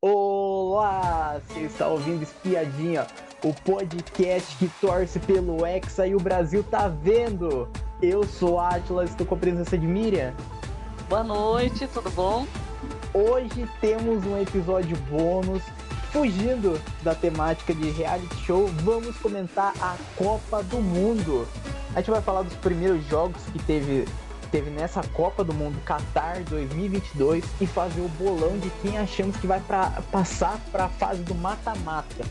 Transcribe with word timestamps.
Olá, 0.00 1.40
você 1.44 1.62
está 1.62 1.88
ouvindo 1.88 2.22
Espiadinha, 2.22 3.04
o 3.42 3.52
podcast 3.52 4.56
que 4.56 4.68
torce 4.80 5.18
pelo 5.18 5.66
Hexa 5.66 6.06
e 6.06 6.14
o 6.14 6.20
Brasil 6.20 6.62
tá 6.62 6.86
vendo. 6.86 7.68
Eu 8.00 8.22
sou 8.22 8.60
Atlas, 8.60 9.10
estou 9.10 9.26
com 9.26 9.34
a 9.34 9.38
presença 9.38 9.76
de 9.76 9.84
Miriam. 9.84 10.32
Boa 11.08 11.24
noite, 11.24 11.88
tudo 11.88 12.10
bom? 12.10 12.46
Hoje 13.12 13.68
temos 13.80 14.24
um 14.24 14.40
episódio 14.40 14.96
bônus. 15.10 15.64
Fugindo 16.12 16.80
da 17.02 17.16
temática 17.16 17.74
de 17.74 17.90
reality 17.90 18.36
show, 18.36 18.68
vamos 18.84 19.16
comentar 19.18 19.74
a 19.80 19.96
Copa 20.16 20.62
do 20.62 20.78
Mundo. 20.78 21.44
A 21.92 21.98
gente 21.98 22.12
vai 22.12 22.22
falar 22.22 22.42
dos 22.42 22.54
primeiros 22.54 23.04
jogos 23.08 23.42
que 23.52 23.58
teve 23.64 24.06
teve 24.50 24.70
nessa 24.70 25.02
Copa 25.14 25.44
do 25.44 25.52
Mundo 25.52 25.78
Qatar 25.84 26.42
2022 26.44 27.44
e 27.60 27.66
fazer 27.66 28.00
o 28.00 28.08
bolão 28.08 28.58
de 28.58 28.70
quem 28.82 28.98
achamos 28.98 29.36
que 29.36 29.46
vai 29.46 29.60
pra, 29.60 29.90
passar 30.10 30.58
para 30.72 30.84
a 30.84 30.88
fase 30.88 31.22
do 31.22 31.34
mata-mata. 31.34 32.24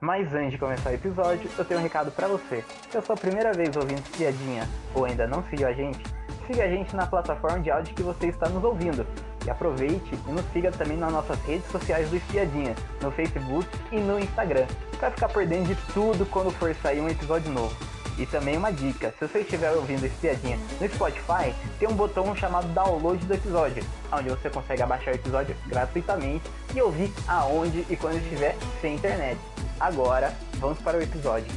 Mas 0.00 0.32
antes 0.34 0.52
de 0.52 0.58
começar 0.58 0.90
o 0.90 0.94
episódio, 0.94 1.50
eu 1.58 1.64
tenho 1.64 1.80
um 1.80 1.82
recado 1.82 2.10
para 2.10 2.28
você. 2.28 2.62
Se 2.90 2.96
é 2.96 3.00
a 3.00 3.02
sua 3.02 3.16
primeira 3.16 3.52
vez 3.52 3.74
ouvindo 3.76 3.98
Espiadinha 3.98 4.68
ou 4.94 5.04
ainda 5.04 5.26
não 5.26 5.42
seguiu 5.44 5.66
a 5.66 5.72
gente, 5.72 5.98
siga 6.46 6.64
a 6.64 6.68
gente 6.68 6.94
na 6.94 7.06
plataforma 7.06 7.60
de 7.60 7.70
áudio 7.70 7.94
que 7.94 8.02
você 8.02 8.28
está 8.28 8.48
nos 8.48 8.62
ouvindo. 8.62 9.06
E 9.44 9.50
aproveite 9.50 10.10
e 10.28 10.30
nos 10.30 10.44
siga 10.52 10.70
também 10.70 10.96
nas 10.96 11.12
nossas 11.12 11.40
redes 11.44 11.70
sociais 11.70 12.10
do 12.10 12.16
Espiadinha, 12.16 12.74
no 13.00 13.10
Facebook 13.10 13.68
e 13.90 13.98
no 13.98 14.18
Instagram, 14.18 14.66
para 14.98 15.10
ficar 15.10 15.28
por 15.28 15.46
dentro 15.46 15.74
de 15.74 15.80
tudo 15.92 16.26
quando 16.26 16.50
for 16.50 16.74
sair 16.76 17.00
um 17.00 17.08
episódio 17.08 17.50
novo. 17.50 17.74
E 18.18 18.24
também 18.24 18.56
uma 18.56 18.72
dica, 18.72 19.14
se 19.18 19.26
você 19.26 19.40
estiver 19.40 19.72
ouvindo 19.72 20.04
esse 20.04 20.16
piadinha 20.16 20.58
no 20.80 20.88
Spotify, 20.88 21.54
tem 21.78 21.86
um 21.86 21.94
botão 21.94 22.34
chamado 22.34 22.66
download 22.68 23.24
do 23.26 23.34
episódio, 23.34 23.84
onde 24.10 24.30
você 24.30 24.48
consegue 24.48 24.82
abaixar 24.82 25.12
o 25.12 25.16
episódio 25.16 25.54
gratuitamente 25.66 26.50
e 26.74 26.80
ouvir 26.80 27.12
aonde 27.28 27.84
e 27.90 27.96
quando 27.96 28.16
estiver 28.16 28.56
sem 28.80 28.94
internet. 28.94 29.38
Agora, 29.78 30.32
vamos 30.58 30.78
para 30.78 30.96
o 30.96 31.02
episódio. 31.02 31.52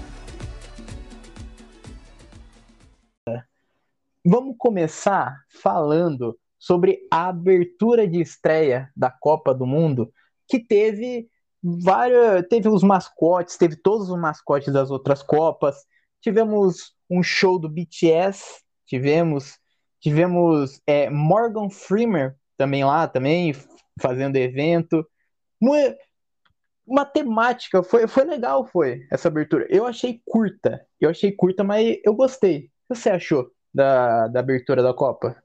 Vamos 4.25 4.56
começar 4.58 5.38
falando 5.62 6.38
sobre 6.59 7.00
a 7.09 7.30
abertura 7.30 8.06
de 8.06 8.19
estreia 8.19 8.91
da 8.95 9.09
Copa 9.09 9.53
do 9.53 9.66
Mundo, 9.66 10.12
que 10.45 10.59
teve 10.59 11.30
várias, 11.64 12.45
teve 12.50 12.67
os 12.67 12.84
mascotes, 12.84 13.56
teve 13.56 13.78
todos 13.78 14.09
os 14.09 14.19
mascotes 14.19 14.73
das 14.73 14.91
outras 14.91 15.23
copas, 15.23 15.78
tivemos 16.22 16.94
um 17.09 17.23
show 17.23 17.59
do 17.59 17.70
BTS, 17.70 18.62
tivemos 18.86 19.58
tivemos 20.00 20.81
é, 20.88 21.09
Morgan 21.09 21.70
Freeman 21.70 22.34
também 22.58 22.84
lá, 22.84 23.08
também 23.08 23.53
fazendo 24.02 24.38
evento. 24.38 25.06
Uma, 25.62 25.78
uma 26.86 27.06
temática, 27.06 27.84
foi, 27.84 28.08
foi 28.08 28.23
legal, 28.23 28.66
foi, 28.66 29.06
essa 29.12 29.28
abertura. 29.28 29.67
Eu 29.70 29.86
achei 29.86 30.22
curta, 30.25 30.86
eu 31.00 31.09
achei 31.09 31.31
curta, 31.31 31.64
mas 31.64 31.97
eu 32.03 32.14
gostei. 32.14 32.58
O 32.90 32.94
que 32.94 33.00
você 33.00 33.09
achou 33.09 33.52
da, 33.73 34.28
da 34.28 34.40
abertura 34.40 34.81
da 34.81 34.94
Copa? 34.94 35.42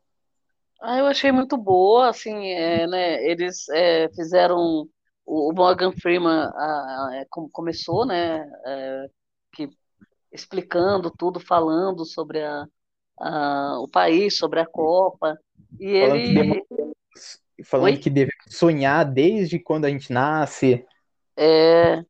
Ah, 0.81 0.99
eu 0.99 1.07
achei 1.07 1.33
muito 1.33 1.57
boa, 1.57 2.11
assim, 2.11 2.47
é, 2.49 2.87
né, 2.87 3.25
eles 3.25 3.69
é, 3.71 4.09
fizeram, 4.11 4.87
o 5.25 5.53
Morgan 5.53 5.93
Freeman 5.93 6.51
a, 6.55 7.09
a, 7.09 7.11
é, 7.15 7.27
começou, 7.53 8.05
né, 8.05 8.47
é, 8.67 9.07
que 9.55 9.71
explicando 10.35 11.11
tudo, 11.11 11.39
falando 11.39 12.05
sobre 12.05 12.43
a, 12.43 12.67
a, 13.21 13.79
o 13.81 13.89
país, 13.89 14.37
sobre 14.37 14.59
a 14.61 14.67
Copa. 14.67 15.39
E 15.81 16.01
falando 16.01 16.17
ele. 16.17 16.65
Que 17.57 17.65
falando 17.65 18.01
que 18.01 18.11
deve 18.11 18.33
sonhar 18.49 19.05
desde 19.05 19.61
quando 19.61 19.85
a 19.85 19.89
gente 19.89 20.13
nasce. 20.13 20.85
É, 21.37 22.05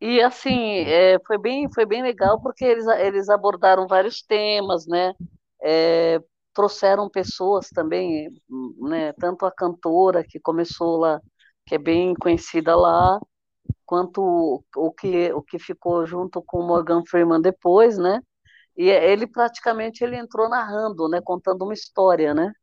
e 0.00 0.20
assim, 0.20 0.80
é, 0.80 1.18
foi, 1.26 1.38
bem, 1.38 1.72
foi 1.72 1.86
bem 1.86 2.02
legal 2.02 2.40
porque 2.40 2.64
eles, 2.64 2.86
eles 2.86 3.28
abordaram 3.30 3.86
vários 3.86 4.20
temas, 4.20 4.86
né? 4.86 5.14
É, 5.62 6.20
trouxeram 6.52 7.08
pessoas 7.08 7.68
também, 7.68 8.28
né? 8.80 9.14
Tanto 9.14 9.46
a 9.46 9.52
cantora 9.52 10.22
que 10.22 10.38
começou 10.38 10.98
lá, 10.98 11.20
que 11.66 11.74
é 11.74 11.78
bem 11.78 12.14
conhecida 12.14 12.76
lá, 12.76 13.18
quanto 13.92 14.64
o 14.74 14.90
que, 14.90 15.30
o 15.34 15.42
que 15.42 15.58
ficou 15.58 16.06
junto 16.06 16.42
com 16.42 16.60
o 16.60 16.66
Morgan 16.66 17.02
Freeman 17.04 17.42
depois, 17.42 17.98
né? 17.98 18.22
E 18.74 18.88
ele 18.88 19.26
praticamente 19.26 20.02
ele 20.02 20.16
entrou 20.16 20.48
narrando, 20.48 21.10
né, 21.10 21.20
contando 21.22 21.60
uma 21.64 21.74
história, 21.74 22.32
né? 22.32 22.54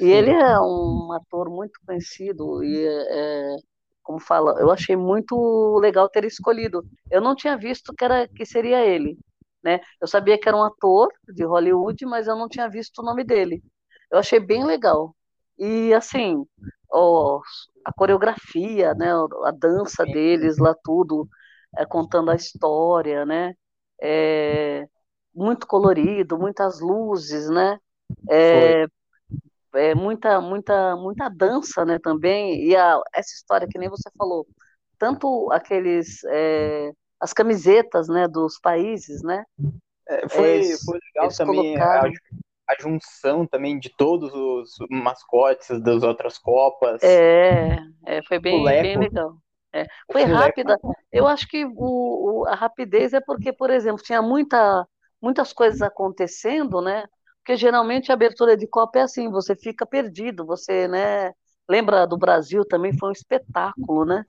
E 0.00 0.06
Sim. 0.06 0.06
ele 0.06 0.30
é 0.32 0.58
um 0.58 1.12
ator 1.12 1.48
muito 1.48 1.78
conhecido 1.86 2.64
e 2.64 2.84
é, 2.84 3.56
como 4.02 4.18
fala, 4.18 4.58
eu 4.58 4.72
achei 4.72 4.96
muito 4.96 5.78
legal 5.78 6.08
ter 6.08 6.24
escolhido. 6.24 6.84
Eu 7.08 7.20
não 7.20 7.36
tinha 7.36 7.56
visto 7.56 7.94
que 7.94 8.04
era 8.04 8.26
que 8.26 8.44
seria 8.44 8.84
ele, 8.84 9.16
né? 9.62 9.78
Eu 10.00 10.08
sabia 10.08 10.36
que 10.36 10.48
era 10.48 10.56
um 10.56 10.64
ator 10.64 11.10
de 11.32 11.44
Hollywood, 11.44 12.04
mas 12.06 12.26
eu 12.26 12.34
não 12.34 12.48
tinha 12.48 12.68
visto 12.68 12.98
o 12.98 13.04
nome 13.04 13.22
dele. 13.22 13.62
Eu 14.10 14.18
achei 14.18 14.40
bem 14.40 14.64
legal. 14.64 15.14
E 15.56 15.94
assim, 15.94 16.44
ó, 16.92 17.40
a 17.84 17.92
coreografia, 17.92 18.94
né, 18.94 19.10
a 19.44 19.50
dança 19.50 20.04
deles 20.04 20.58
lá 20.58 20.74
tudo, 20.84 21.28
é, 21.76 21.84
contando 21.86 22.30
a 22.30 22.34
história, 22.36 23.24
né, 23.24 23.54
é, 24.00 24.86
muito 25.34 25.66
colorido, 25.66 26.38
muitas 26.38 26.80
luzes, 26.80 27.48
né, 27.48 27.78
é, 28.28 28.86
é, 29.74 29.94
muita, 29.94 30.40
muita, 30.40 30.94
muita 30.96 31.28
dança, 31.28 31.84
né, 31.84 31.98
também, 31.98 32.62
e 32.64 32.76
a, 32.76 33.00
essa 33.14 33.32
história 33.34 33.66
que 33.68 33.78
nem 33.78 33.88
você 33.88 34.10
falou, 34.16 34.46
tanto 34.98 35.50
aqueles, 35.50 36.22
é, 36.24 36.92
as 37.18 37.32
camisetas, 37.32 38.08
né, 38.08 38.28
dos 38.28 38.58
países, 38.60 39.22
né, 39.22 39.44
é, 40.08 40.28
foi, 40.28 40.62
foi 40.84 40.98
legal 41.14 41.30
também, 41.34 41.74
colocaram 41.74 42.12
a 42.68 42.80
junção 42.80 43.46
também 43.46 43.78
de 43.78 43.90
todos 43.96 44.32
os 44.32 44.74
mascotes 44.90 45.80
das 45.82 46.02
outras 46.02 46.38
Copas. 46.38 47.02
É, 47.02 47.76
é 48.06 48.22
foi 48.22 48.38
bem, 48.38 48.64
bem 48.64 48.98
legal. 48.98 49.36
É, 49.72 49.86
foi 50.10 50.24
rápida. 50.24 50.78
Eu 51.10 51.26
acho 51.26 51.48
que 51.48 51.64
o, 51.64 51.72
o, 51.76 52.46
a 52.46 52.54
rapidez 52.54 53.12
é 53.12 53.20
porque, 53.20 53.52
por 53.52 53.70
exemplo, 53.70 54.02
tinha 54.02 54.20
muita, 54.20 54.86
muitas 55.20 55.52
coisas 55.52 55.80
acontecendo, 55.80 56.80
né? 56.82 57.04
Porque 57.38 57.56
geralmente 57.56 58.10
a 58.10 58.14
abertura 58.14 58.56
de 58.56 58.66
Copa 58.66 58.98
é 58.98 59.02
assim, 59.02 59.30
você 59.30 59.56
fica 59.56 59.86
perdido, 59.86 60.44
você, 60.44 60.86
né? 60.86 61.32
Lembra 61.68 62.06
do 62.06 62.18
Brasil 62.18 62.64
também 62.66 62.96
foi 62.96 63.08
um 63.08 63.12
espetáculo, 63.12 64.04
né? 64.04 64.24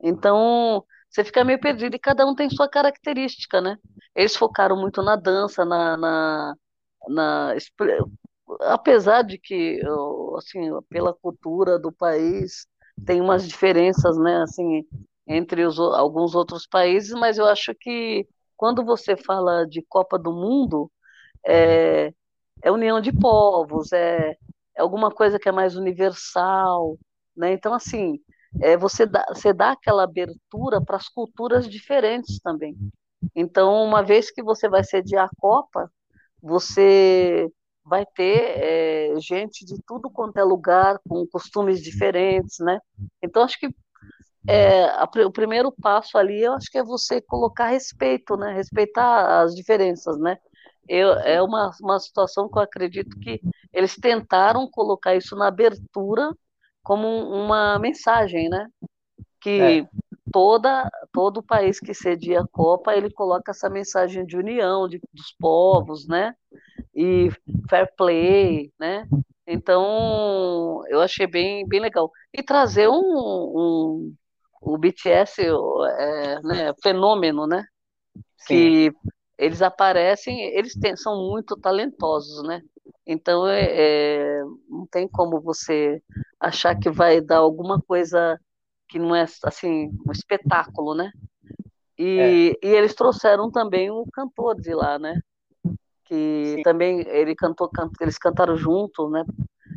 Então, 0.00 0.84
você 1.08 1.24
fica 1.24 1.42
meio 1.42 1.58
perdido 1.58 1.96
e 1.96 1.98
cada 1.98 2.26
um 2.26 2.34
tem 2.34 2.50
sua 2.50 2.68
característica, 2.68 3.60
né? 3.60 3.78
Eles 4.14 4.36
focaram 4.36 4.76
muito 4.76 5.02
na 5.02 5.16
dança, 5.16 5.64
na, 5.64 5.96
na 5.96 6.54
na 7.08 7.54
apesar 8.60 9.22
de 9.22 9.38
que 9.38 9.80
assim 10.36 10.70
pela 10.88 11.12
cultura 11.12 11.78
do 11.78 11.92
país 11.92 12.66
tem 13.04 13.20
umas 13.20 13.46
diferenças 13.46 14.16
né 14.18 14.42
assim 14.42 14.84
entre 15.26 15.64
os, 15.64 15.78
alguns 15.78 16.34
outros 16.34 16.66
países 16.66 17.12
mas 17.12 17.38
eu 17.38 17.46
acho 17.46 17.74
que 17.74 18.26
quando 18.56 18.84
você 18.84 19.16
fala 19.16 19.66
de 19.66 19.82
Copa 19.88 20.18
do 20.18 20.32
Mundo 20.32 20.90
é, 21.46 22.12
é 22.62 22.70
união 22.70 23.00
de 23.00 23.12
povos 23.12 23.92
é, 23.92 24.36
é 24.76 24.80
alguma 24.82 25.10
coisa 25.10 25.38
que 25.38 25.48
é 25.48 25.52
mais 25.52 25.76
universal 25.76 26.96
né? 27.36 27.52
Então 27.52 27.74
assim 27.74 28.18
é, 28.60 28.76
você 28.76 29.04
dá 29.06 29.24
você 29.28 29.52
dá 29.52 29.72
aquela 29.72 30.04
abertura 30.04 30.80
para 30.80 30.96
as 30.96 31.08
culturas 31.08 31.68
diferentes 31.68 32.40
também. 32.40 32.74
Então 33.34 33.84
uma 33.84 34.02
vez 34.02 34.30
que 34.30 34.42
você 34.42 34.68
vai 34.68 34.82
sediar 34.82 35.26
a 35.26 35.40
Copa 35.40 35.90
você 36.46 37.50
vai 37.84 38.04
ter 38.06 38.58
é, 38.58 39.14
gente 39.20 39.64
de 39.64 39.76
tudo 39.86 40.10
quanto 40.10 40.38
é 40.38 40.44
lugar, 40.44 40.98
com 41.08 41.26
costumes 41.26 41.82
diferentes, 41.82 42.58
né? 42.60 42.78
Então, 43.22 43.42
acho 43.42 43.58
que 43.58 43.68
é, 44.48 44.84
a, 44.84 45.08
o 45.26 45.32
primeiro 45.32 45.72
passo 45.72 46.16
ali, 46.16 46.42
eu 46.42 46.52
acho 46.54 46.70
que 46.70 46.78
é 46.78 46.84
você 46.84 47.20
colocar 47.20 47.66
respeito, 47.66 48.36
né? 48.36 48.52
Respeitar 48.54 49.42
as 49.42 49.54
diferenças, 49.54 50.18
né? 50.18 50.36
Eu, 50.88 51.14
é 51.14 51.42
uma, 51.42 51.70
uma 51.80 51.98
situação 51.98 52.48
que 52.48 52.56
eu 52.58 52.62
acredito 52.62 53.18
que 53.18 53.40
eles 53.72 53.96
tentaram 53.96 54.68
colocar 54.70 55.16
isso 55.16 55.34
na 55.34 55.48
abertura 55.48 56.32
como 56.82 57.08
uma 57.08 57.78
mensagem, 57.78 58.48
né? 58.48 58.68
Que 59.40 59.60
é 59.60 59.88
toda, 60.36 60.90
todo 61.14 61.42
país 61.42 61.80
que 61.80 61.94
cedia 61.94 62.42
a 62.42 62.46
Copa, 62.46 62.94
ele 62.94 63.10
coloca 63.10 63.52
essa 63.52 63.70
mensagem 63.70 64.26
de 64.26 64.36
união 64.36 64.86
de, 64.86 65.00
dos 65.10 65.34
povos, 65.40 66.06
né? 66.06 66.34
E 66.94 67.30
fair 67.70 67.90
play, 67.96 68.70
né? 68.78 69.08
Então, 69.46 70.82
eu 70.90 71.00
achei 71.00 71.26
bem, 71.26 71.66
bem 71.66 71.80
legal. 71.80 72.10
E 72.34 72.42
trazer 72.42 72.86
um, 72.86 73.00
um 73.00 74.14
o 74.60 74.76
BTS, 74.76 75.40
é, 75.40 76.42
né, 76.42 76.74
fenômeno, 76.82 77.46
né? 77.46 77.64
Sim. 78.36 78.90
Que 78.90 78.92
eles 79.38 79.62
aparecem, 79.62 80.38
eles 80.54 80.74
têm, 80.74 80.94
são 80.98 81.30
muito 81.30 81.56
talentosos, 81.56 82.46
né? 82.46 82.60
Então, 83.06 83.48
é, 83.48 83.62
é, 83.70 84.42
não 84.68 84.86
tem 84.90 85.08
como 85.08 85.40
você 85.40 86.02
achar 86.38 86.78
que 86.78 86.90
vai 86.90 87.22
dar 87.22 87.38
alguma 87.38 87.80
coisa 87.80 88.38
que 88.88 88.98
não 88.98 89.14
é 89.14 89.24
assim 89.44 89.90
um 90.06 90.12
espetáculo, 90.12 90.94
né? 90.94 91.10
E, 91.98 92.54
é. 92.62 92.66
e 92.66 92.74
eles 92.74 92.94
trouxeram 92.94 93.50
também 93.50 93.90
o 93.90 94.04
cantor 94.12 94.60
de 94.60 94.74
lá, 94.74 94.98
né? 94.98 95.20
Que 96.04 96.54
Sim. 96.56 96.62
também 96.62 97.00
ele 97.08 97.34
cantou, 97.34 97.68
can, 97.68 97.90
eles 98.00 98.18
cantaram 98.18 98.56
junto, 98.56 99.08
né? 99.08 99.24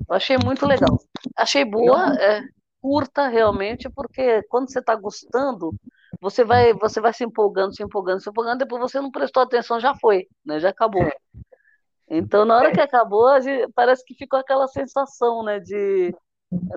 Eu 0.08 0.16
achei 0.16 0.38
muito 0.38 0.66
legal. 0.66 1.00
Achei 1.36 1.66
boa, 1.66 2.14
é, 2.16 2.44
curta 2.82 3.28
realmente, 3.28 3.90
porque 3.90 4.44
quando 4.44 4.72
você 4.72 4.80
está 4.80 4.96
gostando, 4.96 5.74
você 6.22 6.44
vai, 6.44 6.74
você 6.74 7.00
vai 7.00 7.14
se 7.14 7.24
empolgando, 7.24 7.76
se 7.76 7.84
empolgando, 7.84 8.22
se 8.22 8.30
empolgando, 8.30 8.60
depois 8.60 8.82
você 8.82 9.00
não 9.00 9.12
prestou 9.12 9.44
atenção, 9.44 9.80
já 9.80 9.96
foi, 9.96 10.28
né? 10.46 10.60
Já 10.60 10.70
acabou. 10.70 11.04
É. 11.04 11.12
Então, 12.10 12.44
na 12.44 12.56
hora 12.58 12.70
é. 12.70 12.72
que 12.72 12.82
acabou, 12.82 13.28
parece 13.74 14.04
que 14.04 14.16
ficou 14.16 14.40
aquela 14.40 14.68
sensação, 14.68 15.44
né? 15.44 15.60
De 15.60 16.14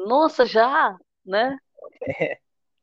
nossa, 0.07 0.45
já, 0.45 0.97
né? 1.25 1.57
É. 2.07 2.39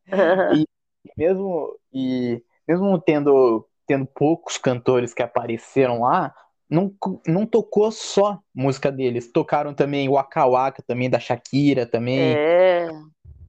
E 1.05 1.11
mesmo, 1.15 1.79
e 1.93 2.43
mesmo 2.67 2.99
tendo, 2.99 3.65
tendo 3.87 4.05
poucos 4.05 4.57
cantores 4.57 5.13
que 5.13 5.23
apareceram 5.23 6.01
lá, 6.01 6.35
não, 6.69 6.93
não 7.25 7.45
tocou 7.45 7.91
só 7.91 8.39
música 8.53 8.91
deles, 8.91 9.31
tocaram 9.31 9.73
também 9.73 10.09
o 10.09 10.13
Waka 10.13 10.45
Waka, 10.45 10.83
também 10.83 11.09
da 11.09 11.19
Shakira 11.19 11.85
também. 11.85 12.35
É, 12.35 12.89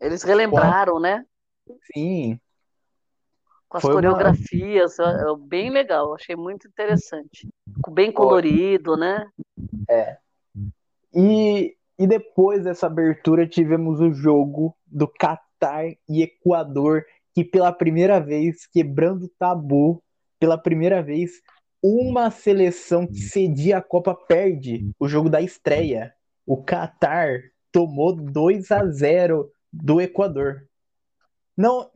eles 0.01 0.23
relembraram, 0.23 0.95
Bom, 0.95 1.01
né? 1.01 1.25
Sim. 1.93 2.41
Com 3.69 3.77
as 3.77 3.83
Foi 3.83 3.93
coreografias, 3.93 4.99
uma... 4.99 5.39
bem 5.39 5.71
legal, 5.71 6.15
achei 6.15 6.35
muito 6.35 6.67
interessante. 6.67 7.49
Bem 7.91 8.11
colorido, 8.11 8.97
né? 8.97 9.29
É. 9.89 10.17
E, 11.15 11.77
e 11.99 12.07
depois 12.07 12.65
dessa 12.65 12.87
abertura 12.87 13.47
tivemos 13.47 14.01
o 14.01 14.13
jogo 14.13 14.75
do 14.87 15.07
Catar 15.61 15.85
e 16.09 16.23
Equador, 16.23 17.05
que 17.35 17.45
pela 17.45 17.71
primeira 17.71 18.19
vez, 18.19 18.67
quebrando 18.67 19.31
tabu, 19.39 20.03
pela 20.39 20.57
primeira 20.57 21.03
vez, 21.03 21.33
uma 21.83 22.31
seleção 22.31 23.07
que 23.07 23.21
cedia 23.21 23.79
a 23.79 23.83
Copa 23.83 24.15
perde 24.15 24.91
o 24.99 25.07
jogo 25.07 25.29
da 25.29 25.41
estreia. 25.41 26.13
O 26.47 26.63
Qatar 26.65 27.41
tomou 27.71 28.15
2 28.17 28.71
a 28.71 28.87
0 28.87 29.51
do 29.73 30.01
Equador. 30.01 30.67
Não, 31.57 31.91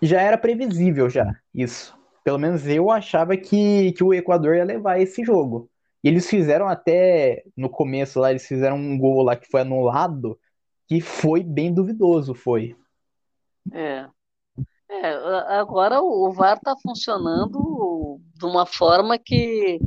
já 0.00 0.20
era 0.20 0.38
previsível 0.38 1.08
já 1.08 1.34
isso. 1.54 1.96
Pelo 2.22 2.38
menos 2.38 2.66
eu 2.66 2.90
achava 2.90 3.36
que, 3.36 3.92
que 3.92 4.04
o 4.04 4.12
Equador 4.12 4.56
ia 4.56 4.64
levar 4.64 5.00
esse 5.00 5.24
jogo. 5.24 5.70
E 6.04 6.08
eles 6.08 6.28
fizeram 6.28 6.68
até 6.68 7.42
no 7.56 7.68
começo 7.68 8.20
lá, 8.20 8.30
eles 8.30 8.46
fizeram 8.46 8.76
um 8.76 8.98
gol 8.98 9.22
lá 9.22 9.36
que 9.36 9.48
foi 9.48 9.62
anulado, 9.62 10.38
que 10.86 11.00
foi 11.00 11.42
bem 11.42 11.72
duvidoso, 11.72 12.34
foi. 12.34 12.76
É. 13.72 14.08
É, 14.88 15.10
agora 15.58 16.00
o 16.00 16.30
VAR 16.32 16.56
está 16.56 16.76
funcionando 16.76 18.20
de 18.34 18.44
uma 18.46 18.64
forma 18.64 19.18
que 19.18 19.80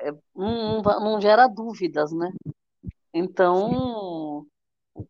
é, 0.00 0.12
não, 0.34 0.82
não 0.82 1.20
gera 1.20 1.48
dúvidas, 1.48 2.12
né? 2.12 2.32
Então, 3.12 4.46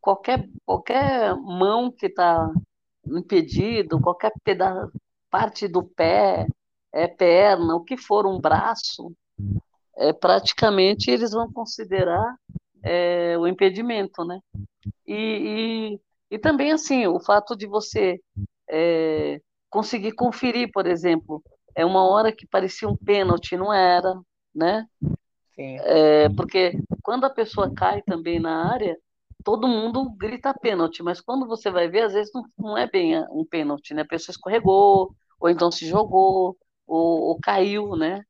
qualquer, 0.01 0.49
qualquer 0.65 1.37
mão 1.37 1.91
que 1.91 2.07
está 2.07 2.51
impedido, 3.07 4.01
qualquer 4.01 4.33
peda 4.43 4.91
parte 5.31 5.69
do 5.69 5.83
pé, 5.83 6.47
é 6.93 7.07
perna, 7.07 7.75
o 7.77 7.85
que 7.85 7.97
for 7.97 8.27
um 8.27 8.41
braço, 8.41 9.13
é, 9.97 10.13
praticamente 10.13 11.11
eles 11.11 11.33
vão 11.33 11.53
considerar 11.53 12.37
é, 12.83 13.37
o 13.39 13.47
impedimento, 13.47 14.25
né? 14.25 14.41
E, 15.07 15.95
e, 15.95 16.01
e, 16.31 16.39
também, 16.39 16.73
assim, 16.73 17.07
o 17.07 17.21
fato 17.21 17.57
de 17.57 17.67
você 17.67 18.21
é, 18.71 19.41
conseguir 19.71 20.13
conferir, 20.13 20.71
por 20.73 20.87
exemplo, 20.87 21.43
é 21.75 21.85
uma 21.85 22.09
hora 22.09 22.33
que 22.33 22.47
parecia 22.47 22.89
um 22.89 22.97
pênalti, 22.97 23.57
não 23.57 23.73
era, 23.73 24.15
né? 24.55 24.87
Sim. 25.55 25.79
É, 25.81 26.29
porque 26.31 26.73
quando 27.03 27.25
a 27.25 27.31
pessoa 27.31 27.73
cai 27.75 28.03
também 28.03 28.39
na 28.41 28.71
área, 28.73 28.97
todo 29.45 29.69
mundo 29.69 30.11
grita 30.17 30.53
pênalti, 30.55 31.03
mas 31.03 31.21
quando 31.21 31.47
você 31.47 31.71
vai 31.71 31.89
ver, 31.89 32.03
às 32.03 32.13
vezes 32.13 32.33
não, 32.35 32.45
não 32.59 32.79
é 32.79 32.89
bem 32.89 33.19
um 33.31 33.45
pênalti, 33.45 33.95
né? 33.95 34.03
A 34.03 34.07
pessoa 34.07 34.33
escorregou, 34.33 35.15
ou 35.41 35.49
então 35.49 35.71
se 35.71 35.87
jogou, 35.87 36.57
ou, 36.87 37.21
ou 37.31 37.39
caiu, 37.41 37.97
né? 37.97 38.23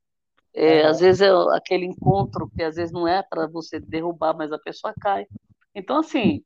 É, 0.54 0.86
Às 0.86 1.00
vezes 1.00 1.20
é 1.20 1.30
aquele 1.54 1.84
encontro 1.86 2.50
que 2.56 2.62
às 2.62 2.76
vezes 2.76 2.92
não 2.92 3.06
é 3.06 3.22
para 3.22 3.46
você 3.46 3.78
derrubar, 3.80 4.34
mas 4.36 4.52
a 4.52 4.58
pessoa 4.58 4.94
cai. 5.00 5.26
Então, 5.74 5.98
assim, 5.98 6.42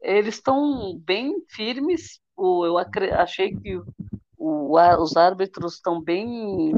eles 0.00 0.36
estão 0.36 0.98
bem 0.98 1.34
firmes. 1.48 2.20
Eu 2.36 2.78
achei 2.78 3.54
que 3.54 3.80
o, 4.36 4.76
os 4.98 5.16
árbitros 5.16 5.74
estão 5.74 6.00
bem 6.00 6.72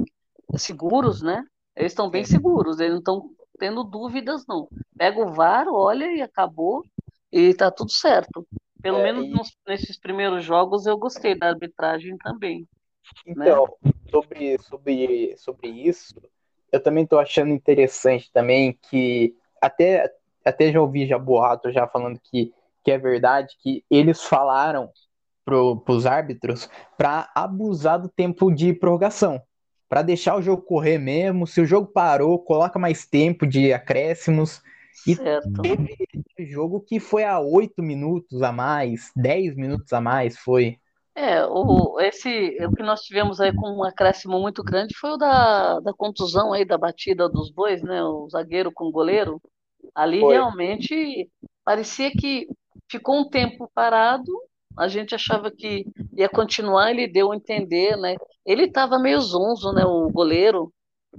seguros, 0.57 1.23
né? 1.23 1.45
Eles 1.77 1.93
estão 1.93 2.11
bem 2.11 2.25
seguros, 2.25 2.81
eles 2.81 2.93
não 2.93 2.99
estão 2.99 3.31
tendo 3.59 3.85
dúvidas, 3.85 4.45
não. 4.47 4.69
Pega 4.97 5.21
o 5.21 5.33
VAR, 5.33 5.69
olha 5.69 6.07
e 6.13 6.21
acabou, 6.21 6.85
e 7.33 7.41
está 7.43 7.71
tudo 7.71 7.91
certo. 7.91 8.47
Pelo 8.83 8.99
é, 8.99 9.05
menos 9.05 9.27
e... 9.27 9.31
nos, 9.31 9.57
nesses 9.67 9.99
primeiros 9.99 10.45
jogos 10.45 10.87
eu 10.87 10.99
gostei 10.99 11.39
da 11.39 11.49
arbitragem 11.49 12.17
também. 12.19 12.67
Né? 13.27 13.47
Então, 13.47 13.69
né? 13.85 13.93
sobre, 14.11 14.59
sobre, 14.59 15.37
sobre 15.37 15.69
isso, 15.69 16.21
eu 16.71 16.83
também 16.83 17.05
estou 17.05 17.19
achando 17.19 17.53
interessante 17.53 18.31
também 18.33 18.79
que 18.91 19.35
até, 19.61 20.13
até 20.45 20.73
já 20.73 20.81
ouvi 20.81 21.07
já 21.07 21.19
boato 21.19 21.71
já 21.71 21.87
falando 21.87 22.19
que, 22.19 22.53
que 22.83 22.91
é 22.91 22.99
verdade 22.99 23.55
que 23.63 23.85
eles 23.91 24.23
falaram 24.23 24.91
para 25.45 25.95
os 25.95 26.07
árbitros 26.07 26.69
para 26.97 27.31
abusar 27.35 28.01
do 28.01 28.09
tempo 28.09 28.51
de 28.51 28.73
prorrogação, 28.73 29.41
para 29.89 30.03
deixar 30.03 30.37
o 30.37 30.43
jogo 30.43 30.63
correr 30.63 30.99
mesmo. 30.99 31.47
Se 31.47 31.61
o 31.61 31.67
jogo 31.67 31.89
parou, 31.89 32.39
coloca 32.39 32.79
mais 32.79 33.07
tempo 33.07 33.47
de 33.47 33.73
acréscimos. 33.73 34.63
E 35.07 35.17
certo. 35.17 35.63
teve 35.63 35.97
jogo 36.39 36.81
que 36.81 37.01
foi 37.01 37.25
a 37.25 37.41
8 37.41 37.83
minutos 37.83 38.43
a 38.43 38.53
mais, 38.53 39.11
10 39.17 39.57
minutos 39.57 39.93
a 39.93 40.01
mais, 40.01 40.39
foi. 40.39 40.77
É, 41.15 41.45
o, 41.45 42.01
esse, 42.01 42.57
o 42.65 42.73
que 42.75 42.83
nós 42.83 43.03
tivemos 43.03 43.41
aí 43.41 43.55
com 43.55 43.69
um 43.69 43.85
acréscimo 43.85 44.41
muito 44.41 44.63
grande 44.63 44.95
foi 44.97 45.11
o 45.11 45.17
da, 45.17 45.81
da 45.81 45.93
contusão 45.93 46.53
aí, 46.53 46.65
da 46.65 46.79
batida 46.79 47.29
dos 47.29 47.51
dois, 47.53 47.83
né? 47.83 48.03
O 48.03 48.29
zagueiro 48.31 48.73
com 48.73 48.87
o 48.87 48.93
goleiro. 48.93 49.41
Ali 49.95 50.21
foi. 50.21 50.35
realmente 50.35 51.29
parecia 51.65 52.11
que 52.11 52.47
ficou 52.93 53.21
um 53.21 53.29
tempo 53.29 53.71
parado, 53.75 54.31
a 54.77 54.87
gente 54.89 55.15
achava 55.15 55.51
que 55.51 55.87
ia 56.13 56.29
continuar, 56.29 56.91
ele 56.91 57.09
deu 57.09 57.33
a 57.33 57.37
entender, 57.37 57.97
né? 57.97 58.17
Ele 58.45 58.65
estava 58.65 58.99
meio 58.99 59.21
zonzo, 59.21 59.73
né? 59.73 59.85
O 59.85 60.11
goleiro. 60.11 60.73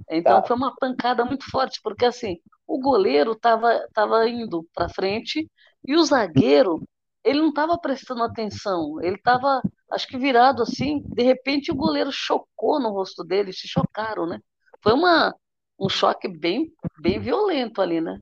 Então 0.09 0.41
tá. 0.41 0.47
foi 0.47 0.55
uma 0.55 0.75
pancada 0.75 1.25
muito 1.25 1.49
forte, 1.49 1.79
porque 1.83 2.05
assim, 2.05 2.37
o 2.67 2.79
goleiro 2.79 3.33
estava 3.33 3.87
tava 3.93 4.27
indo 4.27 4.67
para 4.73 4.89
frente 4.89 5.47
e 5.87 5.95
o 5.95 6.03
zagueiro 6.03 6.81
ele 7.23 7.39
não 7.39 7.49
estava 7.49 7.77
prestando 7.77 8.23
atenção, 8.23 9.01
ele 9.01 9.15
estava, 9.15 9.61
acho 9.91 10.07
que 10.07 10.17
virado 10.17 10.61
assim, 10.61 11.01
de 11.05 11.23
repente 11.23 11.71
o 11.71 11.75
goleiro 11.75 12.11
chocou 12.11 12.79
no 12.81 12.89
rosto 12.89 13.23
dele, 13.23 13.53
se 13.53 13.67
chocaram, 13.67 14.25
né? 14.25 14.39
Foi 14.81 14.93
uma, 14.93 15.33
um 15.79 15.87
choque 15.87 16.27
bem, 16.27 16.73
bem 16.99 17.19
violento 17.19 17.81
ali, 17.81 18.01
né? 18.01 18.19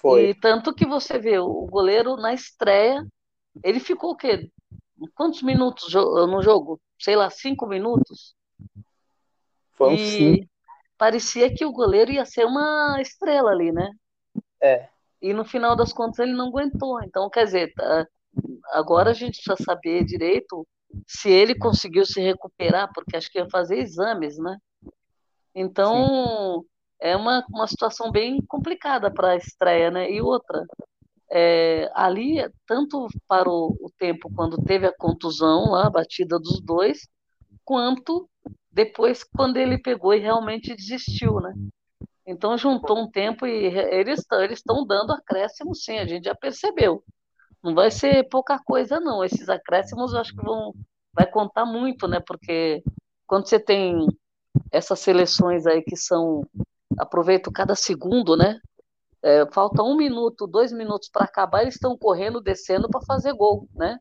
Foi. 0.00 0.30
E 0.30 0.34
tanto 0.34 0.74
que 0.74 0.86
você 0.86 1.18
vê, 1.18 1.38
o 1.38 1.66
goleiro 1.66 2.16
na 2.16 2.32
estreia, 2.32 3.04
ele 3.64 3.80
ficou 3.80 4.12
o 4.12 4.16
quê? 4.16 4.50
Quantos 5.14 5.42
minutos 5.42 5.92
no 5.92 6.40
jogo? 6.42 6.80
Sei 6.98 7.16
lá, 7.16 7.28
cinco 7.30 7.66
minutos? 7.66 8.34
Foi 9.72 9.90
um 9.90 9.94
e 9.94 9.98
sim. 9.98 10.48
parecia 10.96 11.52
que 11.52 11.64
o 11.64 11.72
goleiro 11.72 12.12
ia 12.12 12.24
ser 12.24 12.44
uma 12.44 13.00
estrela 13.00 13.50
ali, 13.50 13.72
né? 13.72 13.90
É. 14.60 14.88
E 15.20 15.32
no 15.32 15.44
final 15.44 15.74
das 15.74 15.92
contas 15.92 16.20
ele 16.20 16.32
não 16.32 16.48
aguentou. 16.48 17.02
Então, 17.02 17.28
quer 17.28 17.44
dizer, 17.44 17.72
tá, 17.74 18.06
agora 18.72 19.10
a 19.10 19.14
gente 19.14 19.42
precisa 19.42 19.56
saber 19.64 20.04
direito 20.04 20.66
se 21.06 21.28
ele 21.28 21.56
conseguiu 21.56 22.06
se 22.06 22.20
recuperar, 22.20 22.90
porque 22.94 23.16
acho 23.16 23.30
que 23.30 23.38
ia 23.38 23.50
fazer 23.50 23.78
exames, 23.78 24.38
né? 24.38 24.56
Então, 25.54 26.60
Sim. 26.60 26.68
É 27.00 27.16
uma, 27.16 27.44
uma 27.48 27.66
situação 27.66 28.10
bem 28.10 28.40
complicada 28.46 29.10
para 29.10 29.30
a 29.30 29.36
estreia, 29.36 29.90
né? 29.90 30.10
E 30.10 30.20
outra, 30.20 30.66
é, 31.30 31.90
ali, 31.94 32.36
tanto 32.66 33.06
para 33.26 33.48
o, 33.48 33.90
tempo 33.98 34.30
quando 34.34 34.62
teve 34.62 34.86
a 34.86 34.96
contusão 34.96 35.70
lá, 35.70 35.86
a 35.86 35.90
batida 35.90 36.38
dos 36.38 36.60
dois, 36.60 37.08
quanto 37.64 38.28
depois 38.70 39.24
quando 39.24 39.56
ele 39.56 39.78
pegou 39.78 40.14
e 40.14 40.20
realmente 40.20 40.74
desistiu, 40.74 41.40
né? 41.40 41.52
Então 42.26 42.58
juntou 42.58 42.98
um 42.98 43.10
tempo 43.10 43.46
e 43.46 43.66
eles 43.90 44.24
estão 44.50 44.86
dando 44.86 45.12
acréscimo, 45.12 45.74
sim, 45.74 45.98
a 45.98 46.06
gente 46.06 46.24
já 46.24 46.34
percebeu. 46.34 47.02
Não 47.62 47.74
vai 47.74 47.90
ser 47.90 48.28
pouca 48.28 48.58
coisa, 48.64 49.00
não. 49.00 49.24
Esses 49.24 49.48
acréscimos 49.48 50.12
eu 50.12 50.20
acho 50.20 50.34
que 50.34 50.44
vão 50.44 50.74
vai 51.12 51.26
contar 51.26 51.64
muito, 51.64 52.06
né? 52.06 52.20
Porque 52.20 52.82
quando 53.26 53.48
você 53.48 53.58
tem 53.58 54.06
essas 54.70 55.00
seleções 55.00 55.66
aí 55.66 55.82
que 55.82 55.96
são 55.96 56.42
aproveitam 56.98 57.52
cada 57.52 57.74
segundo, 57.74 58.36
né? 58.36 58.60
é, 59.22 59.46
falta 59.52 59.82
um 59.82 59.96
minuto, 59.96 60.46
dois 60.46 60.72
minutos 60.72 61.08
para 61.08 61.24
acabar, 61.24 61.62
eles 61.62 61.74
estão 61.74 61.96
correndo, 61.96 62.40
descendo 62.40 62.88
para 62.88 63.04
fazer 63.04 63.32
gol, 63.32 63.68
né? 63.74 63.98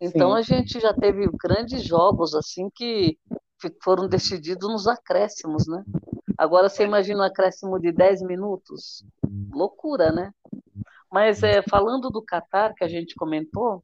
Então 0.00 0.32
Sim. 0.32 0.38
a 0.38 0.42
gente 0.42 0.80
já 0.80 0.92
teve 0.92 1.28
grandes 1.32 1.82
jogos 1.82 2.34
assim 2.34 2.68
que 2.74 3.18
foram 3.82 4.06
decididos 4.06 4.68
nos 4.68 4.86
acréscimos, 4.86 5.66
né? 5.66 5.82
Agora 6.36 6.68
você 6.68 6.84
imagina 6.84 7.20
um 7.20 7.26
acréscimo 7.26 7.78
de 7.80 7.92
10 7.92 8.22
minutos? 8.22 9.04
Loucura, 9.50 10.12
né? 10.12 10.32
Mas 11.10 11.42
é, 11.42 11.62
falando 11.62 12.10
do 12.10 12.22
Catar, 12.22 12.74
que 12.74 12.84
a 12.84 12.88
gente 12.88 13.14
comentou, 13.14 13.82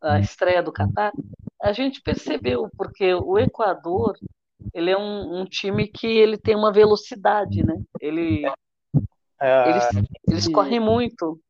a 0.00 0.20
estreia 0.20 0.62
do 0.62 0.72
Catar, 0.72 1.12
a 1.60 1.72
gente 1.72 2.00
percebeu, 2.02 2.70
porque 2.76 3.14
o 3.14 3.38
Equador, 3.38 4.16
ele 4.74 4.90
é 4.90 4.98
um, 4.98 5.40
um 5.40 5.44
time 5.44 5.88
que 5.88 6.06
ele 6.06 6.36
tem 6.36 6.54
uma 6.56 6.72
velocidade, 6.72 7.64
né? 7.64 7.80
Ele, 8.00 8.44
é, 9.40 9.70
eles, 9.70 9.84
eles 10.28 10.48
correm 10.48 10.80
muito. 10.80 11.40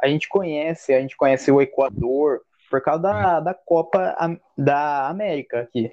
A 0.00 0.08
gente 0.08 0.28
conhece, 0.28 0.94
a 0.94 1.00
gente 1.00 1.16
conhece 1.16 1.50
o 1.50 1.60
Equador 1.60 2.40
por 2.70 2.82
causa 2.82 3.02
da, 3.02 3.40
da 3.40 3.54
Copa 3.54 4.14
da 4.56 5.08
América 5.08 5.60
aqui. 5.60 5.92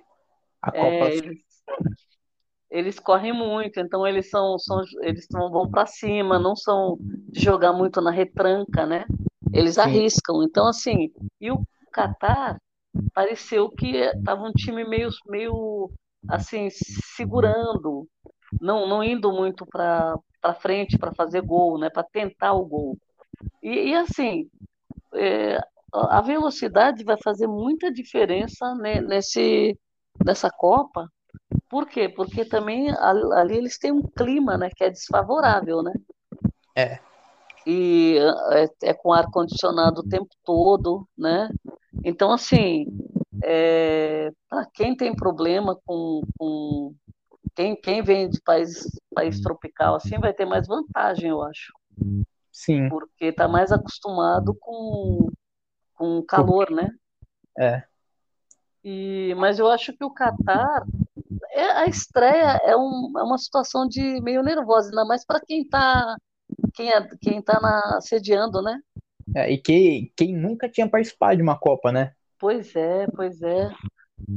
A 0.62 0.72
Copa 0.72 0.86
é, 0.86 1.18
eles, 1.18 1.38
eles, 2.70 3.00
correm 3.00 3.34
muito, 3.34 3.80
então 3.80 4.06
eles 4.06 4.30
são, 4.30 4.58
são 4.60 4.82
eles 5.02 5.26
vão 5.32 5.70
para 5.70 5.86
cima, 5.86 6.40
não 6.40 6.56
são 6.56 6.98
de 7.00 7.42
jogar 7.42 7.74
muito 7.74 8.02
na 8.02 8.12
retranca, 8.12 8.86
né? 8.86 9.06
Eles 9.54 9.76
Sim. 9.76 9.82
arriscam. 9.82 10.44
Então 10.44 10.68
assim, 10.68 11.12
e 11.40 11.52
o 11.52 11.62
Catar 11.92 12.60
pareceu 13.14 13.70
que 13.70 13.98
estava 13.98 14.44
um 14.44 14.52
time 14.52 14.84
meio 14.84 15.10
meio 15.28 15.92
assim 16.28 16.70
segurando, 17.16 18.08
não 18.62 18.88
não 18.88 19.04
indo 19.04 19.32
muito 19.32 19.66
para 19.66 20.20
frente 20.60 20.98
para 20.98 21.14
fazer 21.14 21.42
gol, 21.42 21.78
né? 21.78 21.90
Para 21.90 22.04
tentar 22.04 22.54
o 22.54 22.66
gol. 22.66 22.98
E, 23.62 23.90
e 23.90 23.96
assim, 23.96 24.50
é, 25.14 25.60
a 25.94 26.22
velocidade 26.22 27.04
vai 27.04 27.18
fazer 27.22 27.48
muita 27.48 27.92
diferença 27.92 28.76
né, 28.76 29.02
nesse, 29.02 29.78
nessa 30.24 30.50
Copa. 30.50 31.10
Por 31.70 31.88
quê? 31.88 32.10
Porque 32.10 32.46
também 32.46 32.90
ali 32.92 33.58
eles 33.58 33.78
têm 33.78 33.92
um 33.92 34.02
clima 34.02 34.58
né, 34.58 34.70
que 34.74 34.84
é 34.84 34.90
desfavorável, 34.90 35.82
né? 35.82 35.94
É. 36.76 37.00
E 37.66 38.18
é, 38.52 38.90
é 38.90 38.94
com 38.94 39.12
ar-condicionado 39.12 40.02
o 40.02 40.08
tempo 40.08 40.30
todo, 40.44 41.08
né? 41.18 41.50
Então, 42.04 42.32
assim, 42.32 42.86
é, 43.44 44.32
para 44.50 44.66
quem 44.74 44.96
tem 44.96 45.16
problema 45.16 45.78
com, 45.86 46.22
com 46.38 46.96
quem, 47.56 47.76
quem 47.76 48.02
vem 48.02 48.30
de 48.30 48.42
país, 48.42 48.88
país 49.14 49.40
tropical, 49.42 49.96
assim, 49.96 50.20
vai 50.20 50.34
ter 50.34 50.46
mais 50.46 50.68
vantagem, 50.68 51.30
eu 51.30 51.42
acho. 51.42 51.74
Sim. 52.52 52.90
Porque 52.90 53.26
está 53.26 53.48
mais 53.48 53.72
acostumado 53.72 54.56
com, 54.60 55.30
com 55.94 56.22
calor, 56.24 56.70
né? 56.70 56.90
É. 57.58 57.84
E, 58.84 59.34
mas 59.38 59.58
eu 59.58 59.68
acho 59.68 59.94
que 59.94 60.04
o 60.04 60.12
Catar, 60.12 60.86
é, 61.52 61.72
a 61.72 61.86
estreia 61.88 62.62
é, 62.64 62.76
um, 62.76 63.12
é 63.18 63.24
uma 63.24 63.38
situação 63.38 63.88
de 63.88 64.22
meio 64.22 64.44
nervosa, 64.44 64.90
ainda 64.90 65.06
mais 65.06 65.26
para 65.26 65.40
quem 65.40 65.64
está 65.64 66.16
quem, 66.74 66.92
é, 66.92 67.08
quem 67.22 67.42
tá 67.42 67.60
na, 67.60 68.00
sediando, 68.02 68.62
né? 68.62 68.80
É, 69.36 69.52
e 69.52 69.58
que, 69.58 70.12
quem 70.16 70.36
nunca 70.36 70.70
tinha 70.70 70.88
participado 70.88 71.38
de 71.38 71.42
uma 71.42 71.58
Copa, 71.58 71.92
né? 71.92 72.14
Pois 72.46 72.76
é, 72.76 73.08
pois 73.08 73.42
é. 73.42 73.72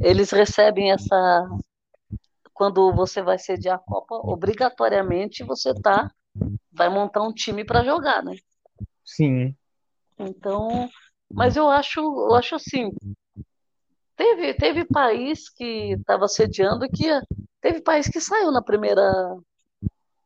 Eles 0.01 0.31
recebem 0.31 0.91
essa. 0.91 1.47
Quando 2.55 2.91
você 2.95 3.21
vai 3.21 3.39
sediar 3.39 3.77
a 3.77 3.79
Copa, 3.79 4.15
obrigatoriamente 4.15 5.45
você 5.45 5.75
tá 5.75 6.11
vai 6.73 6.89
montar 6.89 7.21
um 7.23 7.35
time 7.35 7.67
para 7.67 7.85
jogar, 7.85 8.23
né? 8.23 8.35
Sim. 9.05 9.55
Então, 10.19 10.89
mas 11.31 11.55
eu 11.55 11.69
acho, 11.69 12.01
eu 12.01 12.35
acho 12.35 12.55
assim, 12.55 12.91
teve, 14.17 14.55
teve 14.55 14.87
país 14.87 15.51
que 15.51 15.93
estava 15.93 16.27
sediando 16.29 16.87
e 16.87 16.89
que 16.89 17.05
teve 17.61 17.83
país 17.83 18.09
que 18.09 18.23
saiu 18.23 18.51
na 18.51 18.63
primeira 18.63 19.37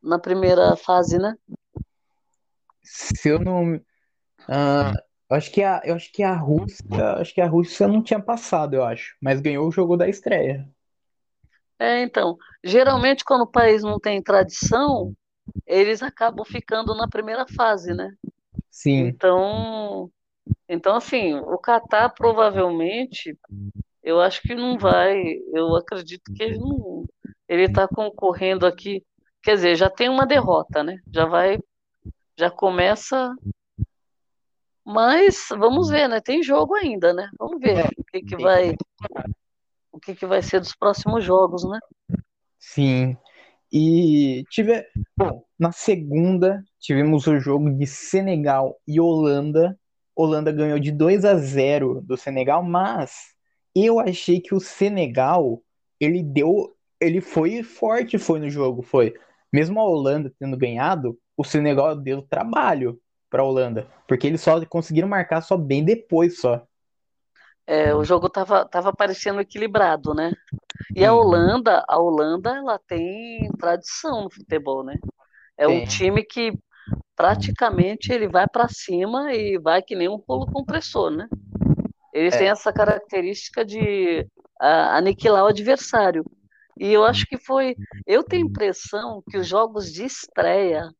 na 0.01 0.21
primeira 0.21 0.77
fase, 0.77 1.19
né? 1.19 1.35
Se 2.85 3.29
eu 3.29 3.41
não 3.41 3.75
uh, 3.75 5.12
acho 5.33 5.51
que 5.51 5.63
a 5.63 5.81
eu 5.85 5.95
acho 5.95 6.13
que 6.13 6.23
a 6.23 6.35
Rússia, 6.35 7.15
acho 7.19 7.35
que 7.35 7.41
a 7.41 7.47
Rússia 7.47 7.89
não 7.89 8.03
tinha 8.03 8.21
passado, 8.21 8.75
eu 8.75 8.85
acho, 8.85 9.17
mas 9.21 9.41
ganhou 9.41 9.69
o 9.69 9.73
jogo 9.73 9.97
da 9.97 10.09
estreia. 10.09 10.69
É, 11.79 12.03
então, 12.03 12.37
geralmente 12.63 13.25
quando 13.25 13.43
o 13.43 13.51
país 13.51 13.83
não 13.83 13.99
tem 13.99 14.23
tradição, 14.23 15.13
eles 15.67 16.03
acabam 16.03 16.45
ficando 16.45 16.95
na 16.95 17.09
primeira 17.09 17.47
fase, 17.47 17.93
né? 17.93 18.13
Sim. 18.71 19.07
Então, 19.09 20.11
então, 20.69 20.97
assim, 20.97 21.35
o 21.35 21.59
Catar 21.59 22.11
provavelmente, 22.11 23.37
eu 24.03 24.21
acho 24.21 24.43
que 24.43 24.55
não 24.55 24.79
vai, 24.79 25.23
eu 25.53 25.75
acredito 25.77 26.33
que 26.35 26.43
ele 26.43 26.59
não. 26.59 27.05
Ele 27.49 27.65
está 27.65 27.87
concorrendo 27.87 28.67
aqui, 28.67 29.05
quer 29.43 29.55
dizer, 29.55 29.77
já 29.77 29.91
tem 29.91 30.09
uma 30.09 30.27
derrota, 30.27 30.83
né? 30.83 30.99
Já 31.13 31.27
vai, 31.27 31.59
já 32.37 32.51
começa. 32.51 33.35
Mas 34.85 35.47
vamos 35.51 35.91
ver, 35.91 36.09
né? 36.09 36.21
Tem 36.21 36.43
jogo 36.43 36.75
ainda, 36.75 37.13
né? 37.13 37.29
Vamos 37.39 37.61
ver 37.61 37.79
é, 37.79 37.89
o 37.97 38.05
que, 38.05 38.23
que 38.23 38.37
vai. 38.37 38.75
O 39.93 40.01
que, 40.01 40.15
que 40.15 40.27
vai 40.27 40.43
ser 40.43 40.61
dos 40.61 40.75
próximos 40.75 41.25
jogos, 41.25 41.65
né? 41.65 41.79
Sim. 42.59 43.17
E 43.73 44.45
tive. 44.51 44.85
Bom, 45.17 45.45
na 45.59 45.73
segunda 45.73 46.63
tivemos 46.81 47.27
o 47.27 47.39
jogo 47.39 47.71
de 47.71 47.87
Senegal 47.87 48.77
e 48.87 49.01
Holanda 49.01 49.79
Holanda 50.15 50.53
ganhou 50.53 50.79
de 50.79 50.93
2 50.93 51.25
a 51.25 51.37
0 51.37 52.01
do 52.03 52.17
Senegal, 52.17 52.63
mas 52.63 53.35
eu 53.75 53.99
achei 53.99 54.41
que 54.41 54.55
o 54.55 54.61
Senegal, 54.61 55.63
ele 55.99 56.23
deu, 56.23 56.75
ele 57.01 57.21
foi 57.21 57.63
forte, 57.63 58.19
foi 58.19 58.39
no 58.39 58.51
jogo, 58.51 58.83
foi. 58.83 59.15
Mesmo 59.53 59.81
a 59.81 59.85
Holanda 59.85 60.33
tendo 60.39 60.57
ganhado, 60.57 61.19
o 61.37 61.45
Senegal 61.45 61.97
deu 61.97 62.23
trabalho 62.23 63.01
para 63.33 63.41
a 63.41 63.47
Holanda, 63.47 63.89
porque 64.07 64.27
eles 64.27 64.43
só 64.43 64.63
conseguiram 64.67 65.09
marcar 65.09 65.41
só 65.41 65.57
bem 65.57 65.83
depois 65.83 66.39
só. 66.39 66.63
É, 67.67 67.95
o 67.95 68.05
jogo 68.05 68.29
tava, 68.29 68.67
tava 68.67 68.93
parecendo 68.93 69.41
equilibrado, 69.41 70.13
né? 70.13 70.33
E 70.95 71.03
a 71.03 71.15
Holanda, 71.15 71.83
a 71.89 71.99
Holanda, 71.99 72.51
ela 72.51 72.79
tem 72.87 73.49
tradição 73.59 74.25
no 74.25 74.31
futebol, 74.31 74.85
né? 74.85 74.97
É 75.57 75.67
um 75.67 75.85
time 75.85 76.23
que 76.23 76.53
praticamente 77.17 78.13
ele 78.13 78.29
vai 78.29 78.47
para 78.47 78.69
cima 78.69 79.33
e 79.33 79.59
vai 79.59 79.81
que 79.81 79.95
nem 79.95 80.09
um 80.09 80.23
rolo 80.29 80.45
compressor, 80.47 81.11
né? 81.11 81.27
Eles 82.13 82.35
é. 82.35 82.39
têm 82.39 82.49
essa 82.49 82.71
característica 82.71 83.65
de 83.65 84.27
aniquilar 84.61 85.45
o 85.45 85.49
adversário. 85.49 86.25
E 86.79 86.93
eu 86.93 87.05
acho 87.05 87.25
que 87.27 87.39
foi. 87.39 87.77
Eu 88.07 88.23
tenho 88.23 88.45
a 88.45 88.51
impressão 88.51 89.23
que 89.31 89.39
os 89.39 89.47
jogos 89.47 89.91
de 89.91 90.05
estreia 90.05 90.91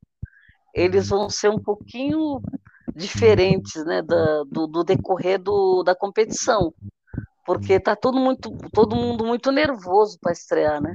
eles 0.75 1.09
vão 1.09 1.29
ser 1.29 1.51
um 1.51 1.59
pouquinho 1.59 2.41
diferentes, 2.95 3.85
né, 3.85 4.03
da, 4.03 4.45
do, 4.45 4.67
do, 4.67 4.85
decorrer 4.85 5.41
do, 5.41 5.83
da 5.83 5.95
competição, 5.95 6.73
porque 7.45 7.81
tá 7.81 7.97
todo 7.97 8.19
muito, 8.19 8.51
todo 8.73 8.97
mundo 8.97 9.25
muito 9.25 9.51
nervoso 9.51 10.19
para 10.21 10.33
estrear, 10.33 10.81
né? 10.81 10.95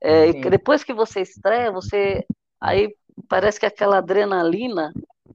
É, 0.00 0.32
depois 0.48 0.84
que 0.84 0.94
você 0.94 1.20
estreia, 1.20 1.72
você 1.72 2.24
aí 2.60 2.94
parece 3.28 3.58
que 3.58 3.66
aquela 3.66 3.98
adrenalina 3.98 4.92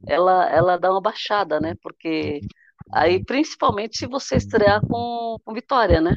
ela, 0.07 0.49
ela 0.49 0.77
dá 0.77 0.91
uma 0.91 1.01
baixada, 1.01 1.59
né? 1.59 1.75
Porque 1.81 2.41
aí, 2.91 3.23
principalmente 3.23 3.97
se 3.97 4.07
você 4.07 4.37
estrear 4.37 4.81
com, 4.81 5.37
com 5.43 5.53
vitória, 5.53 6.01
né? 6.01 6.15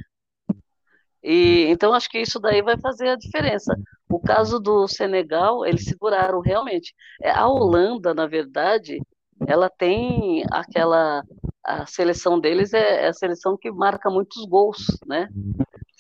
E, 1.23 1.67
então, 1.69 1.95
acho 1.95 2.09
que 2.09 2.19
isso 2.19 2.41
daí 2.41 2.63
vai 2.63 2.79
fazer 2.79 3.09
a 3.09 3.17
diferença. 3.17 3.75
O 4.11 4.19
caso 4.19 4.59
do 4.59 4.89
Senegal, 4.89 5.65
eles 5.65 5.85
seguraram 5.85 6.41
realmente. 6.41 6.95
É, 7.21 7.31
a 7.31 7.47
Holanda, 7.47 8.13
na 8.13 8.27
verdade, 8.27 9.01
ela 9.47 9.71
tem 9.71 10.45
aquela. 10.51 11.23
A 11.65 11.87
seleção 11.87 12.41
deles 12.41 12.75
é, 12.75 13.05
é 13.05 13.09
a 13.09 13.13
seleção 13.13 13.57
que 13.57 13.71
marca 13.71 14.11
muitos 14.11 14.45
gols, 14.47 14.85
né? 15.07 15.29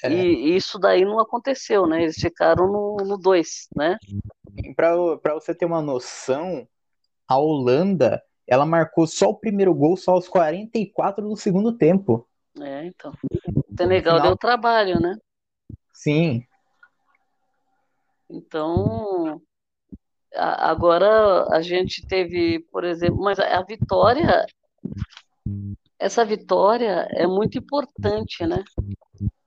É. 0.02 0.12
E, 0.12 0.50
e, 0.50 0.56
isso 0.56 0.76
daí 0.76 1.04
não 1.04 1.20
aconteceu, 1.20 1.86
né? 1.86 2.02
Eles 2.02 2.16
ficaram 2.16 2.66
no 2.66 3.16
2, 3.16 3.68
né? 3.76 3.96
Para 4.74 5.34
você 5.34 5.54
ter 5.54 5.64
uma 5.64 5.80
noção, 5.80 6.66
a 7.28 7.38
Holanda 7.38 8.20
ela 8.46 8.66
marcou 8.66 9.06
só 9.06 9.30
o 9.30 9.38
primeiro 9.38 9.74
gol 9.74 9.96
só 9.96 10.12
aos 10.12 10.28
44 10.28 11.26
do 11.26 11.36
segundo 11.36 11.72
tempo. 11.72 12.26
É, 12.60 12.86
então. 12.86 13.12
O 13.56 13.76
Senegal 13.76 14.16
final... 14.16 14.28
deu 14.28 14.36
trabalho, 14.36 15.00
né? 15.00 15.16
Sim. 15.92 16.44
Então, 18.28 19.40
agora 20.34 21.46
a 21.50 21.60
gente 21.60 22.06
teve, 22.06 22.60
por 22.70 22.84
exemplo, 22.84 23.20
mas 23.20 23.38
a 23.38 23.62
vitória, 23.62 24.46
essa 25.98 26.24
vitória 26.24 27.06
é 27.10 27.26
muito 27.26 27.58
importante, 27.58 28.46
né? 28.46 28.64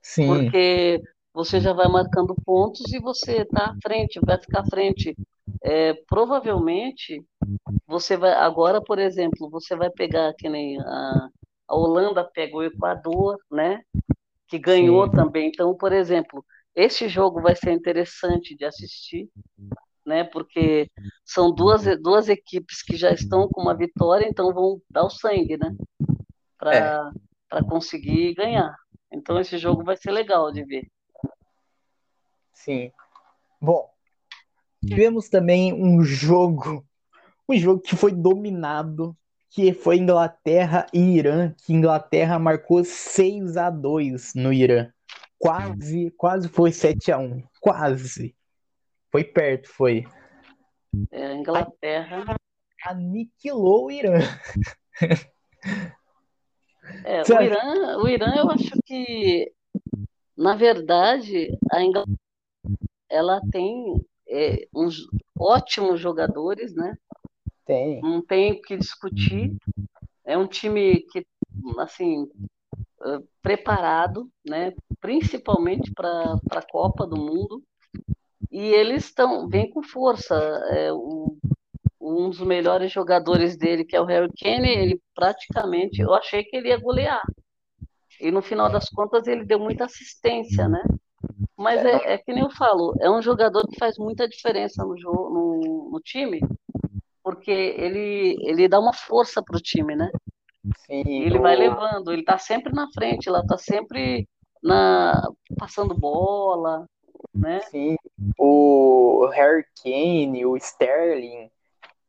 Sim. 0.02 0.28
Porque 0.28 1.02
você 1.34 1.60
já 1.60 1.74
vai 1.74 1.88
marcando 1.88 2.36
pontos 2.46 2.94
e 2.94 3.00
você 3.00 3.42
está 3.42 3.72
à 3.72 3.76
frente, 3.84 4.20
vai 4.24 4.40
ficar 4.40 4.62
à 4.62 4.66
frente. 4.66 5.16
é, 5.64 5.94
provavelmente 6.08 7.24
você 7.88 8.16
vai 8.16 8.34
agora, 8.34 8.82
por 8.82 9.00
exemplo, 9.00 9.50
você 9.50 9.76
vai 9.76 9.90
pegar 9.90 10.34
que 10.36 10.48
nem 10.48 10.80
a, 10.80 11.30
a 11.68 11.76
Holanda 11.76 12.24
pegou 12.24 12.62
o 12.62 12.66
Equador, 12.66 13.38
né? 13.52 13.84
Que 14.48 14.60
ganhou 14.60 15.06
Sim. 15.06 15.12
também. 15.12 15.48
Então, 15.50 15.76
por 15.76 15.92
exemplo, 15.92 16.46
este 16.76 17.08
jogo 17.08 17.42
vai 17.42 17.56
ser 17.56 17.72
interessante 17.72 18.56
de 18.56 18.66
assistir, 18.66 19.30
né? 20.06 20.24
Porque 20.24 20.90
são 21.24 21.54
duas, 21.54 21.84
duas 22.02 22.30
equipes 22.30 22.84
que 22.84 22.96
já 22.96 23.12
estão 23.12 23.48
com 23.50 23.62
uma 23.62 23.76
vitória, 23.76 24.28
então 24.28 24.54
vão 24.54 24.82
dar 24.90 25.04
o 25.04 25.10
sangue, 25.10 25.58
né? 25.58 25.76
Para 26.58 27.12
é. 27.52 27.64
conseguir 27.64 28.34
ganhar. 28.36 28.76
Então 29.12 29.40
esse 29.40 29.58
jogo 29.58 29.84
vai 29.84 29.96
ser 29.96 30.12
legal 30.12 30.52
de 30.52 30.64
ver. 30.64 30.88
Sim. 32.54 32.92
Bom, 33.62 33.90
tivemos 34.86 35.30
também 35.30 35.74
um 35.74 36.04
jogo, 36.04 36.86
um 37.48 37.56
jogo 37.56 37.82
que 37.82 37.96
foi 37.96 38.12
dominado, 38.12 39.16
que 39.56 39.74
foi 39.74 39.96
Inglaterra 39.96 40.86
e 40.94 41.00
Irã, 41.00 41.56
que 41.66 41.72
Inglaterra 41.72 42.38
marcou 42.38 42.84
6 42.84 43.56
a 43.56 43.70
2 43.70 44.34
no 44.36 44.52
Irã. 44.52 44.92
Quase, 45.40 46.12
quase 46.18 46.50
foi 46.50 46.74
7 46.74 47.14
a 47.14 47.18
1. 47.18 47.42
Quase. 47.62 48.36
Foi 49.10 49.24
perto, 49.24 49.70
foi. 49.70 50.04
É, 51.10 51.28
a 51.28 51.34
Inglaterra 51.36 52.36
aniquilou 52.86 53.86
o 53.86 53.92
Irã. 53.92 54.20
É, 57.04 57.22
o 57.22 57.42
Irã, 57.42 57.98
o 57.98 58.08
Irã, 58.08 58.36
eu 58.36 58.52
acho 58.52 58.72
que, 58.86 59.52
na 60.38 60.56
verdade, 60.56 61.58
a 61.72 61.82
Inglaterra 61.82 62.20
ela 63.10 63.40
tem 63.52 64.06
é, 64.30 64.68
uns 64.76 65.08
ótimos 65.40 66.00
jogadores, 66.00 66.76
né? 66.76 66.96
Tem. 67.66 68.02
Não 68.02 68.22
tem 68.22 68.54
o 68.54 68.62
que 68.62 68.78
discutir. 68.78 69.56
É 70.24 70.38
um 70.38 70.48
time 70.48 71.02
que, 71.12 71.26
assim, 71.80 72.28
preparado, 73.42 74.30
né? 74.46 74.74
Principalmente 75.00 75.92
para 75.94 76.40
a 76.52 76.62
Copa 76.62 77.06
do 77.06 77.18
Mundo. 77.18 77.64
E 78.52 78.60
eles 78.60 79.06
estão 79.06 79.48
bem 79.48 79.70
com 79.70 79.84
força. 79.84 80.36
É, 80.72 80.92
o, 80.94 81.38
um 82.00 82.30
dos 82.30 82.40
melhores 82.42 82.92
jogadores 82.92 83.58
dele, 83.58 83.84
que 83.84 83.96
é 83.96 84.02
o 84.02 84.06
Harry 84.06 84.32
Kane, 84.40 84.70
ele 84.70 85.02
praticamente, 85.16 86.02
eu 86.02 86.14
achei 86.14 86.44
que 86.44 86.56
ele 86.56 86.70
ia 86.70 86.80
golear. 86.80 87.22
E 88.22 88.32
no 88.32 88.42
final 88.42 88.70
das 88.72 88.90
contas 88.90 89.28
ele 89.28 89.44
deu 89.44 89.60
muita 89.60 89.86
assistência, 89.86 90.68
né? 90.70 90.84
Mas 91.58 91.84
é, 91.84 92.14
é 92.14 92.18
que 92.18 92.32
nem 92.32 92.44
eu 92.44 92.52
falo, 92.52 92.94
é 93.00 93.10
um 93.10 93.22
jogador 93.22 93.68
que 93.68 93.80
faz 93.80 93.98
muita 93.98 94.28
diferença 94.28 94.86
no, 94.86 94.98
jogo, 94.98 95.30
no, 95.34 95.90
no 95.92 96.00
time, 96.00 96.40
porque 97.26 97.50
ele, 97.50 98.38
ele 98.44 98.70
dá 98.70 98.80
uma 98.80 98.94
força 98.94 99.42
pro 99.42 99.60
time, 99.60 99.96
né? 99.96 100.12
Sim, 100.86 101.24
ele 101.24 101.40
vai 101.40 101.56
levando, 101.56 102.14
ele 102.14 102.24
tá 102.24 102.38
sempre 102.38 102.72
na 102.72 102.88
frente, 102.94 103.32
lá 103.32 103.44
tá 103.44 103.58
sempre 103.58 104.28
na 104.62 105.28
passando 105.58 105.98
bola, 105.98 106.86
né? 107.34 107.62
Sim, 107.62 107.96
o 108.38 109.28
Harry 109.34 109.66
Kane, 109.84 110.46
o 110.46 110.56
Sterling, 110.56 111.50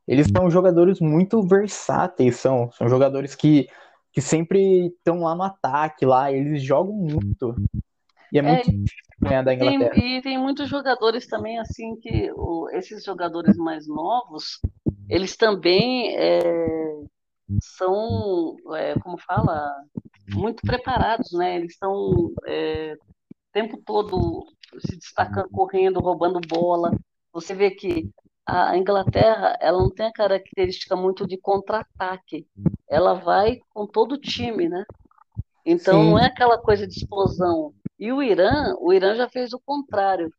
eles 0.07 0.27
são 0.29 0.51
jogadores 0.51 1.01
muito 1.01 1.43
versáteis, 1.43 2.37
são, 2.37 2.71
são 2.73 2.87
jogadores 2.87 3.35
que, 3.35 3.71
que 4.13 4.21
sempre 4.21 4.89
estão 4.89 5.21
lá 5.23 5.35
no 5.35 5.45
ataque, 5.45 6.05
lá, 6.05 6.31
eles 6.31 6.63
jogam 6.63 6.95
muito. 6.95 7.55
E 8.31 8.39
é, 8.39 8.41
é 8.41 8.43
muito 8.43 8.71
difícil 8.71 9.06
ganhar 9.21 9.43
da 9.43 9.55
Inglaterra. 9.55 9.91
Tem, 9.91 10.19
e 10.19 10.23
tem 10.23 10.39
muitos 10.39 10.69
jogadores 10.69 11.27
também, 11.27 11.59
assim, 11.59 11.97
que 11.97 12.31
o, 12.35 12.69
esses 12.71 13.05
jogadores 13.05 13.57
mais 13.57 13.87
novos, 13.87 14.61
eles 15.09 15.37
também 15.37 16.17
é, 16.17 16.97
são, 17.61 18.57
é, 18.75 18.95
como 19.01 19.19
fala, 19.19 19.71
muito 20.31 20.63
preparados, 20.63 21.33
né? 21.33 21.57
Eles 21.57 21.73
estão 21.73 22.33
é, 22.47 22.95
o 22.95 23.53
tempo 23.53 23.81
todo 23.85 24.47
se 24.81 24.97
destacando, 24.97 25.49
correndo, 25.51 26.01
roubando 26.01 26.41
bola. 26.41 26.91
Você 27.33 27.55
vê 27.55 27.71
que 27.71 28.11
a 28.45 28.77
Inglaterra 28.77 29.57
ela 29.61 29.79
não 29.79 29.91
tem 29.91 30.07
a 30.07 30.13
característica 30.13 30.95
muito 30.95 31.27
de 31.27 31.37
contra-ataque. 31.37 32.47
Ela 32.89 33.15
vai 33.15 33.59
com 33.71 33.87
todo 33.87 34.13
o 34.13 34.21
time, 34.21 34.69
né? 34.69 34.85
Então 35.65 36.01
Sim. 36.01 36.11
não 36.11 36.19
é 36.19 36.27
aquela 36.27 36.59
coisa 36.59 36.87
de 36.87 36.97
explosão. 36.97 37.75
E 37.99 38.13
o 38.13 38.23
Irã, 38.23 38.75
o 38.79 38.93
Irã 38.93 39.15
já 39.15 39.29
fez 39.29 39.53
o 39.53 39.61
contrário. 39.61 40.31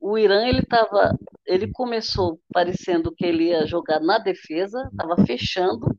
O 0.00 0.18
Irã 0.18 0.46
ele 0.46 0.62
tava, 0.62 1.18
ele 1.46 1.70
começou 1.72 2.38
parecendo 2.52 3.12
que 3.14 3.24
ele 3.24 3.48
ia 3.48 3.66
jogar 3.66 4.00
na 4.00 4.18
defesa, 4.18 4.88
estava 4.90 5.16
fechando. 5.26 5.96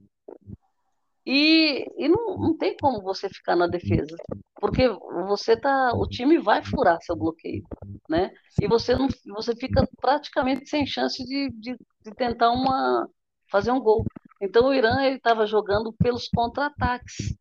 E, 1.25 1.85
e 1.97 2.07
não, 2.07 2.37
não 2.37 2.57
tem 2.57 2.77
como 2.77 3.01
você 3.01 3.27
ficar 3.27 3.55
na 3.55 3.67
defesa, 3.67 4.15
porque 4.61 4.87
você 5.27 5.57
tá, 5.57 5.91
o 5.93 6.07
time 6.07 6.37
vai 6.39 6.63
furar 6.63 7.01
seu 7.01 7.17
bloqueio, 7.17 7.63
né? 8.09 8.31
E 8.61 8.67
você 8.67 8.95
não, 8.95 9.09
você 9.35 9.53
fica 9.53 9.85
praticamente 9.99 10.69
sem 10.69 10.85
chance 10.85 11.21
de, 11.25 11.49
de, 11.49 11.75
de 12.05 12.15
tentar 12.15 12.51
uma 12.51 13.09
fazer 13.51 13.71
um 13.71 13.79
gol. 13.79 14.05
Então 14.41 14.67
o 14.67 14.73
Irã 14.73 15.01
ele 15.01 15.17
estava 15.17 15.45
jogando 15.45 15.91
pelos 15.93 16.29
contra-ataques. 16.29 17.35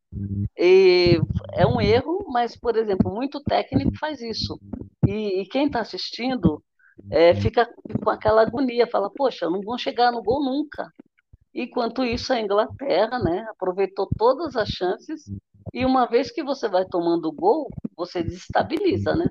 E 0.59 1.21
é 1.53 1.67
um 1.67 1.81
erro, 1.81 2.27
mas, 2.29 2.57
por 2.57 2.77
exemplo, 2.77 3.13
muito 3.13 3.41
técnico 3.41 3.97
faz 3.99 4.21
isso. 4.21 4.59
E, 5.07 5.43
e 5.43 5.47
quem 5.47 5.67
está 5.67 5.81
assistindo 5.81 6.63
é, 7.11 7.35
fica 7.35 7.69
com 8.03 8.11
aquela 8.11 8.43
agonia, 8.43 8.87
fala, 8.87 9.11
poxa, 9.11 9.51
não 9.51 9.61
vão 9.61 9.77
chegar 9.77 10.11
no 10.11 10.23
gol 10.23 10.43
nunca. 10.43 10.91
Enquanto 11.55 12.05
isso, 12.05 12.33
a 12.33 12.41
Inglaterra 12.41 13.19
né, 13.19 13.47
aproveitou 13.51 14.09
todas 14.17 14.57
as 14.57 14.69
chances 14.69 15.25
e 15.73 15.85
uma 15.85 16.07
vez 16.07 16.31
que 16.31 16.43
você 16.43 16.69
vai 16.69 16.85
tomando 16.85 17.33
gol, 17.33 17.69
você 17.97 18.23
desestabiliza, 18.23 19.15
né? 19.15 19.27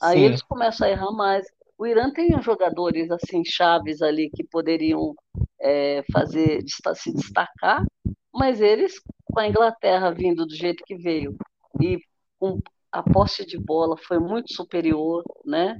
Aí 0.00 0.18
Sim. 0.18 0.24
eles 0.24 0.42
começam 0.42 0.86
a 0.86 0.90
errar 0.90 1.12
mais. 1.12 1.46
O 1.76 1.86
Irã 1.86 2.10
tem 2.10 2.40
jogadores 2.42 3.10
assim 3.10 3.44
chaves 3.44 4.02
ali 4.02 4.30
que 4.30 4.44
poderiam 4.44 5.14
é, 5.60 6.04
fazer 6.12 6.62
se 6.94 7.12
destacar, 7.12 7.84
mas 8.32 8.60
eles 8.60 8.94
com 9.30 9.40
a 9.40 9.48
Inglaterra 9.48 10.12
vindo 10.12 10.46
do 10.46 10.54
jeito 10.54 10.84
que 10.84 10.96
veio 10.96 11.36
e 11.80 11.98
com 12.38 12.60
a 12.90 13.02
posse 13.02 13.46
de 13.46 13.58
bola 13.58 13.96
foi 13.96 14.18
muito 14.18 14.52
superior, 14.52 15.22
né? 15.44 15.78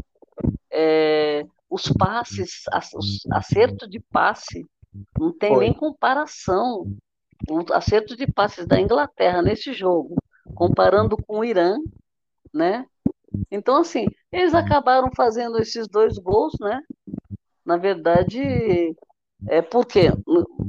É, 0.70 1.44
os 1.68 1.84
passes, 1.98 2.64
acerto 3.32 3.88
de 3.88 4.00
passe, 4.00 4.66
não 5.18 5.32
tem 5.32 5.54
foi. 5.54 5.64
nem 5.64 5.74
comparação. 5.74 6.86
O 7.48 7.72
acerto 7.72 8.16
de 8.16 8.30
passes 8.30 8.66
da 8.66 8.80
Inglaterra 8.80 9.42
nesse 9.42 9.72
jogo, 9.72 10.14
comparando 10.54 11.16
com 11.16 11.38
o 11.38 11.44
Irã, 11.44 11.78
né? 12.52 12.84
Então, 13.50 13.76
assim, 13.76 14.06
eles 14.30 14.54
acabaram 14.54 15.10
fazendo 15.16 15.58
esses 15.58 15.88
dois 15.88 16.18
gols, 16.18 16.52
né? 16.60 16.80
Na 17.64 17.76
verdade, 17.76 18.96
é 19.48 19.62
porque 19.62 20.10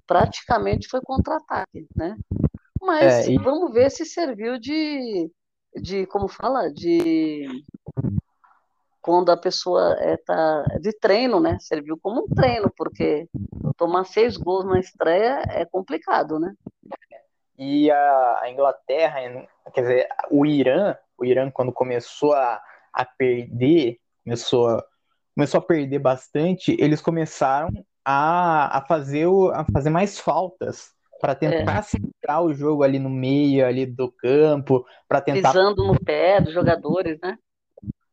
praticamente 0.05 0.87
foi 0.87 1.01
contra-ataque, 1.01 1.87
né? 1.95 2.15
Mas 2.81 3.27
é, 3.27 3.31
e... 3.31 3.37
vamos 3.37 3.71
ver 3.71 3.91
se 3.91 4.05
serviu 4.05 4.59
de, 4.59 5.31
de 5.81 6.05
como 6.07 6.27
fala, 6.27 6.71
de 6.71 7.47
quando 9.01 9.31
a 9.31 9.37
pessoa 9.37 9.95
é 9.99 10.17
tá 10.17 10.63
de 10.79 10.91
treino, 10.93 11.39
né? 11.39 11.57
Serviu 11.59 11.97
como 12.01 12.23
um 12.23 12.27
treino, 12.27 12.71
porque 12.75 13.27
tomar 13.77 14.05
seis 14.05 14.37
gols 14.37 14.65
na 14.65 14.79
estreia 14.79 15.43
é 15.49 15.65
complicado, 15.65 16.39
né? 16.39 16.53
E 17.57 17.91
a, 17.91 18.49
Inglaterra, 18.51 19.47
quer 19.73 19.81
dizer, 19.81 20.07
o 20.31 20.45
Irã, 20.45 20.95
o 21.17 21.25
Irã 21.25 21.51
quando 21.51 21.71
começou 21.71 22.33
a, 22.33 22.61
a 22.91 23.05
perder, 23.05 23.99
começou 24.23 24.67
a, 24.67 24.83
começou 25.35 25.59
a 25.59 25.63
perder 25.63 25.99
bastante, 25.99 26.75
eles 26.79 27.01
começaram 27.01 27.69
a, 28.03 28.79
a, 28.79 28.81
fazer, 28.87 29.27
o, 29.27 29.49
a 29.51 29.63
fazer 29.65 29.91
mais 29.91 30.19
faltas 30.19 30.91
para 31.21 31.35
tentar 31.35 31.77
é. 31.77 31.81
segurar 31.83 32.41
o 32.41 32.53
jogo 32.53 32.83
ali 32.83 32.97
no 32.97 33.09
meio 33.09 33.65
ali 33.65 33.85
do 33.85 34.11
campo, 34.11 34.85
para 35.07 35.21
tentar 35.21 35.51
pisando 35.51 35.85
no 35.85 35.97
pé 35.99 36.41
dos 36.41 36.53
jogadores, 36.53 37.19
né? 37.21 37.37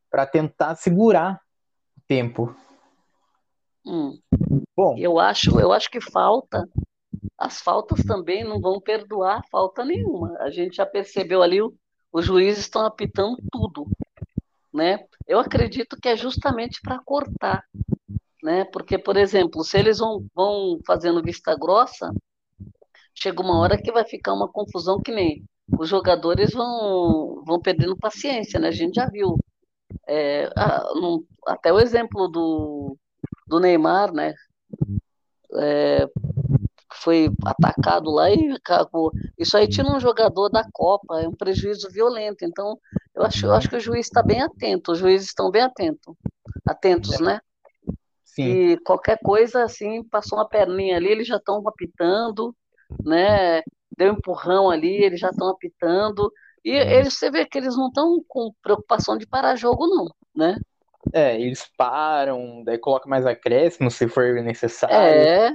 Para 0.09 0.27
tentar 0.27 0.75
segurar 0.75 1.41
o 1.97 2.01
tempo. 2.07 2.55
Hum. 3.85 4.19
Bom, 4.77 4.95
eu 4.97 5.19
acho, 5.19 5.59
eu 5.59 5.73
acho 5.73 5.89
que 5.89 5.99
falta. 5.99 6.69
As 7.37 7.59
faltas 7.59 8.03
também 8.03 8.43
não 8.43 8.61
vão 8.61 8.79
perdoar 8.79 9.43
falta 9.51 9.83
nenhuma. 9.83 10.37
A 10.39 10.49
gente 10.51 10.75
já 10.77 10.85
percebeu 10.85 11.41
ali 11.41 11.59
os 12.11 12.25
juízes 12.25 12.59
estão 12.59 12.85
apitando 12.85 13.37
tudo, 13.51 13.87
né? 14.73 14.99
Eu 15.27 15.39
acredito 15.39 15.97
que 16.01 16.09
é 16.09 16.15
justamente 16.15 16.79
para 16.81 16.99
cortar, 16.99 17.63
né? 18.41 18.65
Porque, 18.65 18.97
por 18.97 19.15
exemplo, 19.15 19.63
se 19.63 19.77
eles 19.77 19.99
vão, 19.99 20.25
vão 20.33 20.79
fazendo 20.85 21.21
vista 21.21 21.55
grossa, 21.55 22.11
chega 23.21 23.41
uma 23.41 23.59
hora 23.59 23.81
que 23.81 23.91
vai 23.91 24.05
ficar 24.05 24.33
uma 24.33 24.47
confusão 24.47 25.01
que 25.01 25.11
nem 25.11 25.43
os 25.77 25.87
jogadores 25.87 26.51
vão, 26.51 27.43
vão 27.45 27.59
perdendo 27.61 27.97
paciência, 27.97 28.59
né? 28.59 28.69
A 28.69 28.71
gente 28.71 28.95
já 28.95 29.07
viu. 29.07 29.37
É, 30.07 30.49
a, 30.55 30.83
até 31.47 31.71
o 31.71 31.79
exemplo 31.79 32.27
do, 32.27 32.97
do 33.47 33.59
Neymar, 33.59 34.13
né? 34.13 34.33
é, 35.55 36.07
foi 36.93 37.29
atacado 37.45 38.11
lá 38.11 38.29
e 38.29 38.51
acabou. 38.51 39.11
Isso 39.37 39.57
aí 39.57 39.67
tira 39.67 39.91
um 39.91 39.99
jogador 39.99 40.49
da 40.49 40.67
Copa, 40.71 41.21
é 41.21 41.27
um 41.27 41.35
prejuízo 41.35 41.89
violento. 41.89 42.43
Então, 42.43 42.77
eu 43.15 43.23
acho, 43.23 43.45
eu 43.45 43.53
acho 43.53 43.69
que 43.69 43.75
o 43.75 43.79
juiz 43.79 44.07
está 44.07 44.21
bem 44.21 44.41
atento, 44.41 44.91
os 44.91 44.99
juízes 44.99 45.29
estão 45.29 45.49
bem 45.49 45.61
atentos, 45.61 46.15
atentos, 46.67 47.19
né? 47.19 47.39
Sim. 48.23 48.43
E 48.43 48.77
qualquer 48.81 49.19
coisa 49.23 49.63
assim, 49.63 50.03
passou 50.03 50.37
uma 50.37 50.47
perninha 50.47 50.97
ali, 50.97 51.09
eles 51.09 51.27
já 51.27 51.37
estão 51.37 51.67
apitando, 51.67 52.55
né? 53.03 53.61
Deu 53.97 54.11
um 54.11 54.17
empurrão 54.17 54.69
ali, 54.69 55.03
eles 55.03 55.19
já 55.19 55.29
estão 55.29 55.49
apitando. 55.49 56.31
E 56.63 56.71
eles, 56.71 57.13
você 57.13 57.31
vê 57.31 57.45
que 57.45 57.57
eles 57.57 57.75
não 57.75 57.87
estão 57.87 58.23
com 58.27 58.53
preocupação 58.61 59.17
de 59.17 59.25
parar 59.27 59.55
jogo, 59.55 59.87
não, 59.87 60.07
né? 60.35 60.57
É, 61.13 61.39
eles 61.39 61.65
param, 61.77 62.63
daí 62.63 62.77
coloca 62.77 63.09
mais 63.09 63.25
acréscimo 63.25 63.89
se 63.89 64.07
for 64.07 64.33
necessário. 64.43 64.95
É, 64.95 65.51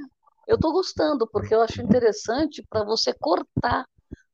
eu 0.48 0.58
tô 0.58 0.72
gostando, 0.72 1.28
porque 1.30 1.54
eu 1.54 1.60
acho 1.60 1.82
interessante 1.82 2.64
para 2.68 2.84
você 2.84 3.12
cortar 3.12 3.84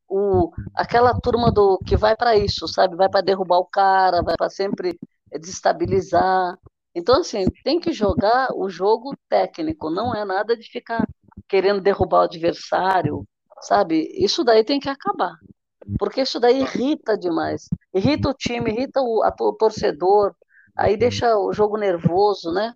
o, 0.09 0.51
aquela 0.75 1.15
turma 1.21 1.53
do 1.53 1.79
que 1.87 1.97
vai 1.97 2.17
para 2.17 2.37
isso, 2.37 2.67
sabe? 2.67 2.97
Vai 2.97 3.09
para 3.09 3.21
derrubar 3.21 3.59
o 3.59 3.67
cara, 3.67 4.23
vai 4.23 4.37
para 4.37 4.51
sempre 4.51 4.99
desestabilizar. 5.39 6.57
Então, 6.95 7.21
assim, 7.21 7.45
tem 7.63 7.79
que 7.79 7.93
jogar 7.93 8.49
o 8.55 8.69
jogo 8.69 9.15
técnico, 9.29 9.91
não 9.91 10.15
é 10.15 10.25
nada 10.25 10.57
de 10.57 10.69
ficar 10.69 11.07
querendo 11.51 11.81
derrubar 11.81 12.21
o 12.21 12.23
adversário, 12.23 13.27
sabe? 13.61 14.09
Isso 14.15 14.45
daí 14.45 14.65
tem 14.65 14.79
que 14.79 14.89
acabar. 14.89 15.35
Porque 15.99 16.23
isso 16.23 16.39
daí 16.39 16.61
irrita 16.61 17.19
demais. 17.19 17.69
Irrita 17.93 18.29
o 18.29 18.35
time, 18.35 18.71
irrita 18.71 19.01
o, 19.01 19.23
a, 19.23 19.35
o 19.41 19.53
torcedor, 19.53 20.35
aí 20.77 20.97
deixa 20.97 21.37
o 21.37 21.53
jogo 21.53 21.77
nervoso, 21.77 22.53
né? 22.53 22.75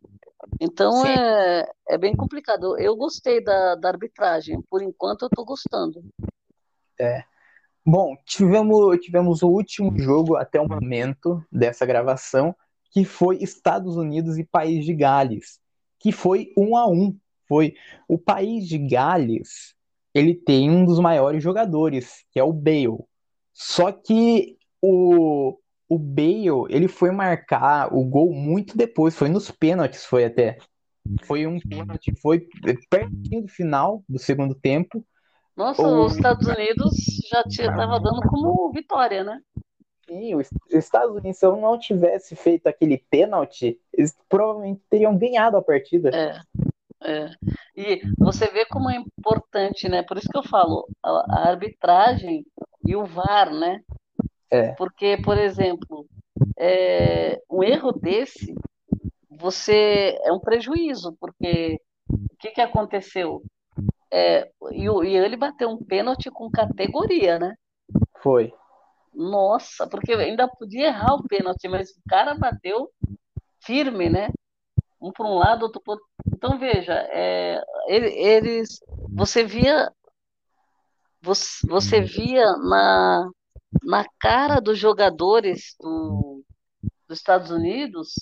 Então 0.61 1.07
é, 1.07 1.67
é 1.89 1.97
bem 1.97 2.15
complicado. 2.15 2.79
Eu 2.79 2.97
gostei 2.97 3.43
da, 3.43 3.77
da 3.77 3.89
arbitragem, 3.89 4.61
por 4.69 4.83
enquanto 4.83 5.23
eu 5.23 5.29
estou 5.29 5.45
gostando. 5.45 6.03
É. 7.01 7.23
Bom, 7.87 8.17
tivemos, 8.25 8.99
tivemos 9.01 9.43
o 9.43 9.49
último 9.49 9.97
jogo 9.99 10.37
até 10.37 10.61
o 10.61 10.69
momento 10.69 11.45
dessa 11.53 11.85
gravação, 11.85 12.55
que 12.91 13.05
foi 13.05 13.37
Estados 13.37 13.97
Unidos 13.97 14.39
e 14.39 14.45
País 14.45 14.85
de 14.85 14.95
Gales, 14.95 15.61
que 15.99 16.11
foi 16.11 16.53
um 16.57 16.77
a 16.77 16.87
um. 16.87 17.17
Foi 17.49 17.75
o 18.09 18.19
País 18.19 18.67
de 18.69 18.79
Gales, 18.79 19.75
ele 20.15 20.35
tem 20.35 20.71
um 20.71 20.85
dos 20.85 21.01
maiores 21.01 21.43
jogadores, 21.43 22.25
que 22.31 22.39
é 22.39 22.45
o 22.45 22.53
Bale. 22.53 23.05
Só 23.53 23.91
que 23.91 24.57
o, 24.81 25.59
o 25.89 25.99
Bale, 25.99 26.67
ele 26.69 26.89
foi 26.89 27.11
marcar 27.11 27.93
o 27.95 28.05
gol 28.05 28.33
muito 28.33 28.77
depois, 28.77 29.17
foi 29.17 29.29
nos 29.29 29.51
pênaltis, 29.51 30.05
foi 30.05 30.25
até. 30.25 30.59
Foi 31.25 31.47
um 31.47 31.59
pênalti, 31.61 32.15
foi 32.21 32.49
pertinho 32.89 33.43
do 33.43 33.49
final 33.49 34.03
do 34.09 34.19
segundo 34.19 34.55
tempo. 34.55 35.05
Nossa, 35.57 35.83
o... 35.83 36.07
os 36.07 36.17
Estados 36.17 36.47
Unidos 36.47 36.95
já 37.31 37.43
estava 37.47 38.01
dando 38.01 38.23
como 38.29 38.71
vitória, 38.73 39.23
né? 39.23 39.41
Sim, 40.07 40.35
os 40.35 40.51
Estados 40.71 41.17
Unidos, 41.17 41.39
se 41.39 41.47
eu 41.47 41.57
não 41.57 41.79
tivesse 41.79 42.37
feito 42.37 42.67
aquele 42.67 42.99
pênalti, 43.11 43.81
eles 43.93 44.17
provavelmente 44.29 44.83
teriam 44.89 45.17
ganhado 45.17 45.57
a 45.57 45.63
partida. 45.63 46.11
É, 46.11 46.41
é. 47.05 47.31
E 47.77 48.01
você 48.19 48.49
vê 48.51 48.65
como 48.67 48.91
é 48.91 48.97
importante, 48.97 49.89
né? 49.89 50.03
Por 50.03 50.17
isso 50.17 50.29
que 50.29 50.39
eu 50.39 50.45
falo, 50.45 50.87
a, 51.03 51.49
arbitragem 51.49 52.45
e 52.87 52.97
o 52.97 53.05
VAR, 53.05 53.53
né? 53.53 53.81
É. 54.51 54.73
Porque, 54.75 55.19
por 55.23 55.37
exemplo, 55.37 56.07
é, 56.59 57.41
um 57.51 57.63
erro 57.63 57.93
desse, 57.93 58.55
você 59.31 60.19
é 60.25 60.33
um 60.33 60.41
prejuízo, 60.41 61.17
porque 61.21 61.79
o 62.09 62.37
que, 62.39 62.51
que 62.51 62.61
aconteceu? 62.61 63.43
É, 64.11 64.49
e, 64.73 64.85
e 64.85 65.17
ele 65.17 65.37
bateu 65.37 65.69
um 65.69 65.85
pênalti 65.85 66.31
com 66.31 66.51
categoria, 66.51 67.39
né? 67.39 67.55
Foi. 68.23 68.53
Nossa, 69.13 69.87
porque 69.87 70.13
ainda 70.13 70.49
podia 70.49 70.87
errar 70.87 71.15
o 71.15 71.29
pênalti, 71.29 71.69
mas 71.69 71.91
o 71.91 72.03
cara 72.09 72.35
bateu 72.35 72.91
firme, 73.61 74.09
né? 74.09 74.31
Um 75.01 75.13
para 75.13 75.27
um 75.27 75.35
lado, 75.35 75.65
outro 75.65 75.81
para 75.83 75.93
outro. 75.93 76.07
Então, 76.27 76.59
veja, 76.59 76.95
é, 77.11 77.61
eles. 77.89 78.81
Você 79.11 79.45
via. 79.45 79.91
Você, 81.23 81.67
você 81.67 82.01
via 82.03 82.53
na, 82.59 83.31
na 83.83 84.05
cara 84.21 84.61
dos 84.61 84.79
jogadores 84.79 85.75
do, 85.81 86.45
dos 87.09 87.19
Estados 87.19 87.51
Unidos 87.51 88.15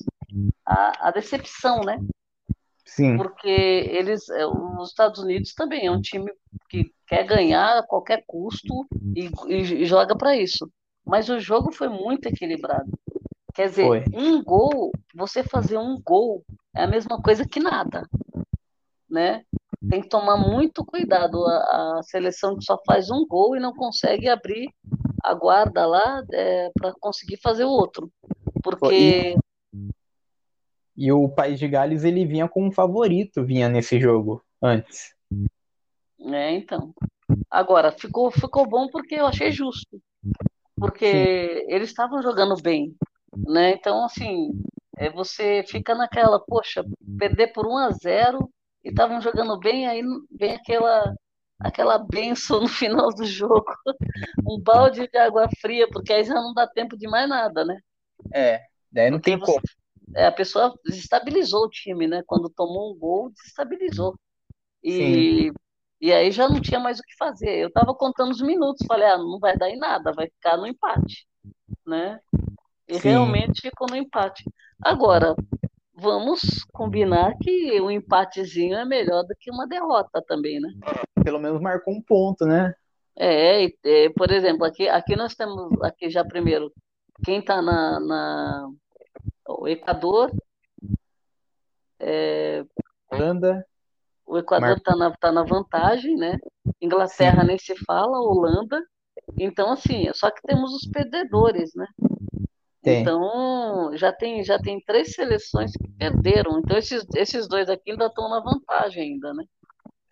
a, 0.64 1.08
a 1.08 1.10
decepção, 1.10 1.80
né? 1.80 1.98
Sim. 2.84 3.16
Porque 3.16 3.48
eles, 3.48 4.28
é, 4.28 4.46
os 4.46 4.90
Estados 4.90 5.20
Unidos 5.20 5.54
também 5.54 5.86
é 5.86 5.90
um 5.90 6.00
time 6.00 6.30
que 6.68 6.92
quer 7.06 7.24
ganhar 7.24 7.78
a 7.78 7.86
qualquer 7.86 8.22
custo 8.26 8.86
e, 9.16 9.30
e 9.48 9.84
joga 9.84 10.16
para 10.16 10.36
isso. 10.36 10.70
Mas 11.04 11.28
o 11.28 11.40
jogo 11.40 11.72
foi 11.72 11.88
muito 11.88 12.26
equilibrado. 12.26 12.90
Quer 13.54 13.68
dizer, 13.68 13.86
foi. 13.86 14.04
um 14.14 14.42
gol, 14.42 14.92
você 15.14 15.42
fazer 15.42 15.76
um 15.76 16.00
gol 16.00 16.44
é 16.74 16.84
a 16.84 16.86
mesma 16.86 17.20
coisa 17.20 17.46
que 17.46 17.60
nada, 17.60 18.08
né? 19.08 19.44
Tem 19.88 20.00
que 20.00 20.08
tomar 20.08 20.36
muito 20.36 20.84
cuidado 20.84 21.44
a, 21.44 21.98
a 21.98 22.02
seleção 22.04 22.56
que 22.56 22.64
só 22.64 22.78
faz 22.86 23.10
um 23.10 23.26
gol 23.26 23.56
e 23.56 23.60
não 23.60 23.74
consegue 23.74 24.28
abrir 24.28 24.72
a 25.22 25.34
guarda 25.34 25.86
lá 25.86 26.22
é, 26.32 26.70
para 26.74 26.92
conseguir 27.00 27.38
fazer 27.40 27.64
o 27.64 27.70
outro. 27.70 28.10
Porque. 28.62 29.36
E, 30.96 31.10
o 31.12 31.28
País 31.28 31.58
de 31.58 31.68
Gales 31.68 32.04
ele 32.04 32.24
vinha 32.24 32.48
como 32.48 32.72
favorito, 32.72 33.44
vinha 33.44 33.68
nesse 33.68 33.98
jogo 34.00 34.42
antes. 34.60 35.14
É, 36.20 36.52
então. 36.52 36.94
Agora, 37.50 37.92
ficou, 37.92 38.30
ficou 38.30 38.66
bom 38.66 38.88
porque 38.88 39.14
eu 39.14 39.26
achei 39.26 39.50
justo. 39.50 40.00
Porque 40.76 41.06
Sim. 41.06 41.74
eles 41.74 41.88
estavam 41.88 42.22
jogando 42.22 42.54
bem. 42.62 42.94
Né? 43.36 43.72
Então, 43.72 44.04
assim, 44.04 44.50
é, 44.96 45.10
você 45.10 45.64
fica 45.68 45.94
naquela, 45.94 46.40
poxa, 46.40 46.84
perder 47.18 47.48
por 47.48 47.66
1 47.66 47.76
a 47.76 47.90
0 47.90 48.50
e 48.84 48.88
estavam 48.90 49.20
jogando 49.20 49.58
bem, 49.58 49.86
aí 49.86 50.02
vem 50.30 50.54
aquela 50.54 51.14
aquela 51.58 51.96
benção 51.98 52.60
no 52.60 52.68
final 52.68 53.08
do 53.10 53.24
jogo, 53.24 53.64
um 54.48 54.60
balde 54.60 55.08
de 55.08 55.18
água 55.18 55.48
fria, 55.60 55.88
porque 55.90 56.12
aí 56.12 56.24
já 56.24 56.34
não 56.34 56.52
dá 56.52 56.66
tempo 56.66 56.96
de 56.96 57.08
mais 57.08 57.28
nada, 57.28 57.64
né? 57.64 57.78
É, 58.32 58.60
daí 58.90 59.10
não 59.10 59.18
porque 59.18 59.30
tem 59.30 59.38
você, 59.38 59.52
como. 59.52 59.60
É, 60.14 60.26
a 60.26 60.32
pessoa 60.32 60.74
desestabilizou 60.84 61.64
o 61.64 61.70
time, 61.70 62.06
né? 62.06 62.22
Quando 62.26 62.50
tomou 62.50 62.92
um 62.92 62.98
gol, 62.98 63.30
desestabilizou. 63.30 64.14
E, 64.82 65.52
e 66.00 66.12
aí 66.12 66.30
já 66.32 66.48
não 66.48 66.60
tinha 66.60 66.80
mais 66.80 66.98
o 66.98 67.02
que 67.02 67.16
fazer. 67.16 67.56
Eu 67.58 67.68
estava 67.68 67.94
contando 67.94 68.32
os 68.32 68.42
minutos, 68.42 68.86
falei, 68.86 69.06
ah, 69.08 69.16
não 69.18 69.38
vai 69.38 69.56
dar 69.56 69.70
em 69.70 69.78
nada, 69.78 70.12
vai 70.12 70.26
ficar 70.26 70.56
no 70.56 70.66
empate, 70.66 71.26
né? 71.86 72.20
E 72.92 73.00
Sim. 73.00 73.08
realmente 73.08 73.62
ficou 73.62 73.88
no 73.88 73.96
empate. 73.96 74.44
Agora, 74.82 75.34
vamos 75.94 76.62
combinar 76.74 77.34
que 77.40 77.80
um 77.80 77.90
empatezinho 77.90 78.76
é 78.76 78.84
melhor 78.84 79.22
do 79.22 79.34
que 79.40 79.50
uma 79.50 79.66
derrota 79.66 80.22
também, 80.26 80.60
né? 80.60 80.68
Pelo 81.24 81.40
menos 81.40 81.58
marcou 81.58 81.94
um 81.94 82.02
ponto, 82.02 82.44
né? 82.44 82.74
É, 83.16 83.64
é 83.64 84.10
por 84.10 84.30
exemplo, 84.30 84.66
aqui, 84.66 84.88
aqui 84.88 85.16
nós 85.16 85.34
temos, 85.34 85.80
aqui 85.82 86.10
já 86.10 86.22
primeiro, 86.22 86.70
quem 87.24 87.38
está 87.38 87.62
na, 87.62 87.98
na, 87.98 88.68
o 89.48 89.66
Equador, 89.66 90.30
é, 91.98 92.62
Holanda, 93.10 93.66
o 94.26 94.36
Equador 94.36 94.76
está 94.76 94.94
na, 94.94 95.10
tá 95.12 95.32
na 95.32 95.44
vantagem, 95.44 96.14
né? 96.16 96.36
Inglaterra 96.78 97.40
Sim. 97.40 97.46
nem 97.46 97.58
se 97.58 97.74
fala, 97.86 98.20
Holanda. 98.20 98.82
Então, 99.38 99.72
assim, 99.72 100.12
só 100.12 100.30
que 100.30 100.42
temos 100.42 100.74
os 100.74 100.86
perdedores, 100.90 101.74
né? 101.74 101.86
Tem. 102.82 103.02
Então, 103.02 103.96
já 103.96 104.12
tem, 104.12 104.42
já 104.42 104.58
tem 104.58 104.80
três 104.80 105.14
seleções 105.14 105.72
que 105.72 105.88
perderam. 105.98 106.58
Então, 106.58 106.76
esses, 106.76 107.06
esses 107.14 107.48
dois 107.48 107.68
aqui 107.68 107.92
ainda 107.92 108.06
estão 108.06 108.28
na 108.28 108.40
vantagem 108.40 109.04
ainda, 109.04 109.32
né? 109.32 109.44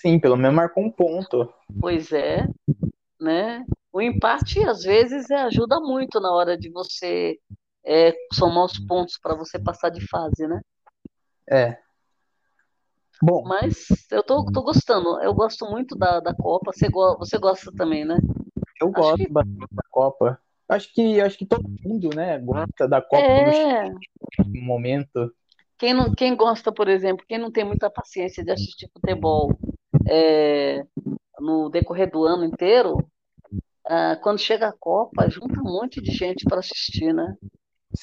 Sim, 0.00 0.18
pelo 0.20 0.36
menos 0.36 0.56
marcou 0.56 0.84
um 0.84 0.90
ponto. 0.90 1.52
Pois 1.80 2.12
é, 2.12 2.46
né? 3.20 3.64
O 3.92 4.00
empate, 4.00 4.62
às 4.62 4.82
vezes, 4.82 5.28
é, 5.30 5.36
ajuda 5.42 5.80
muito 5.80 6.20
na 6.20 6.32
hora 6.32 6.56
de 6.56 6.70
você 6.70 7.38
é, 7.84 8.14
somar 8.32 8.66
os 8.66 8.78
pontos 8.78 9.18
para 9.20 9.34
você 9.34 9.58
passar 9.58 9.90
de 9.90 10.06
fase, 10.06 10.46
né? 10.46 10.60
É. 11.50 11.76
Bom. 13.20 13.42
Mas 13.42 13.86
eu 14.10 14.22
tô, 14.22 14.44
tô 14.46 14.62
gostando. 14.62 15.20
Eu 15.20 15.34
gosto 15.34 15.66
muito 15.66 15.96
da, 15.96 16.20
da 16.20 16.34
Copa. 16.34 16.72
Você, 16.72 16.88
go 16.88 17.18
você 17.18 17.36
gosta 17.36 17.70
também, 17.72 18.04
né? 18.04 18.16
Eu 18.80 18.88
Acho 18.88 18.96
gosto 18.96 19.16
que... 19.16 19.28
bastante 19.28 19.74
da 19.74 19.82
Copa. 19.90 20.40
Acho 20.70 20.92
que, 20.94 21.20
acho 21.20 21.36
que 21.36 21.46
todo 21.46 21.68
mundo, 21.82 22.10
né, 22.14 22.38
gosta 22.38 22.86
da 22.86 23.02
Copa 23.02 23.22
é... 23.22 23.88
no 23.88 24.62
momento. 24.62 25.32
Quem, 25.76 25.92
não, 25.92 26.12
quem 26.12 26.36
gosta, 26.36 26.70
por 26.70 26.88
exemplo, 26.88 27.24
quem 27.28 27.38
não 27.38 27.50
tem 27.50 27.64
muita 27.64 27.90
paciência 27.90 28.44
de 28.44 28.50
assistir 28.50 28.88
futebol 28.92 29.50
é, 30.08 30.84
no 31.40 31.70
decorrer 31.70 32.10
do 32.10 32.24
ano 32.24 32.44
inteiro, 32.44 32.98
ah, 33.86 34.16
quando 34.22 34.38
chega 34.38 34.68
a 34.68 34.72
Copa, 34.78 35.28
junta 35.28 35.60
um 35.60 35.72
monte 35.72 36.00
de 36.00 36.12
gente 36.12 36.44
para 36.44 36.60
assistir, 36.60 37.12
né? 37.12 37.34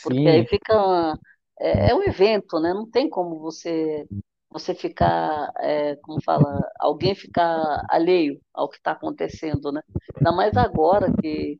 Porque 0.03 0.19
Sim. 0.19 0.27
aí 0.27 0.45
fica. 0.45 1.17
É, 1.59 1.91
é 1.91 1.95
um 1.95 2.03
evento, 2.03 2.59
né? 2.59 2.73
Não 2.73 2.89
tem 2.89 3.09
como 3.09 3.39
você 3.39 4.05
você 4.49 4.73
ficar, 4.73 5.51
é, 5.59 5.95
como 5.97 6.21
fala, 6.23 6.59
alguém 6.79 7.13
ficar 7.13 7.85
alheio 7.89 8.39
ao 8.53 8.69
que 8.69 8.77
está 8.77 8.91
acontecendo, 8.91 9.71
né? 9.71 9.81
Ainda 10.15 10.31
mais 10.31 10.57
agora 10.57 11.13
que 11.21 11.55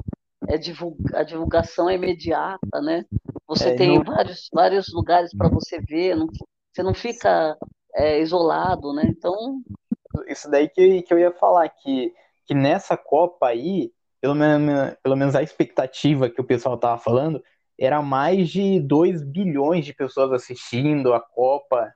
é 0.47 0.57
divulga, 0.57 1.19
a 1.19 1.23
divulgação 1.23 1.89
é 1.89 1.95
imediata, 1.95 2.81
né? 2.81 3.05
Você 3.47 3.69
é, 3.69 3.75
tem 3.75 3.95
não... 3.95 4.03
vários, 4.03 4.49
vários 4.53 4.93
lugares 4.93 5.35
para 5.35 5.49
você 5.49 5.79
ver, 5.79 6.15
não, 6.15 6.27
você 6.73 6.83
não 6.83 6.93
fica 6.93 7.57
é, 7.93 8.19
isolado, 8.21 8.93
né? 8.93 9.03
Então. 9.05 9.61
Isso 10.27 10.49
daí 10.49 10.69
que, 10.69 11.01
que 11.03 11.13
eu 11.13 11.19
ia 11.19 11.31
falar, 11.31 11.67
que, 11.69 12.13
que 12.45 12.53
nessa 12.53 12.95
Copa 12.97 13.47
aí, 13.47 13.91
pelo 14.21 14.35
menos, 14.35 14.95
pelo 15.03 15.15
menos 15.15 15.35
a 15.35 15.43
expectativa 15.43 16.29
que 16.29 16.41
o 16.41 16.45
pessoal 16.45 16.75
estava 16.75 16.97
falando, 16.97 17.43
era 17.79 18.01
mais 18.01 18.49
de 18.49 18.79
2 18.79 19.23
bilhões 19.23 19.85
de 19.85 19.93
pessoas 19.93 20.31
assistindo 20.31 21.13
a 21.13 21.19
Copa. 21.19 21.93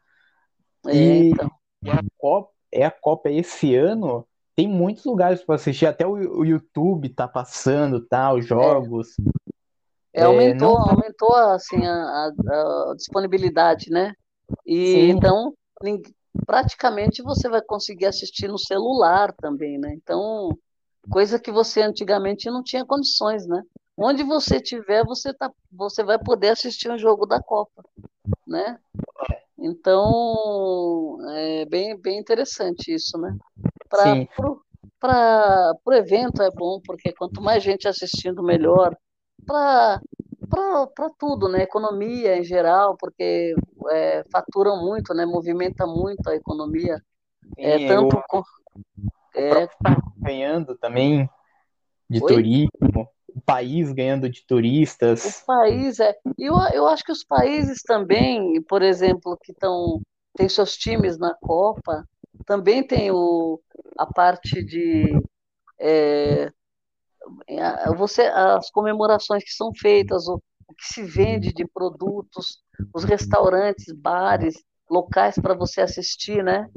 É, 0.87 0.95
e, 0.95 1.29
então. 1.31 1.49
e 1.83 1.89
a 1.89 1.99
Copa, 2.17 2.51
é 2.71 2.85
a 2.85 2.91
Copa 2.91 3.29
esse 3.29 3.75
ano, 3.75 4.27
tem 4.61 4.67
muitos 4.67 5.05
lugares 5.05 5.43
para 5.43 5.55
assistir, 5.55 5.87
até 5.87 6.05
o, 6.05 6.11
o, 6.11 6.45
YouTube 6.45 7.09
tá 7.09 7.27
passando, 7.27 7.99
tá, 7.99 8.31
os 8.31 8.45
jogos. 8.45 9.15
É, 10.13 10.21
é 10.21 10.23
aumentou, 10.25 10.77
não... 10.77 10.89
aumentou 10.91 11.35
assim 11.35 11.83
a, 11.83 11.91
a, 11.91 12.27
a, 12.27 12.93
disponibilidade, 12.95 13.89
né? 13.89 14.13
E 14.63 14.91
Sim. 14.91 15.09
então 15.09 15.51
praticamente 16.45 17.23
você 17.23 17.49
vai 17.49 17.61
conseguir 17.63 18.05
assistir 18.05 18.47
no 18.47 18.59
celular 18.59 19.33
também, 19.33 19.79
né? 19.79 19.95
Então, 19.95 20.55
coisa 21.09 21.39
que 21.39 21.51
você 21.51 21.81
antigamente 21.81 22.47
não 22.47 22.61
tinha 22.61 22.85
condições, 22.85 23.47
né? 23.47 23.63
Onde 23.97 24.23
você 24.23 24.61
tiver, 24.61 25.03
você 25.03 25.33
tá, 25.33 25.51
você 25.71 26.03
vai 26.03 26.19
poder 26.19 26.49
assistir 26.49 26.91
um 26.91 26.99
jogo 26.99 27.25
da 27.25 27.41
Copa, 27.41 27.83
né? 28.45 28.77
Então, 29.57 31.17
é 31.31 31.65
bem, 31.65 31.97
bem 31.99 32.19
interessante 32.19 32.93
isso, 32.93 33.17
né? 33.17 33.35
Para 34.99 35.73
o 35.85 35.93
evento 35.93 36.41
é 36.41 36.49
bom, 36.51 36.79
porque 36.85 37.13
quanto 37.13 37.41
mais 37.41 37.61
gente 37.63 37.87
assistindo, 37.87 38.41
melhor. 38.41 38.95
Para 39.45 39.99
tudo, 41.17 41.47
né? 41.49 41.63
Economia 41.63 42.37
em 42.37 42.43
geral, 42.43 42.95
porque 42.97 43.55
é, 43.89 44.23
faturam 44.31 44.83
muito, 44.83 45.13
né? 45.13 45.25
Movimenta 45.25 45.85
muito 45.85 46.27
a 46.29 46.35
economia. 46.35 46.97
Sim, 47.43 47.53
é, 47.57 47.87
tanto 47.87 48.15
eu, 48.15 48.23
com, 48.27 48.43
é, 49.35 49.67
ganhando 50.17 50.77
também 50.77 51.29
de 52.09 52.21
Oi? 52.23 52.33
turismo 52.33 53.09
o 53.33 53.41
país 53.41 53.91
ganhando 53.91 54.29
de 54.29 54.45
turistas. 54.45 55.41
O 55.41 55.45
país 55.45 55.99
é. 55.99 56.15
Eu, 56.37 56.55
eu 56.73 56.87
acho 56.87 57.03
que 57.03 57.11
os 57.11 57.23
países 57.23 57.81
também, 57.81 58.61
por 58.63 58.81
exemplo, 58.81 59.37
que 59.41 59.51
estão 59.51 60.01
tem 60.35 60.47
seus 60.47 60.77
times 60.77 61.17
na 61.17 61.33
Copa, 61.41 62.05
também 62.45 62.85
tem 62.85 63.11
o, 63.11 63.59
a 63.97 64.05
parte 64.05 64.63
de 64.63 65.05
é, 65.79 66.51
você 67.97 68.23
as 68.23 68.69
comemorações 68.71 69.43
que 69.43 69.51
são 69.51 69.71
feitas, 69.73 70.27
o, 70.27 70.35
o 70.67 70.73
que 70.73 70.85
se 70.85 71.03
vende 71.03 71.53
de 71.53 71.65
produtos, 71.67 72.61
os 72.93 73.03
restaurantes, 73.03 73.93
bares, 73.93 74.55
locais 74.89 75.35
para 75.35 75.53
você 75.53 75.81
assistir, 75.81 76.43
né? 76.43 76.69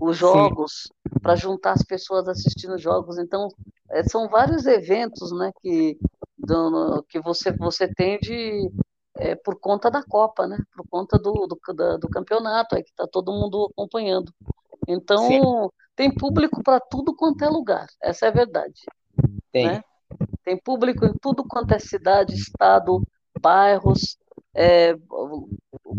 Os 0.00 0.16
jogos, 0.16 0.90
para 1.22 1.36
juntar 1.36 1.72
as 1.72 1.84
pessoas 1.84 2.26
assistindo 2.28 2.78
jogos. 2.78 3.18
Então, 3.18 3.48
é, 3.90 4.02
são 4.04 4.28
vários 4.28 4.66
eventos, 4.66 5.30
né? 5.32 5.52
Que, 5.60 5.98
do, 6.36 7.04
que 7.08 7.20
você, 7.20 7.52
você 7.52 7.86
tem 7.94 8.18
de, 8.18 8.70
é, 9.16 9.36
por 9.36 9.58
conta 9.60 9.90
da 9.90 10.02
Copa, 10.02 10.46
né? 10.46 10.58
Por 10.74 10.86
conta 10.88 11.18
do, 11.18 11.46
do, 11.46 11.98
do 11.98 12.08
campeonato, 12.08 12.74
é 12.74 12.82
que 12.82 12.90
está 12.90 13.06
todo 13.06 13.32
mundo 13.32 13.68
acompanhando. 13.72 14.32
Então, 14.88 15.26
Sim. 15.26 15.40
tem 15.96 16.14
público 16.14 16.62
para 16.62 16.80
tudo 16.80 17.14
quanto 17.14 17.44
é 17.44 17.48
lugar. 17.48 17.86
Essa 18.02 18.26
é 18.26 18.28
a 18.28 18.32
verdade. 18.32 18.80
Tem. 19.52 19.66
Né? 19.66 19.84
Tem 20.44 20.56
público 20.56 21.04
em 21.04 21.12
tudo 21.20 21.44
quanto 21.44 21.72
é 21.72 21.78
cidade, 21.78 22.34
estado, 22.34 23.02
bairros, 23.40 24.18
é, 24.54 24.94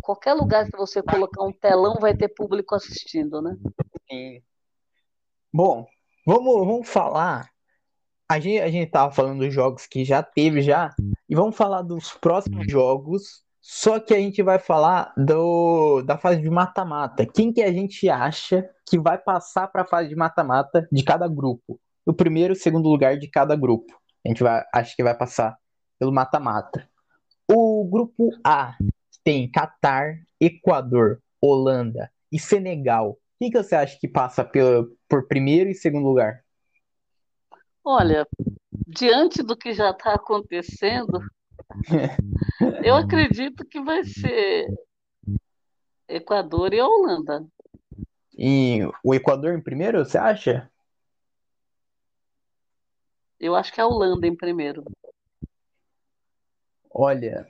qualquer 0.02 0.34
lugar 0.34 0.66
que 0.70 0.78
você 0.78 1.02
colocar 1.02 1.44
um 1.44 1.54
telão 1.54 1.96
vai 2.00 2.16
ter 2.16 2.28
público 2.30 2.76
assistindo, 2.76 3.42
né? 3.42 3.58
Sim. 4.10 4.42
Bom, 5.54 5.88
vamos, 6.26 6.66
vamos 6.66 6.90
falar. 6.90 7.50
A 8.30 8.40
gente, 8.40 8.62
a 8.62 8.70
gente 8.70 8.90
tava 8.90 9.14
falando 9.14 9.40
dos 9.40 9.54
jogos 9.54 9.86
que 9.86 10.04
já 10.04 10.24
teve 10.24 10.62
já, 10.62 10.94
e 11.30 11.36
vamos 11.36 11.56
falar 11.56 11.82
dos 11.82 12.14
próximos 12.14 12.70
jogos, 12.70 13.44
só 13.62 14.00
que 14.00 14.14
a 14.14 14.18
gente 14.18 14.42
vai 14.42 14.58
falar 14.58 15.14
do, 15.16 16.02
da 16.02 16.18
fase 16.18 16.42
de 16.42 16.50
mata-mata. 16.50 17.28
Quem 17.28 17.54
que 17.54 17.62
a 17.62 17.72
gente 17.72 18.10
acha 18.10 18.68
que 18.90 18.98
vai 18.98 19.20
passar 19.20 19.68
para 19.68 19.84
a 19.84 19.88
fase 19.88 20.10
de 20.10 20.16
mata-mata 20.16 20.88
de 20.92 21.04
cada 21.04 21.28
grupo? 21.28 21.80
O 22.04 22.12
primeiro 22.12 22.54
e 22.54 22.56
segundo 22.56 22.90
lugar 22.90 23.20
de 23.20 23.28
cada 23.28 23.56
grupo. 23.56 23.94
A 24.26 24.30
gente 24.30 24.42
vai, 24.42 24.64
acha 24.74 24.96
que 24.96 25.04
vai 25.04 25.16
passar 25.16 25.56
pelo 26.00 26.12
mata-mata. 26.12 26.90
O 27.48 27.88
grupo 27.88 28.32
A 28.44 28.76
tem 29.24 29.50
Catar, 29.52 30.16
Equador, 30.40 31.22
Holanda 31.40 32.12
e 32.32 32.40
Senegal. 32.40 33.20
Quem 33.40 33.52
que 33.52 33.62
você 33.62 33.76
acha 33.76 33.98
que 34.00 34.08
passa 34.08 34.44
pelo, 34.44 34.98
por 35.08 35.28
primeiro 35.28 35.70
e 35.70 35.76
segundo 35.76 36.08
lugar? 36.08 36.44
Olha, 37.84 38.28
diante 38.88 39.44
do 39.44 39.56
que 39.56 39.74
já 39.74 39.92
está 39.92 40.16
acontecendo, 40.16 41.22
eu 42.84 42.96
acredito 42.96 43.66
que 43.66 43.82
vai 43.82 44.04
ser 44.04 44.68
Equador 46.08 46.74
e 46.74 46.82
Holanda. 46.82 47.46
E 48.38 48.80
o 49.04 49.14
Equador 49.14 49.54
em 49.54 49.62
primeiro, 49.62 50.04
você 50.04 50.18
acha? 50.18 50.70
Eu 53.40 53.56
acho 53.56 53.74
que 53.74 53.80
é 53.80 53.84
a 53.84 53.88
Holanda 53.88 54.28
em 54.28 54.36
primeiro. 54.36 54.84
Olha. 56.94 57.48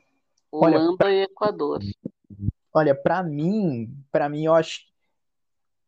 Holanda 0.51 1.05
olha, 1.05 1.13
e 1.13 1.21
Equador. 1.23 1.79
Olha, 2.73 2.95
para 2.95 3.23
mim, 3.23 3.93
para 4.11 4.29
mim 4.29 4.45
eu 4.45 4.53
acho. 4.53 4.81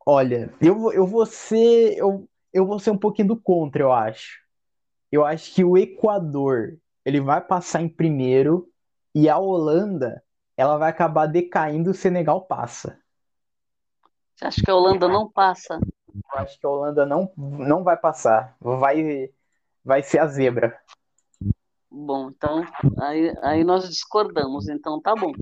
Olha, 0.06 0.52
eu, 0.60 0.92
eu 0.92 1.06
vou 1.06 1.24
ser 1.24 1.96
eu, 1.96 2.28
eu 2.52 2.66
vou 2.66 2.78
ser 2.78 2.90
um 2.90 2.98
pouquinho 2.98 3.28
do 3.28 3.40
contra, 3.40 3.82
eu 3.82 3.92
acho. 3.92 4.42
Eu 5.10 5.24
acho 5.24 5.54
que 5.54 5.64
o 5.64 5.78
Equador 5.78 6.78
ele 7.04 7.20
vai 7.20 7.40
passar 7.40 7.82
em 7.82 7.88
primeiro 7.88 8.68
e 9.14 9.28
a 9.28 9.38
Holanda 9.38 10.22
ela 10.56 10.78
vai 10.78 10.90
acabar 10.90 11.26
decaindo 11.26 11.90
o 11.90 11.94
Senegal 11.94 12.42
passa. 12.42 12.98
Você 14.34 14.46
acha 14.46 14.62
que 14.62 14.70
a 14.70 14.74
Holanda 14.74 15.08
não 15.08 15.30
passa? 15.30 15.78
Eu 16.14 16.38
acho 16.38 16.58
que 16.58 16.66
a 16.66 16.70
Holanda 16.70 17.06
não, 17.06 17.32
não 17.36 17.84
vai 17.84 17.96
passar. 17.96 18.56
Vai, 18.60 19.30
vai 19.84 20.02
ser 20.02 20.18
a 20.18 20.26
zebra. 20.26 20.76
Bom, 21.90 22.30
então 22.30 22.64
aí, 22.98 23.32
aí 23.42 23.64
nós 23.64 23.88
discordamos, 23.88 24.68
então 24.68 25.00
tá 25.00 25.14
bom. 25.14 25.32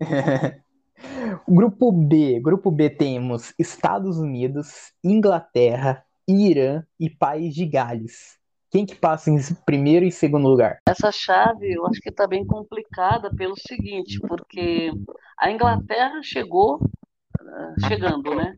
grupo 1.48 1.92
B, 1.92 2.40
grupo 2.40 2.70
B 2.70 2.90
temos 2.90 3.54
Estados 3.56 4.18
Unidos, 4.18 4.92
Inglaterra, 5.04 6.04
Irã 6.26 6.84
e 6.98 7.08
País 7.08 7.54
de 7.54 7.64
Gales. 7.66 8.36
Quem 8.76 8.84
que 8.84 8.94
passa 8.94 9.30
em 9.30 9.38
primeiro 9.64 10.04
e 10.04 10.12
segundo 10.12 10.46
lugar? 10.46 10.82
Essa 10.86 11.10
chave 11.10 11.72
eu 11.72 11.86
acho 11.86 11.98
que 11.98 12.10
está 12.10 12.26
bem 12.26 12.46
complicada 12.46 13.34
pelo 13.34 13.54
seguinte, 13.58 14.20
porque 14.20 14.90
a 15.38 15.50
Inglaterra 15.50 16.20
chegou 16.22 16.74
uh, 16.76 17.86
chegando, 17.88 18.34
né? 18.34 18.54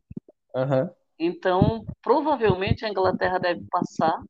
Uhum. 0.57 0.91
Então, 1.21 1.85
provavelmente 2.03 2.85
a 2.85 2.89
Inglaterra 2.89 3.39
deve 3.39 3.65
passar. 3.71 4.21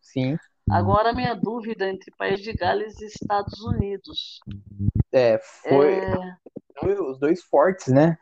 Sim. 0.00 0.36
Agora, 0.70 1.10
a 1.10 1.14
minha 1.14 1.34
dúvida 1.34 1.90
entre 1.90 2.14
País 2.16 2.40
de 2.40 2.52
Gales 2.52 3.00
e 3.00 3.06
Estados 3.06 3.60
Unidos. 3.60 4.38
É, 5.12 5.36
foi, 5.68 5.94
é... 5.94 7.00
os 7.00 7.18
dois 7.18 7.42
fortes, 7.42 7.88
né? 7.88 8.16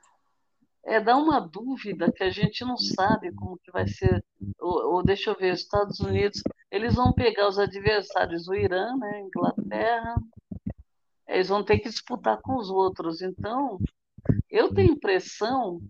É, 0.84 0.98
dá 1.00 1.16
uma 1.16 1.40
dúvida 1.40 2.10
que 2.10 2.24
a 2.24 2.30
gente 2.30 2.64
não 2.64 2.76
sabe 2.76 3.32
como 3.34 3.58
que 3.58 3.70
vai 3.70 3.86
ser. 3.86 4.24
Ou, 4.58 4.94
ou 4.94 5.02
deixa 5.02 5.30
eu 5.30 5.36
ver, 5.36 5.52
os 5.52 5.60
Estados 5.60 6.00
Unidos, 6.00 6.42
eles 6.70 6.94
vão 6.94 7.12
pegar 7.12 7.48
os 7.48 7.58
adversários, 7.58 8.48
o 8.48 8.54
Irã, 8.54 8.96
né, 8.96 9.20
Inglaterra, 9.20 10.16
eles 11.28 11.48
vão 11.48 11.62
ter 11.62 11.78
que 11.78 11.88
disputar 11.88 12.40
com 12.40 12.56
os 12.56 12.70
outros. 12.70 13.22
Então, 13.22 13.78
eu 14.50 14.72
tenho 14.74 14.94
impressão 14.94 15.80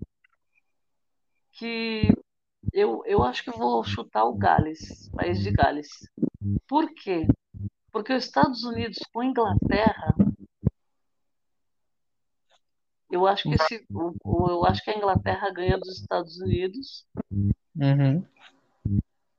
que 1.53 2.12
eu, 2.72 3.03
eu 3.07 3.22
acho 3.22 3.44
que 3.44 3.50
vou 3.50 3.83
chutar 3.85 4.24
o 4.24 4.35
Gales, 4.37 5.09
país 5.11 5.40
de 5.40 5.50
Gales. 5.50 5.88
Por 6.68 6.92
quê? 6.94 7.26
Porque 7.92 8.12
os 8.12 8.24
Estados 8.24 8.64
Unidos 8.64 8.98
com 9.12 9.20
a 9.20 9.26
Inglaterra, 9.26 10.14
eu 13.10 13.26
acho 13.26 13.42
que 13.42 13.54
esse, 13.54 13.84
eu 13.90 14.64
acho 14.64 14.84
que 14.84 14.90
a 14.90 14.96
Inglaterra 14.96 15.50
ganha 15.50 15.78
dos 15.78 16.00
Estados 16.00 16.40
Unidos. 16.40 17.06
Uhum. 17.76 18.24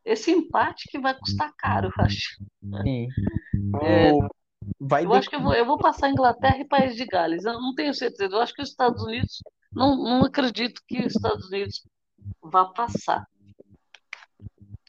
Esse 0.04 0.32
empate 0.32 0.90
que 0.90 1.00
vai 1.00 1.18
custar 1.18 1.54
caro, 1.58 1.88
eu 1.98 2.06
acho. 2.06 2.44
Sim. 2.84 3.08
É, 3.82 4.12
vai 4.80 5.06
eu 5.06 5.10
de... 5.10 5.16
acho 5.16 5.30
que 5.30 5.36
eu 5.36 5.42
vou, 5.42 5.54
eu 5.54 5.66
vou 5.66 5.78
passar 5.78 6.10
Inglaterra 6.10 6.58
e 6.58 6.68
País 6.68 6.96
de 6.96 7.06
Gales. 7.06 7.46
Eu 7.46 7.54
não 7.54 7.74
tenho 7.74 7.94
certeza. 7.94 8.36
Eu 8.36 8.42
acho 8.42 8.54
que 8.54 8.62
os 8.62 8.70
Estados 8.70 9.04
Unidos 9.04 9.42
não, 9.72 9.96
não 9.96 10.26
acredito 10.26 10.82
que 10.88 11.00
os 11.00 11.16
Estados 11.16 11.48
Unidos 11.48 11.88
vá 12.42 12.66
passar. 12.66 13.26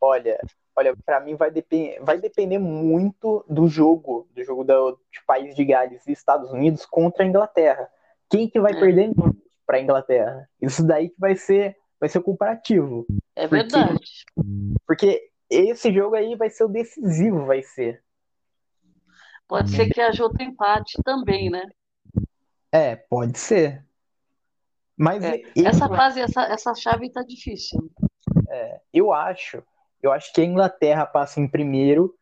Olha, 0.00 0.40
olha, 0.74 0.96
para 1.04 1.20
mim 1.20 1.36
vai, 1.36 1.50
depend 1.50 2.00
vai 2.00 2.18
depender 2.18 2.58
muito 2.58 3.44
do 3.48 3.68
jogo, 3.68 4.26
do 4.34 4.42
jogo 4.42 4.64
do, 4.64 4.98
de 5.12 5.24
país 5.24 5.54
de 5.54 5.64
Gales 5.64 6.04
e 6.06 6.12
Estados 6.12 6.50
Unidos 6.50 6.84
contra 6.84 7.22
a 7.22 7.26
Inglaterra. 7.26 7.88
Quem 8.32 8.48
que 8.48 8.58
vai 8.58 8.72
é. 8.72 8.80
perder 8.80 9.12
para 9.66 9.76
a 9.76 9.80
Inglaterra? 9.80 10.48
Isso 10.60 10.84
daí 10.84 11.10
que 11.10 11.20
vai 11.20 11.36
ser 11.36 11.76
vai 12.02 12.08
ser 12.08 12.18
o 12.18 12.22
comparativo. 12.22 13.06
É 13.36 13.46
verdade. 13.46 14.24
Porque, 14.84 15.30
esse 15.48 15.94
jogo 15.94 16.16
aí 16.16 16.34
vai 16.34 16.50
ser 16.50 16.64
o 16.64 16.68
decisivo, 16.68 17.46
vai 17.46 17.62
ser. 17.62 18.02
Pode 19.46 19.70
ser 19.70 19.88
que 19.88 20.00
haja 20.00 20.24
outro 20.24 20.42
empate 20.42 21.00
também, 21.04 21.48
né? 21.48 21.62
É, 22.72 22.96
pode 22.96 23.38
ser. 23.38 23.86
Mas 24.96 25.22
é, 25.22 25.42
essa 25.64 25.86
fase, 25.86 26.20
essa, 26.20 26.42
essa 26.44 26.74
chave 26.74 27.08
tá 27.08 27.22
difícil. 27.22 27.88
É, 28.48 28.80
eu 28.92 29.12
acho, 29.12 29.62
eu 30.02 30.10
acho 30.10 30.32
que 30.32 30.40
a 30.40 30.44
Inglaterra 30.44 31.06
passa 31.06 31.38
em 31.38 31.46
primeiro 31.46 32.16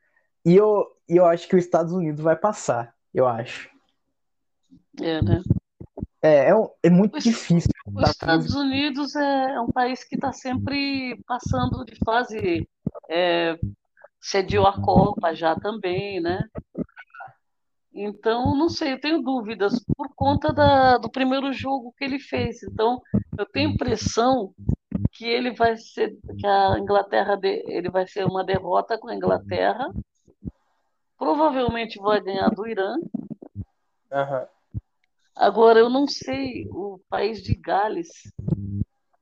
e 0.45 0.57
eu, 0.57 0.87
eu 1.09 1.25
acho 1.25 1.49
que 1.49 1.57
os 1.57 1.65
Estados 1.65 1.95
Unidos 1.95 2.21
vai 2.21 2.37
passar, 2.37 2.95
eu 3.15 3.27
acho. 3.27 3.71
É, 5.01 5.23
né? 5.23 5.43
É, 6.23 6.51
é, 6.51 6.55
é 6.83 6.91
muito 6.91 7.17
os, 7.17 7.25
difícil. 7.25 7.71
Os 7.87 8.11
Estados 8.11 8.55
Unidos 8.55 9.17
é, 9.17 9.53
é, 9.53 9.61
um 9.61 9.69
país 9.69 10.05
que 10.05 10.17
está 10.17 10.33
sempre 10.33 11.19
passando 11.27 11.85
de 11.85 11.97
fase. 12.05 12.69
É, 13.09 13.59
cediu 14.21 14.67
a 14.67 14.81
Copa 14.81 15.35
já 15.35 15.55
também, 15.55 16.21
né? 16.21 16.43
Então, 17.93 18.55
não 18.55 18.69
sei, 18.69 18.93
eu 18.93 19.01
tenho 19.01 19.23
dúvidas 19.23 19.83
por 19.97 20.09
conta 20.15 20.53
da, 20.53 20.99
do 20.99 21.11
primeiro 21.11 21.53
jogo 21.53 21.93
que 21.97 22.05
ele 22.05 22.19
fez. 22.21 22.63
Então, 22.63 23.01
eu 23.37 23.47
tenho 23.47 23.71
impressão 23.71 24.55
que 25.13 25.25
ele 25.25 25.53
vai 25.53 25.77
ser, 25.77 26.17
que 26.39 26.47
a 26.47 26.79
Inglaterra, 26.79 27.37
de, 27.37 27.65
ele 27.67 27.91
vai 27.91 28.07
ser 28.07 28.25
uma 28.25 28.45
derrota 28.45 28.99
com 28.99 29.09
a 29.09 29.15
Inglaterra. 29.15 29.91
Provavelmente 31.19 31.99
vai 32.01 32.21
ganhar 32.21 32.49
do 32.51 32.67
Irã. 32.67 32.95
Uhum. 34.13 34.47
Agora, 35.41 35.79
eu 35.79 35.89
não 35.89 36.07
sei 36.07 36.69
o 36.69 37.01
país 37.09 37.43
de 37.43 37.55
Gales. 37.55 38.11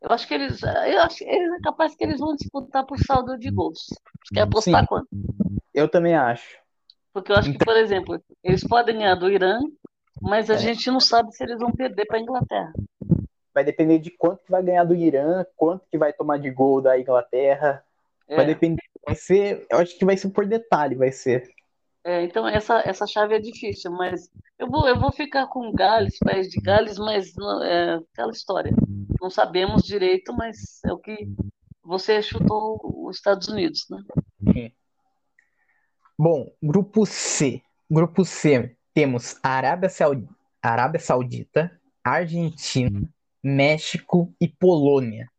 Eu 0.03 0.11
acho 0.11 0.27
que 0.27 0.35
eles, 0.35 0.61
eu 0.61 1.01
acho, 1.01 1.23
eles 1.23 1.53
é 1.53 1.61
capaz 1.63 1.95
que 1.95 2.03
eles 2.03 2.19
vão 2.19 2.35
disputar 2.35 2.85
por 2.85 2.99
saldo 2.99 3.39
de 3.39 3.49
gols. 3.53 3.87
Quer 4.35 4.41
apostar 4.41 4.81
Sim. 4.81 4.87
quanto? 4.87 5.09
Eu 5.73 5.89
também 5.89 6.17
acho. 6.17 6.59
Porque 7.13 7.31
eu 7.31 7.37
acho 7.37 7.51
que, 7.51 7.55
então 7.55 7.73
por 7.73 7.77
exemplo, 7.77 8.21
eles 8.43 8.67
podem 8.67 8.97
ganhar 8.97 9.15
do 9.15 9.31
Irã, 9.31 9.61
mas 10.21 10.51
a 10.51 10.55
é. 10.55 10.59
gente 10.59 10.91
não 10.91 10.99
sabe 10.99 11.33
se 11.33 11.45
eles 11.45 11.57
vão 11.57 11.71
perder 11.71 12.05
para 12.07 12.19
a 12.19 12.21
Inglaterra. 12.21 12.73
Vai 13.55 13.63
depender 13.63 14.01
de 14.01 14.11
quanto 14.11 14.43
que 14.43 14.51
vai 14.51 14.63
ganhar 14.63 14.83
do 14.83 14.97
Irã, 14.97 15.47
quanto 15.55 15.87
que 15.89 15.97
vai 15.97 16.13
tomar 16.13 16.41
de 16.41 16.51
gol 16.51 16.83
da 16.83 16.99
Inglaterra. 16.99 17.85
É. 18.27 18.35
Vai 18.35 18.45
depender. 18.45 18.83
Vai 19.07 19.15
ser. 19.15 19.65
Eu 19.71 19.79
acho 19.79 19.97
que 19.97 20.05
vai 20.05 20.17
ser 20.17 20.31
por 20.31 20.47
detalhe, 20.47 20.97
vai 20.97 21.13
ser. 21.13 21.49
É, 22.05 22.23
então 22.25 22.47
essa, 22.47 22.81
essa 22.87 23.07
chave 23.07 23.35
é 23.35 23.39
difícil, 23.41 23.91
mas 23.91 24.31
eu 24.59 24.69
vou, 24.69 24.89
eu 24.89 24.99
vou 24.99 25.13
ficar 25.13 25.47
com 25.49 25.73
Gales, 25.73 26.19
país 26.19 26.49
de 26.49 26.61
Gales, 26.61 26.99
mas 26.99 27.33
é 27.65 27.95
aquela 28.13 28.33
história. 28.33 28.73
Não 29.21 29.29
sabemos 29.29 29.83
direito, 29.83 30.33
mas 30.33 30.81
é 30.85 30.93
o 30.93 30.99
que 30.99 31.29
você 31.83 32.23
chutou 32.23 32.81
os 33.07 33.17
Estados 33.17 33.49
Unidos, 33.49 33.87
né? 33.91 34.71
Bom, 36.19 36.51
grupo 36.63 37.07
C. 37.07 37.63
Grupo 37.91 38.25
C 38.25 38.77
temos 38.93 39.39
Arábia, 39.43 39.89
Saud... 39.89 40.29
Arábia 40.61 40.99
Saudita, 40.99 41.81
Argentina, 42.03 43.09
México 43.43 44.35
e 44.41 44.49
Polônia. 44.49 45.31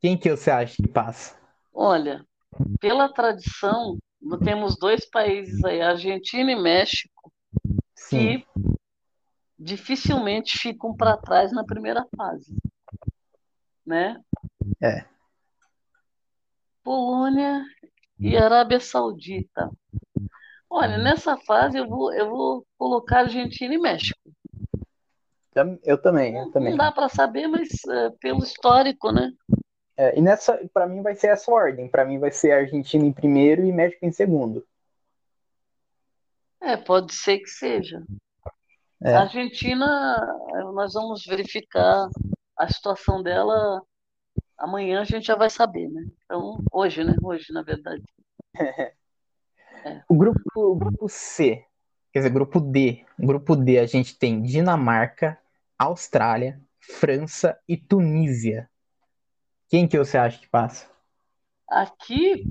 Quem 0.00 0.16
que 0.16 0.30
você 0.30 0.50
acha 0.50 0.76
que 0.76 0.88
passa? 0.88 1.36
Olha, 1.74 2.24
pela 2.80 3.12
tradição, 3.12 3.98
temos 4.38 4.76
dois 4.76 5.08
países 5.08 5.62
aí, 5.64 5.80
Argentina 5.80 6.50
e 6.50 6.56
México, 6.56 7.32
Sim. 7.94 8.40
que 8.40 8.46
dificilmente 9.58 10.58
ficam 10.58 10.94
para 10.94 11.16
trás 11.16 11.52
na 11.52 11.64
primeira 11.64 12.06
fase, 12.16 12.54
né? 13.86 14.20
É. 14.82 15.04
Polônia 16.82 17.64
e 18.18 18.36
Arábia 18.36 18.80
Saudita. 18.80 19.70
Olha, 20.68 20.98
nessa 20.98 21.36
fase 21.38 21.78
eu 21.78 21.88
vou, 21.88 22.12
eu 22.12 22.28
vou 22.28 22.66
colocar 22.76 23.20
Argentina 23.20 23.74
e 23.74 23.78
México. 23.78 24.20
Eu 25.84 25.96
também, 25.96 26.36
eu 26.36 26.50
também. 26.50 26.70
Não 26.70 26.76
dá 26.76 26.92
para 26.92 27.08
saber, 27.08 27.46
mas 27.48 27.68
é, 27.88 28.10
pelo 28.20 28.42
histórico, 28.42 29.10
né? 29.10 29.32
É, 29.96 30.18
e 30.18 30.20
nessa, 30.20 30.60
para 30.72 30.86
mim 30.86 31.02
vai 31.02 31.14
ser 31.14 31.28
essa 31.28 31.50
ordem. 31.50 31.88
Para 31.88 32.04
mim 32.04 32.18
vai 32.18 32.30
ser 32.30 32.52
Argentina 32.52 33.04
em 33.04 33.12
primeiro 33.12 33.64
e 33.64 33.72
México 33.72 34.04
em 34.04 34.12
segundo. 34.12 34.66
É, 36.60 36.76
pode 36.76 37.14
ser 37.14 37.38
que 37.38 37.48
seja. 37.48 38.02
É. 39.02 39.14
A 39.14 39.22
Argentina, 39.22 40.16
nós 40.74 40.94
vamos 40.94 41.24
verificar 41.24 42.08
a 42.56 42.68
situação 42.68 43.22
dela 43.22 43.82
amanhã 44.58 45.00
a 45.00 45.04
gente 45.04 45.26
já 45.26 45.36
vai 45.36 45.50
saber, 45.50 45.88
né? 45.88 46.06
Então, 46.24 46.62
hoje, 46.72 47.04
né? 47.04 47.14
Hoje, 47.22 47.52
na 47.52 47.62
verdade. 47.62 48.02
É. 49.84 50.02
O, 50.08 50.16
grupo, 50.16 50.40
o 50.56 50.74
grupo 50.74 51.08
C, 51.08 51.64
quer 52.12 52.18
dizer, 52.18 52.30
grupo 52.30 52.58
D. 52.58 53.06
O 53.16 53.24
grupo 53.24 53.54
D 53.54 53.78
a 53.78 53.86
gente 53.86 54.18
tem 54.18 54.42
Dinamarca, 54.42 55.38
Austrália, 55.78 56.60
França 56.80 57.56
e 57.68 57.76
Tunísia. 57.76 58.68
Quem 59.68 59.88
que 59.88 59.98
você 59.98 60.16
acha 60.16 60.38
que 60.38 60.48
passa? 60.48 60.88
Aqui, 61.68 62.46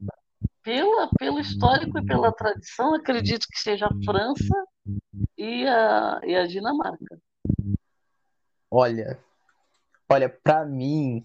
pela, 0.62 1.10
pelo 1.18 1.40
histórico 1.40 1.98
e 1.98 2.06
pela 2.06 2.32
tradição, 2.32 2.94
acredito 2.94 3.48
que 3.50 3.60
seja 3.60 3.86
a 3.86 4.04
França 4.04 4.66
e 5.38 5.66
a, 5.68 6.22
e 6.24 6.36
a 6.36 6.46
Dinamarca. 6.46 7.20
Olha, 8.70 9.18
olha, 10.10 10.30
para 10.30 10.66
mim, 10.66 11.24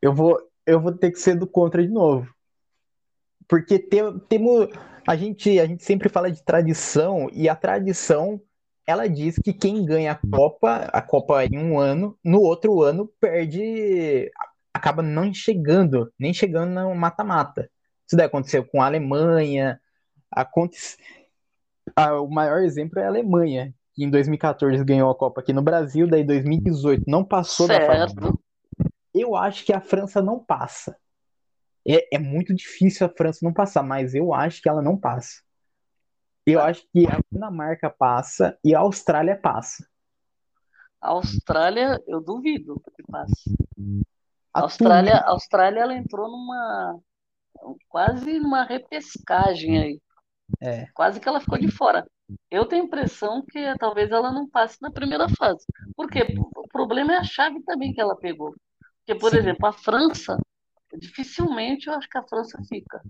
eu 0.00 0.14
vou, 0.14 0.38
eu 0.64 0.80
vou 0.80 0.92
ter 0.92 1.10
que 1.10 1.18
ser 1.18 1.34
do 1.36 1.46
contra 1.46 1.82
de 1.82 1.92
novo. 1.92 2.32
Porque 3.48 3.78
tem, 3.78 4.18
temos, 4.20 4.68
a 5.06 5.16
gente, 5.16 5.58
a 5.58 5.66
gente 5.66 5.82
sempre 5.82 6.08
fala 6.08 6.30
de 6.30 6.42
tradição 6.42 7.28
e 7.32 7.48
a 7.48 7.56
tradição 7.56 8.40
ela 8.86 9.08
diz 9.08 9.36
que 9.38 9.52
quem 9.52 9.84
ganha 9.84 10.12
a 10.12 10.30
Copa, 10.30 10.90
a 10.92 11.00
Copa 11.00 11.44
em 11.44 11.58
um 11.58 11.78
ano, 11.78 12.18
no 12.22 12.40
outro 12.40 12.82
ano 12.82 13.10
perde, 13.18 14.30
acaba 14.84 15.02
não 15.02 15.32
chegando, 15.32 16.12
nem 16.18 16.34
chegando 16.34 16.74
no 16.74 16.94
mata-mata. 16.94 17.70
Isso 18.06 18.16
daí 18.16 18.26
aconteceu 18.26 18.62
com 18.66 18.82
a 18.82 18.86
Alemanha, 18.86 19.80
acontece, 20.30 20.98
o 22.20 22.28
maior 22.28 22.62
exemplo 22.62 22.98
é 22.98 23.04
a 23.04 23.08
Alemanha, 23.08 23.74
que 23.94 24.04
em 24.04 24.10
2014 24.10 24.84
ganhou 24.84 25.10
a 25.10 25.14
Copa 25.14 25.40
aqui 25.40 25.54
no 25.54 25.62
Brasil, 25.62 26.06
daí 26.06 26.22
2018 26.22 27.04
não 27.06 27.24
passou 27.24 27.66
certo. 27.66 27.86
da 27.86 28.06
fase 28.06 28.14
eu 29.14 29.36
acho 29.36 29.64
que 29.64 29.72
a 29.72 29.80
França 29.80 30.20
não 30.20 30.44
passa. 30.44 30.96
É, 31.86 32.16
é 32.16 32.18
muito 32.18 32.52
difícil 32.52 33.06
a 33.06 33.10
França 33.10 33.38
não 33.42 33.52
passar, 33.52 33.82
mas 33.82 34.12
eu 34.12 34.34
acho 34.34 34.60
que 34.60 34.68
ela 34.68 34.82
não 34.82 34.98
passa. 34.98 35.40
Eu 36.44 36.60
acho 36.60 36.84
que 36.92 37.06
a 37.06 37.20
Dinamarca 37.32 37.88
passa 37.88 38.58
e 38.62 38.74
a 38.74 38.80
Austrália 38.80 39.36
passa. 39.36 39.86
A 41.00 41.10
Austrália, 41.10 42.02
eu 42.08 42.20
duvido 42.20 42.82
que 42.96 43.02
passe. 43.04 43.54
A 44.54 44.60
Austrália, 44.60 45.16
a 45.16 45.30
Austrália 45.30 45.80
ela 45.80 45.94
entrou 45.94 46.30
numa 46.30 47.00
quase 47.88 48.38
numa 48.38 48.62
repescagem 48.62 49.78
aí. 49.78 50.00
É. 50.60 50.86
Quase 50.94 51.18
que 51.18 51.28
ela 51.28 51.40
ficou 51.40 51.58
de 51.58 51.68
fora. 51.70 52.06
Eu 52.50 52.66
tenho 52.66 52.82
a 52.82 52.86
impressão 52.86 53.44
que 53.44 53.76
talvez 53.78 54.10
ela 54.10 54.30
não 54.30 54.48
passe 54.48 54.80
na 54.80 54.90
primeira 54.90 55.28
fase. 55.28 55.64
Por 55.96 56.08
quê? 56.08 56.34
O 56.56 56.68
problema 56.68 57.14
é 57.14 57.16
a 57.18 57.24
chave 57.24 57.62
também 57.62 57.92
que 57.92 58.00
ela 58.00 58.16
pegou. 58.16 58.54
Porque, 58.98 59.18
por 59.18 59.32
Sim. 59.32 59.38
exemplo, 59.38 59.66
a 59.66 59.72
França, 59.72 60.38
dificilmente 60.96 61.88
eu 61.88 61.94
acho 61.94 62.08
que 62.08 62.18
a 62.18 62.22
França 62.22 62.58
fica. 62.68 63.02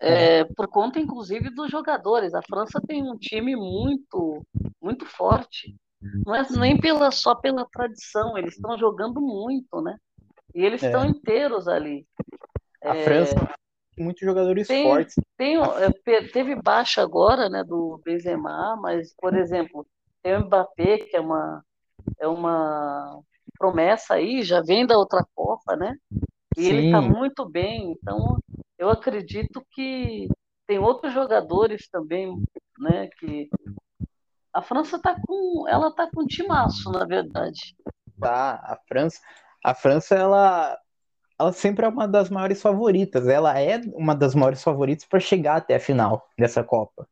É, 0.00 0.44
por 0.44 0.68
conta, 0.68 1.00
inclusive, 1.00 1.50
dos 1.50 1.70
jogadores. 1.70 2.34
A 2.34 2.42
França 2.42 2.80
tem 2.86 3.02
um 3.02 3.16
time 3.16 3.56
muito, 3.56 4.46
muito 4.80 5.04
forte. 5.06 5.74
Não 6.00 6.34
é 6.34 6.46
nem 6.58 6.78
pela, 6.78 7.10
só 7.10 7.34
pela 7.34 7.66
tradição, 7.72 8.36
eles 8.38 8.54
estão 8.54 8.78
jogando 8.78 9.20
muito, 9.20 9.80
né? 9.80 9.96
E 10.54 10.64
eles 10.64 10.82
estão 10.82 11.04
é. 11.04 11.08
inteiros 11.08 11.68
ali. 11.68 12.06
A 12.82 12.96
é, 12.96 13.04
França 13.04 13.34
tem 13.98 14.04
muitos 14.04 14.24
jogadores 14.24 14.68
tem, 14.68 14.84
fortes. 14.84 15.14
Tem, 15.36 15.56
é, 15.56 16.22
teve 16.28 16.54
baixa 16.54 17.02
agora, 17.02 17.48
né, 17.48 17.64
do 17.64 18.00
Benzema, 18.04 18.76
mas, 18.80 19.12
por 19.16 19.36
exemplo, 19.36 19.84
tem 20.22 20.36
o 20.36 20.46
Mbappé, 20.46 20.98
que 20.98 21.16
é 21.16 21.20
uma, 21.20 21.64
é 22.20 22.28
uma 22.28 23.20
promessa 23.58 24.14
aí, 24.14 24.42
já 24.42 24.62
vem 24.62 24.86
da 24.86 24.96
outra 24.96 25.26
Copa, 25.34 25.74
né? 25.76 25.96
E 26.56 26.62
Sim. 26.62 26.68
ele 26.68 26.86
está 26.86 27.00
muito 27.00 27.48
bem, 27.48 27.92
então 27.92 28.38
eu 28.78 28.88
acredito 28.88 29.66
que 29.72 30.28
tem 30.66 30.78
outros 30.78 31.12
jogadores 31.12 31.88
também, 31.88 32.40
né? 32.78 33.08
Que 33.18 33.50
a 34.52 34.62
França 34.62 34.96
está 34.96 35.16
com, 35.26 35.66
ela 35.68 35.90
tá 35.94 36.08
com 36.12 36.22
um 36.22 36.26
timaço, 36.26 36.90
na 36.90 37.04
verdade. 37.04 37.76
Tá, 38.20 38.54
a 38.54 38.78
França, 38.88 39.20
a 39.64 39.74
França 39.74 40.14
ela 40.14 40.78
ela 41.40 41.52
sempre 41.52 41.86
é 41.86 41.88
uma 41.88 42.08
das 42.08 42.28
maiores 42.28 42.60
favoritas. 42.60 43.28
Ela 43.28 43.58
é 43.60 43.80
uma 43.94 44.14
das 44.14 44.34
maiores 44.34 44.62
favoritas 44.62 45.04
para 45.04 45.20
chegar 45.20 45.56
até 45.56 45.76
a 45.76 45.80
final 45.80 46.26
dessa 46.36 46.64
Copa. 46.64 47.06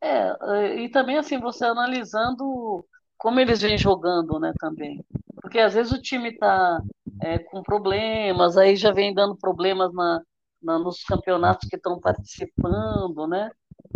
É, 0.00 0.76
e 0.76 0.90
também 0.90 1.16
assim, 1.16 1.38
você 1.38 1.64
analisando 1.64 2.84
como 3.16 3.40
eles 3.40 3.62
vêm 3.62 3.78
jogando, 3.78 4.38
né, 4.38 4.52
também. 4.58 5.02
Porque 5.40 5.58
às 5.58 5.74
vezes 5.74 5.92
o 5.92 6.02
time 6.02 6.30
está 6.30 6.82
é, 7.22 7.38
com 7.38 7.62
problemas, 7.62 8.56
aí 8.58 8.74
já 8.74 8.92
vem 8.92 9.14
dando 9.14 9.36
problemas 9.36 9.94
na, 9.94 10.20
na 10.60 10.78
nos 10.78 11.04
campeonatos 11.04 11.68
que 11.68 11.76
estão 11.76 12.00
participando, 12.00 13.28
né? 13.28 13.48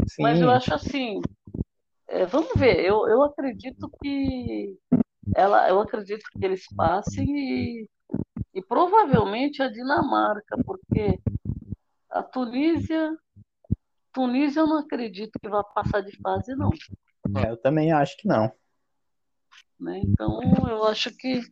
Sim. 0.09 0.23
Mas 0.23 0.41
eu 0.41 0.49
acho 0.49 0.73
assim, 0.73 1.21
é, 2.09 2.27
vamos 2.27 2.53
ver, 2.57 2.81
eu, 2.85 3.09
eu 3.09 3.23
acredito 3.23 3.91
que 4.01 4.77
ela, 5.35 5.69
eu 5.69 5.81
acredito 5.81 6.25
que 6.31 6.45
eles 6.45 6.65
passem 6.75 7.27
e, 7.29 7.89
e 8.55 8.63
provavelmente 8.63 9.63
a 9.63 9.69
Dinamarca, 9.69 10.57
porque 10.65 11.21
a 12.11 12.23
Tunísia, 12.23 13.17
Tunísia 14.13 14.61
eu 14.61 14.67
não 14.67 14.79
acredito 14.79 15.39
que 15.39 15.49
vá 15.49 15.65
passar 15.65 16.01
de 16.01 16.17
fase, 16.21 16.55
não. 16.55 16.71
É, 17.37 17.51
eu 17.51 17.57
também 17.57 17.93
acho 17.93 18.17
que 18.17 18.29
não. 18.29 18.53
Né? 19.79 20.01
Então 20.05 20.41
eu 20.69 20.85
acho 20.85 21.15
que 21.17 21.43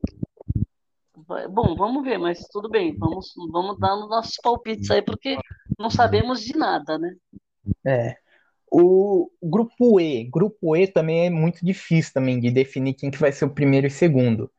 Bom, 1.50 1.74
vamos 1.74 2.04
ver, 2.04 2.18
mas 2.18 2.46
tudo 2.48 2.68
bem, 2.68 2.94
vamos, 2.98 3.32
vamos 3.50 3.78
dar 3.78 3.96
nos 3.96 4.10
nossos 4.10 4.36
palpites 4.42 4.90
aí, 4.90 5.00
porque 5.00 5.38
não 5.78 5.88
sabemos 5.88 6.42
de 6.42 6.54
nada, 6.56 6.98
né? 6.98 7.16
É. 7.84 8.23
O 8.76 9.30
grupo 9.40 10.00
E, 10.00 10.24
grupo 10.24 10.74
E 10.74 10.88
também 10.88 11.26
é 11.26 11.30
muito 11.30 11.64
difícil 11.64 12.12
também 12.12 12.40
de 12.40 12.50
definir 12.50 12.94
quem 12.94 13.08
que 13.08 13.18
vai 13.18 13.30
ser 13.30 13.44
o 13.44 13.54
primeiro 13.54 13.86
e 13.86 13.90
segundo. 13.90 14.50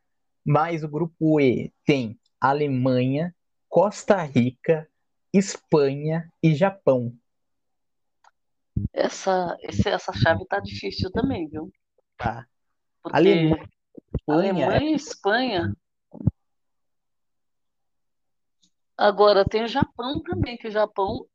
Mas 0.46 0.86
o 0.86 0.88
grupo 0.88 1.38
E 1.38 1.74
tem 1.84 2.18
Alemanha, 2.40 3.36
Costa 3.68 4.24
Rica, 4.24 4.88
Espanha 5.34 6.32
e 6.42 6.56
Japão. 6.56 7.14
Essa, 8.94 9.58
essa 9.62 10.14
chave 10.14 10.46
tá 10.46 10.62
difícil 10.62 11.12
também, 11.12 11.50
viu? 11.50 11.70
Tá. 12.18 12.48
Porque 13.04 13.18
Alemanha, 13.18 13.70
Alemanha 14.30 14.92
e 14.92 14.94
Espanha. 14.94 15.76
Agora 18.98 19.44
tem 19.44 19.66
o 19.66 19.68
Japão 19.68 20.22
também, 20.22 20.56
que 20.56 20.70
o 20.70 20.72
Japão 20.72 21.28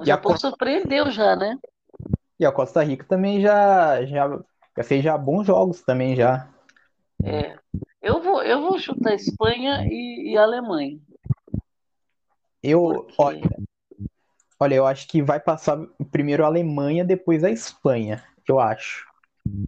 o 0.00 0.04
Japão 0.04 0.32
Costa... 0.32 0.48
surpreendeu 0.48 1.10
já, 1.10 1.36
né? 1.36 1.58
E 2.38 2.44
a 2.44 2.52
Costa 2.52 2.82
Rica 2.82 3.04
também 3.04 3.40
já, 3.40 4.04
já, 4.04 4.28
já 4.76 4.84
fez 4.84 5.04
já 5.04 5.16
bons 5.16 5.46
jogos 5.46 5.82
também 5.82 6.16
já. 6.16 6.48
É. 7.22 7.56
Eu 8.02 8.22
vou, 8.22 8.42
eu 8.42 8.60
vou 8.60 8.78
chutar 8.78 9.14
Espanha 9.14 9.86
e, 9.86 10.32
e 10.32 10.36
Alemanha. 10.36 10.98
Eu, 12.62 12.80
Porque... 12.80 13.14
olha, 13.18 13.50
olha, 14.58 14.74
eu 14.74 14.86
acho 14.86 15.06
que 15.06 15.22
vai 15.22 15.38
passar 15.38 15.78
primeiro 16.10 16.44
a 16.44 16.48
Alemanha, 16.48 17.04
depois 17.04 17.44
a 17.44 17.50
Espanha, 17.50 18.24
eu 18.48 18.58
acho. 18.58 19.06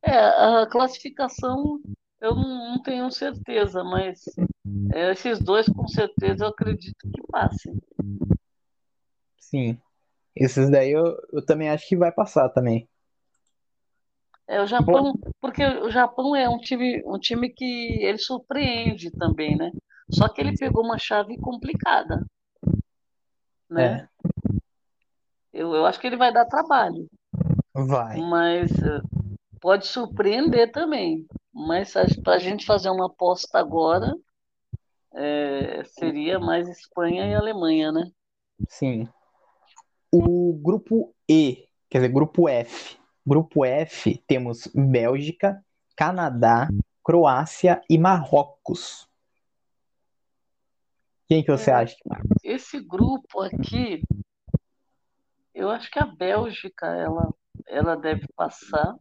É, 0.03 0.19
a 0.19 0.67
classificação 0.67 1.81
eu 2.21 2.35
não, 2.35 2.71
não 2.73 2.83
tenho 2.83 3.11
certeza, 3.11 3.85
mas 3.85 4.25
é, 4.93 5.13
esses 5.13 5.39
dois 5.39 5.69
com 5.69 5.87
certeza 5.87 6.45
eu 6.45 6.49
acredito 6.49 6.97
que 7.13 7.23
passem. 7.31 7.79
Sim. 9.39 9.79
Esses 10.37 10.71
daí 10.71 10.93
eu, 10.93 11.17
eu 11.33 11.45
também 11.45 11.71
acho 11.71 11.89
que 11.89 11.97
vai 11.97 12.13
passar 12.13 12.51
também. 12.51 12.87
É, 14.47 14.61
o 14.61 14.67
Japão, 14.67 15.15
porque 15.41 15.65
o 15.65 15.91
Japão 15.91 16.37
é 16.37 16.49
um 16.49 16.59
time, 16.59 17.03
um 17.05 17.19
time 17.19 17.51
que 17.51 18.05
ele 18.05 18.19
surpreende 18.19 19.11
também, 19.11 19.57
né? 19.57 19.73
Só 20.11 20.29
que 20.29 20.41
ele 20.41 20.57
pegou 20.57 20.85
uma 20.85 20.99
chave 20.99 21.37
complicada, 21.39 22.25
né? 23.69 24.09
É. 24.13 24.27
Eu, 25.53 25.75
eu 25.75 25.87
acho 25.87 25.99
que 25.99 26.07
ele 26.07 26.17
vai 26.17 26.33
dar 26.33 26.45
trabalho. 26.45 27.09
Vai. 27.75 28.21
Mas 28.21 28.71
eh, 28.71 29.01
pode 29.61 29.87
surpreender 29.87 30.71
também. 30.71 31.27
Mas 31.53 31.95
para 32.23 32.35
a 32.35 32.39
gente 32.39 32.67
fazer 32.67 32.91
uma 32.91 33.07
aposta 33.07 33.59
agora, 33.59 34.15
é, 35.15 35.83
seria 35.85 36.39
mais 36.39 36.69
Espanha 36.69 37.27
e 37.27 37.35
Alemanha, 37.35 37.91
né? 37.91 38.11
Sim. 38.69 39.09
O 40.11 40.53
grupo 40.55 41.15
E, 41.29 41.69
quer 41.89 41.99
dizer, 41.99 42.13
grupo 42.13 42.49
F. 42.49 42.97
Grupo 43.27 43.65
F 43.65 44.23
temos 44.27 44.69
Bélgica, 44.75 45.63
Canadá, 45.97 46.69
Croácia 47.03 47.81
e 47.91 47.99
Marrocos. 47.99 49.09
Quem 51.29 51.43
que 51.45 51.51
você 51.51 51.71
é, 51.71 51.75
acha? 51.75 51.97
Esse 52.45 52.81
grupo 52.81 53.41
aqui, 53.41 54.01
eu 55.53 55.71
acho 55.71 55.91
que 55.91 55.99
a 55.99 56.07
Bélgica 56.07 56.87
ela, 56.87 57.35
ela 57.67 57.97
deve 57.97 58.27
passar. 58.37 58.95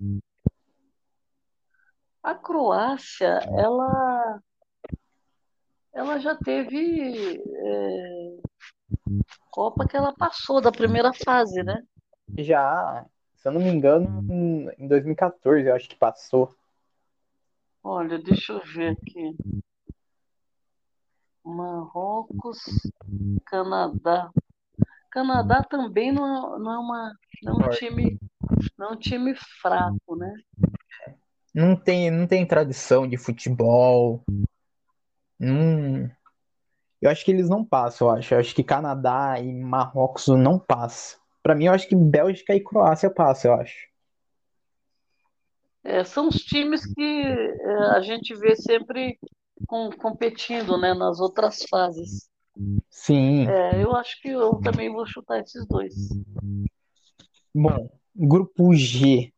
A 2.24 2.34
Croácia, 2.34 3.40
ela, 3.56 4.42
ela 5.94 6.18
já 6.18 6.36
teve 6.36 7.38
é, 7.38 8.38
Copa 9.50 9.88
que 9.88 9.96
ela 9.96 10.14
passou 10.14 10.62
da 10.62 10.72
primeira 10.72 11.12
fase, 11.14 11.64
né? 11.64 11.82
Já, 12.38 13.06
se 13.36 13.48
eu 13.48 13.52
não 13.52 13.62
me 13.62 13.70
engano, 13.70 14.26
em 14.78 14.88
2014 14.88 15.68
eu 15.68 15.76
acho 15.76 15.88
que 15.88 15.96
passou. 15.96 16.54
Olha, 17.84 18.18
deixa 18.18 18.54
eu 18.54 18.62
ver 18.66 18.94
aqui. 18.94 19.36
Marrocos, 21.44 22.58
Canadá. 23.46 24.32
Canadá 25.12 25.64
também 25.64 26.12
não, 26.12 26.58
não 26.58 26.74
é 26.74 26.80
uma 26.80 27.14
não 27.44 27.62
é 27.62 27.68
um 27.68 27.70
time 27.70 28.20
não 28.78 28.88
é 28.88 28.92
um 28.94 28.98
time 28.98 29.36
fraco, 29.62 30.16
né? 30.16 30.34
Não 31.54 31.76
tem 31.76 32.10
não 32.10 32.26
tem 32.26 32.46
tradição 32.46 33.08
de 33.08 33.18
futebol. 33.18 34.24
Não, 35.40 36.10
eu 37.06 37.12
acho 37.12 37.24
que 37.24 37.32
eles 37.32 37.50
não 37.50 37.64
passam, 37.64 38.08
eu 38.08 38.16
acho. 38.16 38.34
Eu 38.34 38.40
acho 38.40 38.56
que 38.56 38.64
Canadá 38.64 39.40
e 39.40 39.54
Marrocos 39.54 40.28
não 40.28 40.58
passam. 40.58 41.20
Para 41.44 41.56
mim, 41.56 41.66
eu 41.66 41.74
acho 41.74 41.88
que 41.88 41.96
Bélgica 41.96 42.56
e 42.56 42.64
Croácia 42.64 43.10
passam, 43.10 43.52
eu 43.52 43.62
acho. 43.62 43.88
É, 45.84 46.04
são 46.04 46.28
os 46.28 46.38
times 46.38 46.84
que 46.84 47.02
é, 47.02 47.74
a 47.92 48.02
gente 48.02 48.34
vê 48.36 48.56
sempre 48.56 49.20
com, 49.68 49.92
competindo 49.92 50.80
né, 50.80 50.96
nas 50.96 51.20
outras 51.20 51.64
fases. 51.70 52.28
Sim. 52.90 53.48
É, 53.48 53.84
eu 53.84 53.96
acho 53.96 54.20
que 54.22 54.30
eu 54.30 54.60
também 54.62 54.92
vou 54.92 55.06
chutar 55.06 55.40
esses 55.42 55.68
dois. 55.68 55.94
Bom, 57.54 57.90
grupo 58.16 58.74
G. 58.74 59.32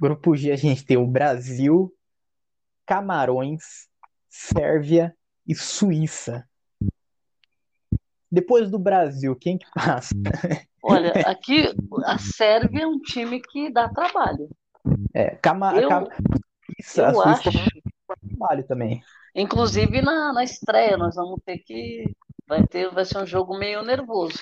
Grupo 0.00 0.34
G 0.34 0.50
a 0.50 0.56
gente 0.56 0.84
tem 0.84 0.96
o 0.96 1.06
Brasil, 1.06 1.94
Camarões, 2.84 3.86
Sérvia 4.28 5.14
e 5.46 5.54
Suíça. 5.54 6.44
Depois 8.32 8.70
do 8.70 8.78
Brasil, 8.78 9.36
quem 9.36 9.58
que 9.58 9.66
passa? 9.74 10.14
Olha, 10.82 11.12
aqui 11.28 11.64
a 12.06 12.16
Sérvia 12.16 12.84
é 12.84 12.86
um 12.86 12.98
time 12.98 13.42
que 13.42 13.70
dá 13.70 13.90
trabalho. 13.90 14.48
É, 15.12 15.36
Cama, 15.36 15.76
eu, 15.76 15.86
Cama, 15.86 16.08
isso, 16.78 17.02
eu 17.02 17.20
acho. 17.20 17.50
trabalho 18.30 18.66
também. 18.66 19.02
Inclusive 19.34 20.00
na, 20.00 20.32
na 20.32 20.42
estreia, 20.42 20.96
nós 20.96 21.14
vamos 21.14 21.40
ter 21.44 21.58
que. 21.58 22.04
Vai, 22.48 22.66
ter, 22.66 22.90
vai 22.90 23.04
ser 23.04 23.18
um 23.18 23.26
jogo 23.26 23.58
meio 23.58 23.82
nervoso. 23.82 24.38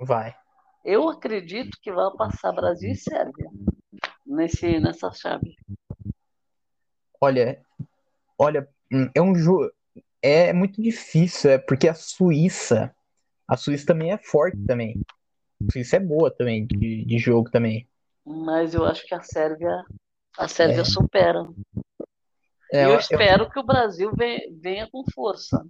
Vai. 0.00 0.34
Eu 0.82 1.06
acredito 1.10 1.76
que 1.82 1.92
vai 1.92 2.10
passar 2.16 2.52
Brasil 2.52 2.90
e 2.90 2.96
Sérvia 2.96 3.50
nesse, 4.24 4.80
nessa 4.80 5.12
chave. 5.12 5.56
Olha, 7.20 7.60
olha, 8.38 8.66
hum, 8.90 9.10
é 9.14 9.20
um 9.20 9.34
jogo. 9.34 9.70
É 10.22 10.54
muito 10.54 10.80
difícil, 10.80 11.50
é 11.50 11.58
porque 11.58 11.86
a 11.86 11.94
Suíça 11.94 12.94
a 13.50 13.56
Suíça 13.56 13.86
também 13.86 14.12
é 14.12 14.18
forte 14.18 14.56
também. 14.64 15.00
A 15.68 15.72
Suíça 15.72 15.96
é 15.96 16.00
boa 16.00 16.30
também 16.30 16.66
de, 16.66 17.04
de 17.04 17.18
jogo 17.18 17.50
também. 17.50 17.88
Mas 18.24 18.74
eu 18.74 18.84
acho 18.84 19.04
que 19.04 19.14
a 19.14 19.20
Sérvia 19.20 19.84
a 20.38 20.46
Sérvia 20.46 20.82
é. 20.82 20.84
supera. 20.84 21.44
É, 22.72 22.84
eu, 22.84 22.90
eu 22.90 22.98
espero 22.98 23.44
eu... 23.44 23.50
que 23.50 23.58
o 23.58 23.66
Brasil 23.66 24.12
venha, 24.16 24.40
venha 24.60 24.88
com 24.90 25.02
força. 25.12 25.66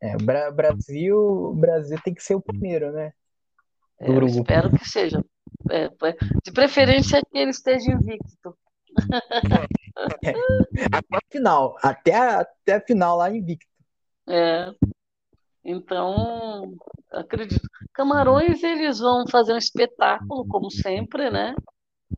É, 0.00 0.16
o 0.16 0.18
Bra 0.18 0.50
Brasil, 0.50 1.54
Brasil 1.54 1.98
tem 2.04 2.12
que 2.12 2.22
ser 2.22 2.34
o 2.34 2.40
primeiro, 2.40 2.92
né? 2.92 3.12
É, 4.00 4.10
eu 4.10 4.26
espero 4.26 4.70
que 4.70 4.88
seja. 4.88 5.24
É, 5.70 5.88
de 6.44 6.52
preferência 6.52 7.22
que 7.22 7.38
ele 7.38 7.50
esteja 7.50 7.90
invicto. 7.92 8.56
É, 10.24 10.34
até 10.90 11.16
a 11.16 11.20
final, 11.30 11.78
até 11.80 12.14
a, 12.16 12.40
até 12.40 12.74
a 12.74 12.80
final 12.80 13.16
lá 13.16 13.30
invicto. 13.30 13.70
É. 14.28 14.72
Então, 15.64 16.76
acredito. 17.10 17.66
Camarões, 17.94 18.62
eles 18.62 18.98
vão 18.98 19.26
fazer 19.26 19.54
um 19.54 19.58
espetáculo, 19.58 20.46
como 20.46 20.70
sempre, 20.70 21.30
né? 21.30 21.54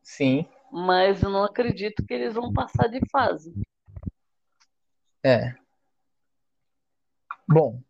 Sim. 0.03 0.45
Mas 0.71 1.23
eu 1.23 1.29
não 1.29 1.43
acredito 1.43 2.05
que 2.05 2.13
eles 2.13 2.33
vão 2.33 2.51
passar 2.51 2.87
de 2.87 2.99
fase. 3.09 3.53
É. 5.23 5.53
Bom, 7.47 7.81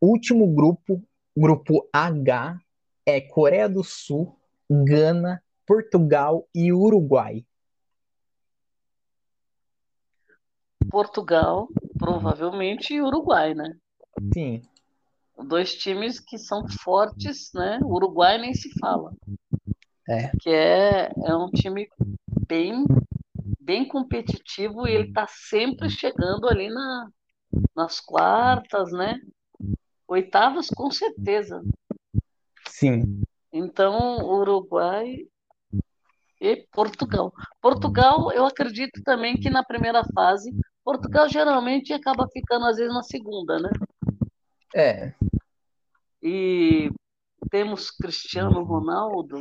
último 0.00 0.54
grupo, 0.54 1.02
grupo 1.34 1.88
H, 1.92 2.60
é 3.06 3.20
Coreia 3.20 3.68
do 3.68 3.82
Sul, 3.82 4.38
Gana, 4.70 5.42
Portugal 5.66 6.46
e 6.54 6.70
Uruguai. 6.72 7.46
Portugal, 10.90 11.68
provavelmente, 11.98 12.94
e 12.94 13.00
Uruguai, 13.00 13.54
né? 13.54 13.74
Sim. 14.32 14.62
Dois 15.46 15.74
times 15.74 16.18
que 16.18 16.36
são 16.36 16.66
fortes, 16.68 17.50
né? 17.54 17.78
O 17.82 17.94
Uruguai 17.94 18.38
nem 18.38 18.54
se 18.54 18.70
fala. 18.78 19.12
É. 20.08 20.30
Que 20.40 20.50
é, 20.50 21.12
é 21.24 21.36
um 21.36 21.50
time 21.50 21.88
bem, 22.46 22.84
bem 23.60 23.86
competitivo 23.86 24.86
e 24.86 24.92
ele 24.92 25.08
está 25.08 25.26
sempre 25.28 25.88
chegando 25.90 26.48
ali 26.48 26.68
na, 26.68 27.08
nas 27.76 28.00
quartas, 28.00 28.90
né? 28.90 29.20
Oitavas, 30.08 30.68
com 30.68 30.90
certeza. 30.90 31.62
Sim. 32.66 33.22
Então, 33.52 34.24
Uruguai 34.24 35.26
e 36.40 36.56
Portugal. 36.72 37.32
Portugal, 37.60 38.32
eu 38.32 38.46
acredito 38.46 39.02
também 39.02 39.36
que 39.36 39.50
na 39.50 39.64
primeira 39.64 40.02
fase, 40.14 40.54
Portugal 40.84 41.28
geralmente 41.28 41.92
acaba 41.92 42.26
ficando 42.32 42.66
às 42.66 42.76
vezes 42.76 42.92
na 42.92 43.02
segunda, 43.02 43.58
né? 43.58 43.70
É. 44.78 45.12
E 46.22 46.88
temos 47.50 47.90
Cristiano 47.90 48.62
Ronaldo. 48.62 49.40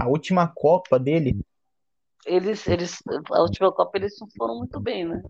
A 0.00 0.08
última 0.08 0.48
Copa 0.48 0.98
dele. 0.98 1.38
Eles, 2.26 2.66
eles, 2.66 2.98
a 3.30 3.40
última 3.40 3.70
Copa 3.72 3.96
eles 3.98 4.18
não 4.20 4.26
foram 4.36 4.58
muito 4.58 4.80
bem, 4.80 5.04
né? 5.04 5.22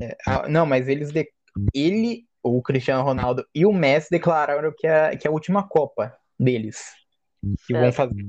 É, 0.00 0.16
a, 0.26 0.48
não, 0.48 0.66
mas 0.66 0.88
eles, 0.88 1.12
de, 1.12 1.30
ele, 1.72 2.26
o 2.42 2.60
Cristiano 2.60 3.04
Ronaldo 3.04 3.46
e 3.54 3.64
o 3.64 3.72
Messi 3.72 4.08
declararam 4.10 4.72
que 4.76 4.86
é, 4.86 5.16
que 5.16 5.28
é 5.28 5.30
a 5.30 5.32
última 5.32 5.66
Copa 5.68 6.16
deles 6.38 6.82
que 7.40 7.74
certo. 7.74 7.82
vão 7.82 7.92
fazer. 7.92 8.26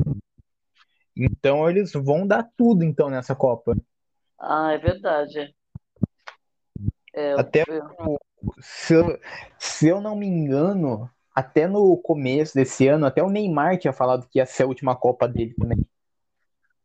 Então 1.18 1.68
eles 1.68 1.92
vão 1.94 2.28
dar 2.28 2.48
tudo 2.56 2.84
então 2.84 3.10
nessa 3.10 3.36
Copa. 3.36 3.76
Ah, 4.40 4.74
é 4.74 4.78
verdade. 4.78 5.56
É, 7.14 7.34
até 7.34 7.64
eu... 7.68 8.20
se, 8.60 8.94
eu, 8.94 9.20
se 9.58 9.88
eu 9.88 10.02
não 10.02 10.16
me 10.16 10.28
engano, 10.28 11.10
até 11.34 11.68
no 11.68 11.98
começo 11.98 12.54
desse 12.54 12.88
ano, 12.88 13.06
até 13.06 13.24
o 13.24 13.30
Neymar 13.30 13.78
tinha 13.78 13.94
falado 13.94 14.28
que 14.28 14.40
ia 14.40 14.46
ser 14.46 14.64
a 14.64 14.68
última 14.68 14.96
Copa 14.96 15.28
dele 15.28 15.54
também. 15.54 15.78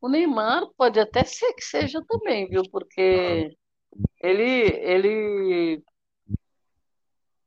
O 0.01 0.09
Neymar 0.09 0.67
pode 0.77 1.01
até 1.01 1.25
ser 1.25 1.53
que 1.55 1.63
seja 1.63 2.03
também, 2.07 2.49
viu? 2.49 2.63
Porque 2.71 3.57
ele, 4.21 4.69
ele, 4.83 5.83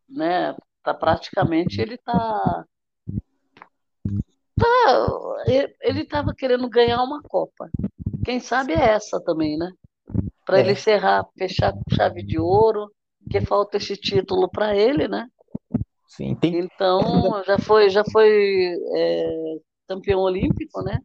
né? 0.10 0.56
Tá 0.84 0.94
praticamente 0.94 1.82
ele 1.82 1.98
tá 1.98 2.66
tá, 4.58 5.44
ele 5.82 6.02
estava 6.02 6.34
querendo 6.34 6.70
ganhar 6.70 7.02
uma 7.04 7.22
Copa. 7.22 7.70
Quem 8.26 8.40
sabe 8.40 8.74
é 8.74 8.90
essa 8.94 9.22
também, 9.22 9.58
né? 9.58 9.72
Para 10.46 10.58
é. 10.58 10.62
ele 10.62 10.72
encerrar, 10.72 11.28
fechar 11.38 11.74
com 11.74 11.96
chave 11.96 12.24
de 12.24 12.40
ouro, 12.40 12.92
que 13.30 13.42
falta 13.42 13.78
esse 13.78 13.96
título 13.96 14.50
para 14.50 14.76
ele, 14.76 15.08
né? 15.08 15.28
Sim, 16.08 16.36
tem... 16.36 16.58
Então 16.60 17.44
já 17.46 17.60
foi, 17.60 17.90
já 17.90 18.04
foi 18.12 18.74
é, 18.96 19.56
campeão 19.88 20.22
olímpico, 20.22 20.82
né? 20.82 21.00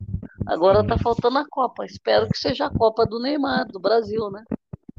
Agora 0.47 0.87
tá 0.87 0.97
faltando 0.99 1.39
a 1.39 1.45
Copa. 1.49 1.85
Espero 1.85 2.29
que 2.29 2.39
seja 2.39 2.67
a 2.67 2.71
Copa 2.71 3.07
do 3.07 3.21
Neymar, 3.21 3.67
do 3.69 3.81
Brasil, 3.81 4.31
né? 4.31 4.43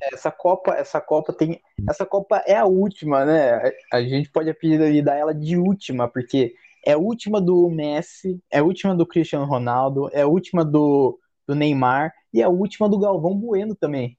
Essa 0.01 0.31
Copa, 0.31 0.73
essa 0.73 0.99
Copa 0.99 1.31
tem, 1.31 1.61
essa 1.89 2.05
Copa 2.05 2.43
é 2.45 2.55
a 2.55 2.65
última, 2.65 3.23
né? 3.25 3.71
A 3.91 4.01
gente 4.01 4.29
pode 4.29 4.49
apelidar 4.49 5.17
ela 5.17 5.33
de 5.33 5.57
última, 5.57 6.07
porque 6.07 6.53
é 6.85 6.93
a 6.93 6.97
última 6.97 7.39
do 7.39 7.69
Messi, 7.69 8.41
é 8.51 8.59
a 8.59 8.63
última 8.63 8.93
do 8.93 9.05
Cristiano 9.05 9.45
Ronaldo, 9.45 10.09
é 10.11 10.21
a 10.21 10.27
última 10.27 10.65
do, 10.65 11.17
do 11.47 11.55
Neymar 11.55 12.13
e 12.33 12.41
é 12.41 12.43
a 12.43 12.49
última 12.49 12.89
do 12.89 12.99
Galvão 12.99 13.35
Bueno 13.35 13.75
também, 13.75 14.17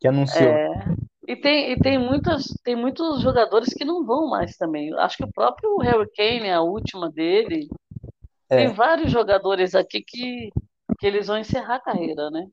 que 0.00 0.08
anunciou. 0.08 0.50
É, 0.50 0.68
e 1.26 1.36
tem, 1.36 1.72
e 1.72 1.78
tem, 1.78 1.98
muitas, 1.98 2.44
tem 2.64 2.74
muitos 2.74 3.20
jogadores 3.20 3.74
que 3.74 3.84
não 3.84 4.04
vão 4.04 4.28
mais 4.28 4.56
também. 4.56 4.92
Acho 4.94 5.18
que 5.18 5.24
o 5.24 5.32
próprio 5.32 5.76
Harry 5.78 6.10
Kane 6.16 6.48
é 6.48 6.54
a 6.54 6.62
última 6.62 7.10
dele. 7.10 7.68
É. 8.48 8.56
Tem 8.56 8.74
vários 8.74 9.12
jogadores 9.12 9.74
aqui 9.74 10.02
que, 10.02 10.50
que 10.98 11.06
eles 11.06 11.26
vão 11.26 11.38
encerrar 11.38 11.76
a 11.76 11.80
carreira, 11.80 12.30
né? 12.30 12.46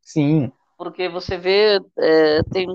Sim. 0.00 0.52
Porque 0.78 1.08
você 1.08 1.36
vê, 1.36 1.80
é, 1.98 2.42
tem 2.44 2.66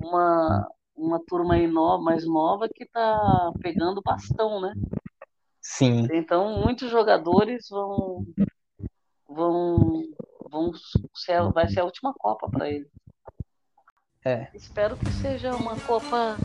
uma, 0.00 0.68
uma 0.96 1.20
turma 1.24 1.54
aí 1.54 1.66
no, 1.66 1.98
mais 2.02 2.26
nova 2.26 2.68
que 2.68 2.86
tá 2.86 3.52
pegando 3.60 4.02
bastão, 4.02 4.60
né? 4.60 4.72
Sim. 5.60 6.06
Então, 6.12 6.60
muitos 6.60 6.90
jogadores 6.90 7.68
vão. 7.70 8.24
vão. 9.28 10.02
vão 10.50 10.72
ser, 11.14 11.42
vai 11.52 11.68
ser 11.68 11.80
a 11.80 11.84
última 11.84 12.14
Copa 12.14 12.48
para 12.50 12.70
ele. 12.70 12.86
É. 14.26 14.46
Espero 14.54 14.96
que 14.96 15.12
seja 15.12 15.54
uma 15.54 15.76
Copa 15.80 16.38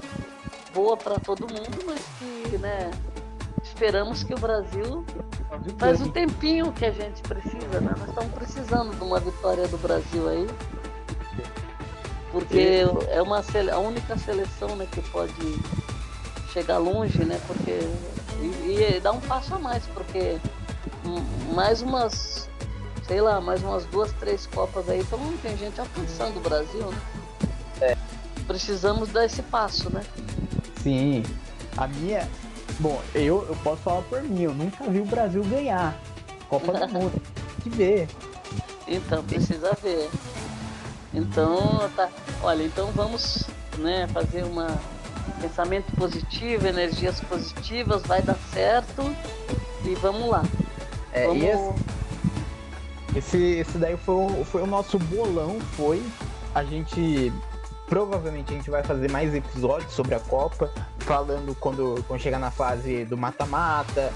boa 0.74 0.98
para 0.98 1.18
todo 1.18 1.48
mundo, 1.48 1.80
mas 1.86 2.02
que, 2.20 2.58
né? 2.58 2.92
Esperamos 3.64 4.22
que 4.22 4.34
o 4.34 4.38
Brasil 4.38 5.06
faz 5.78 6.02
o 6.02 6.12
tempinho 6.12 6.74
que 6.74 6.84
a 6.86 6.92
gente 6.92 7.22
precisa, 7.22 7.80
né? 7.80 7.96
Nós 7.98 8.10
estamos 8.10 8.34
precisando 8.34 8.94
de 8.94 9.02
uma 9.02 9.18
vitória 9.22 9.66
do 9.70 9.78
Brasil 9.78 10.28
aí. 10.28 10.48
Porque 12.34 12.84
é 13.08 13.22
uma 13.22 13.40
a 13.40 13.80
única 13.80 14.18
seleção 14.18 14.76
né, 14.76 14.86
que 14.92 15.02
pode 15.10 15.34
chegar 16.52 16.80
longe, 16.80 17.24
né? 17.24 17.40
Porque 17.48 17.80
e, 18.42 18.98
e 18.98 19.00
dar 19.00 19.14
um 19.14 19.22
passo 19.22 19.56
a 19.56 19.60
mais, 19.60 19.86
porque 19.88 20.38
mais 21.54 21.82
umas, 21.82 22.50
sei 23.08 23.22
lá, 23.22 23.40
mais 23.40 23.64
umas 23.64 23.86
duas, 23.86 24.12
três 24.14 24.46
copas 24.48 24.90
aí, 24.90 25.00
então 25.00 25.18
não 25.18 25.38
tem 25.38 25.56
gente 25.58 25.80
alcançando 25.80 26.38
o 26.38 26.42
Brasil, 26.42 26.86
né? 26.92 27.19
Precisamos 28.50 29.10
dar 29.10 29.26
esse 29.26 29.44
passo, 29.44 29.92
né? 29.92 30.04
Sim. 30.82 31.24
A 31.78 31.88
minha. 31.88 32.28
Bom, 32.80 33.00
eu, 33.14 33.46
eu 33.48 33.56
posso 33.64 33.84
falar 33.84 34.02
por 34.02 34.24
mim, 34.24 34.42
eu 34.42 34.56
nunca 34.56 34.86
vi 34.86 35.02
o 35.02 35.06
Brasil 35.06 35.44
ganhar. 35.44 35.96
Copa 36.50 36.74
do 36.74 36.90
Mundo. 36.92 37.22
Tem 37.64 37.72
que 37.72 37.78
ver. 37.78 38.08
Então, 38.88 39.24
precisa 39.24 39.78
ver. 39.84 40.10
Então, 41.14 41.88
tá. 41.96 42.10
Olha, 42.42 42.64
então 42.64 42.88
vamos 42.94 43.44
né, 43.78 44.08
fazer 44.08 44.44
uma 44.44 44.80
pensamento 45.40 45.96
positivo, 45.96 46.66
energias 46.66 47.22
positivas, 47.22 48.02
vai 48.02 48.24
dar 48.24 48.38
certo 48.52 49.16
e 49.86 49.94
vamos 49.94 50.28
lá. 50.28 50.44
É, 51.14 51.28
vamos... 51.28 51.44
Esse, 53.16 53.16
esse, 53.16 53.38
esse 53.60 53.78
daí 53.78 53.96
foi 53.96 54.44
foi 54.44 54.64
o 54.64 54.68
nosso 54.68 54.98
bolão, 54.98 55.60
foi. 55.78 56.04
A 56.56 56.64
gente 56.64 57.32
provavelmente 57.90 58.54
a 58.54 58.56
gente 58.56 58.70
vai 58.70 58.84
fazer 58.84 59.12
mais 59.12 59.34
episódios 59.34 59.92
sobre 59.92 60.14
a 60.14 60.20
Copa, 60.20 60.72
falando 61.00 61.56
quando, 61.56 62.06
quando 62.08 62.22
chegar 62.22 62.40
na 62.40 62.52
fase 62.52 63.04
do 63.04 63.18
mata-mata, 63.18 64.14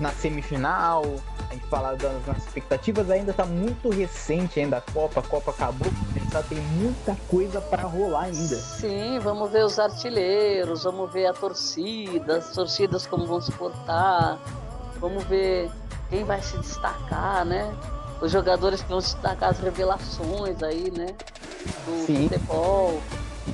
na 0.00 0.10
semifinal, 0.10 1.04
a 1.50 1.52
gente 1.52 1.66
falar 1.66 1.96
das 1.96 2.26
nossas 2.26 2.46
expectativas, 2.46 3.10
ainda 3.10 3.32
tá 3.34 3.44
muito 3.44 3.90
recente 3.90 4.58
ainda 4.58 4.78
a 4.78 4.80
Copa, 4.80 5.20
a 5.20 5.22
Copa 5.22 5.50
acabou, 5.50 5.92
a 6.14 6.18
gente 6.18 6.30
tá, 6.30 6.42
tem 6.42 6.58
muita 6.58 7.14
coisa 7.28 7.60
para 7.60 7.82
rolar 7.82 8.22
ainda. 8.22 8.56
Sim, 8.56 9.18
vamos 9.18 9.50
ver 9.50 9.64
os 9.64 9.78
artilheiros, 9.78 10.84
vamos 10.84 11.12
ver 11.12 11.26
a 11.26 11.34
torcida, 11.34 12.38
as 12.38 12.50
torcidas 12.52 13.06
como 13.06 13.26
vão 13.26 13.40
se 13.40 13.52
portar, 13.52 14.38
vamos 14.98 15.22
ver 15.24 15.70
quem 16.08 16.24
vai 16.24 16.40
se 16.40 16.56
destacar, 16.56 17.44
né? 17.44 17.70
Os 18.22 18.30
jogadores 18.30 18.80
que 18.80 18.88
vão 18.88 19.00
se 19.00 19.14
destacar, 19.14 19.50
as 19.50 19.58
revelações 19.58 20.62
aí, 20.62 20.92
né? 20.92 21.08
Do 21.84 22.06
Sim. 22.06 22.28
futebol. 22.28 23.02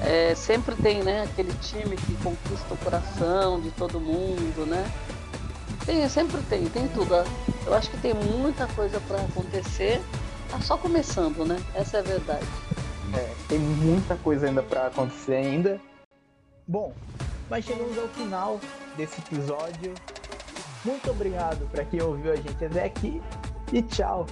É, 0.03 0.35
sempre 0.35 0.77
tem, 0.77 1.03
né, 1.03 1.23
aquele 1.23 1.53
time 1.55 1.97
que 1.97 2.15
conquista 2.17 2.75
o 2.75 2.77
coração 2.77 3.59
de 3.59 3.71
todo 3.71 3.99
mundo, 3.99 4.67
né? 4.67 4.85
Tem, 5.87 6.07
sempre 6.07 6.43
tem, 6.43 6.67
tem 6.67 6.87
tudo. 6.89 7.15
Eu 7.67 7.75
acho 7.75 7.91
que 7.91 7.97
tem 7.97 8.13
muita 8.13 8.67
coisa 8.67 9.01
para 9.09 9.23
acontecer. 9.23 10.03
Tá 10.51 10.61
só 10.61 10.77
começando, 10.77 11.47
né? 11.47 11.57
Essa 11.75 11.97
é 11.97 12.01
a 12.01 12.03
verdade. 12.03 12.47
É, 13.15 13.35
tem 13.49 13.59
muita 13.59 14.17
coisa 14.17 14.49
ainda 14.49 14.63
para 14.63 14.89
acontecer 14.89 15.37
ainda. 15.37 15.81
Bom, 16.67 16.93
mas 17.49 17.65
chegamos 17.65 17.97
ao 17.99 18.09
final 18.09 18.61
desse 18.99 19.19
episódio. 19.21 19.95
Muito 20.85 21.11
obrigado 21.11 21.67
para 21.71 21.87
quem 21.87 22.03
ouviu 22.03 22.33
a 22.33 22.37
gente 22.37 22.63
até 22.63 22.85
aqui 22.85 23.23
e 23.73 23.83
tchau. 23.83 24.27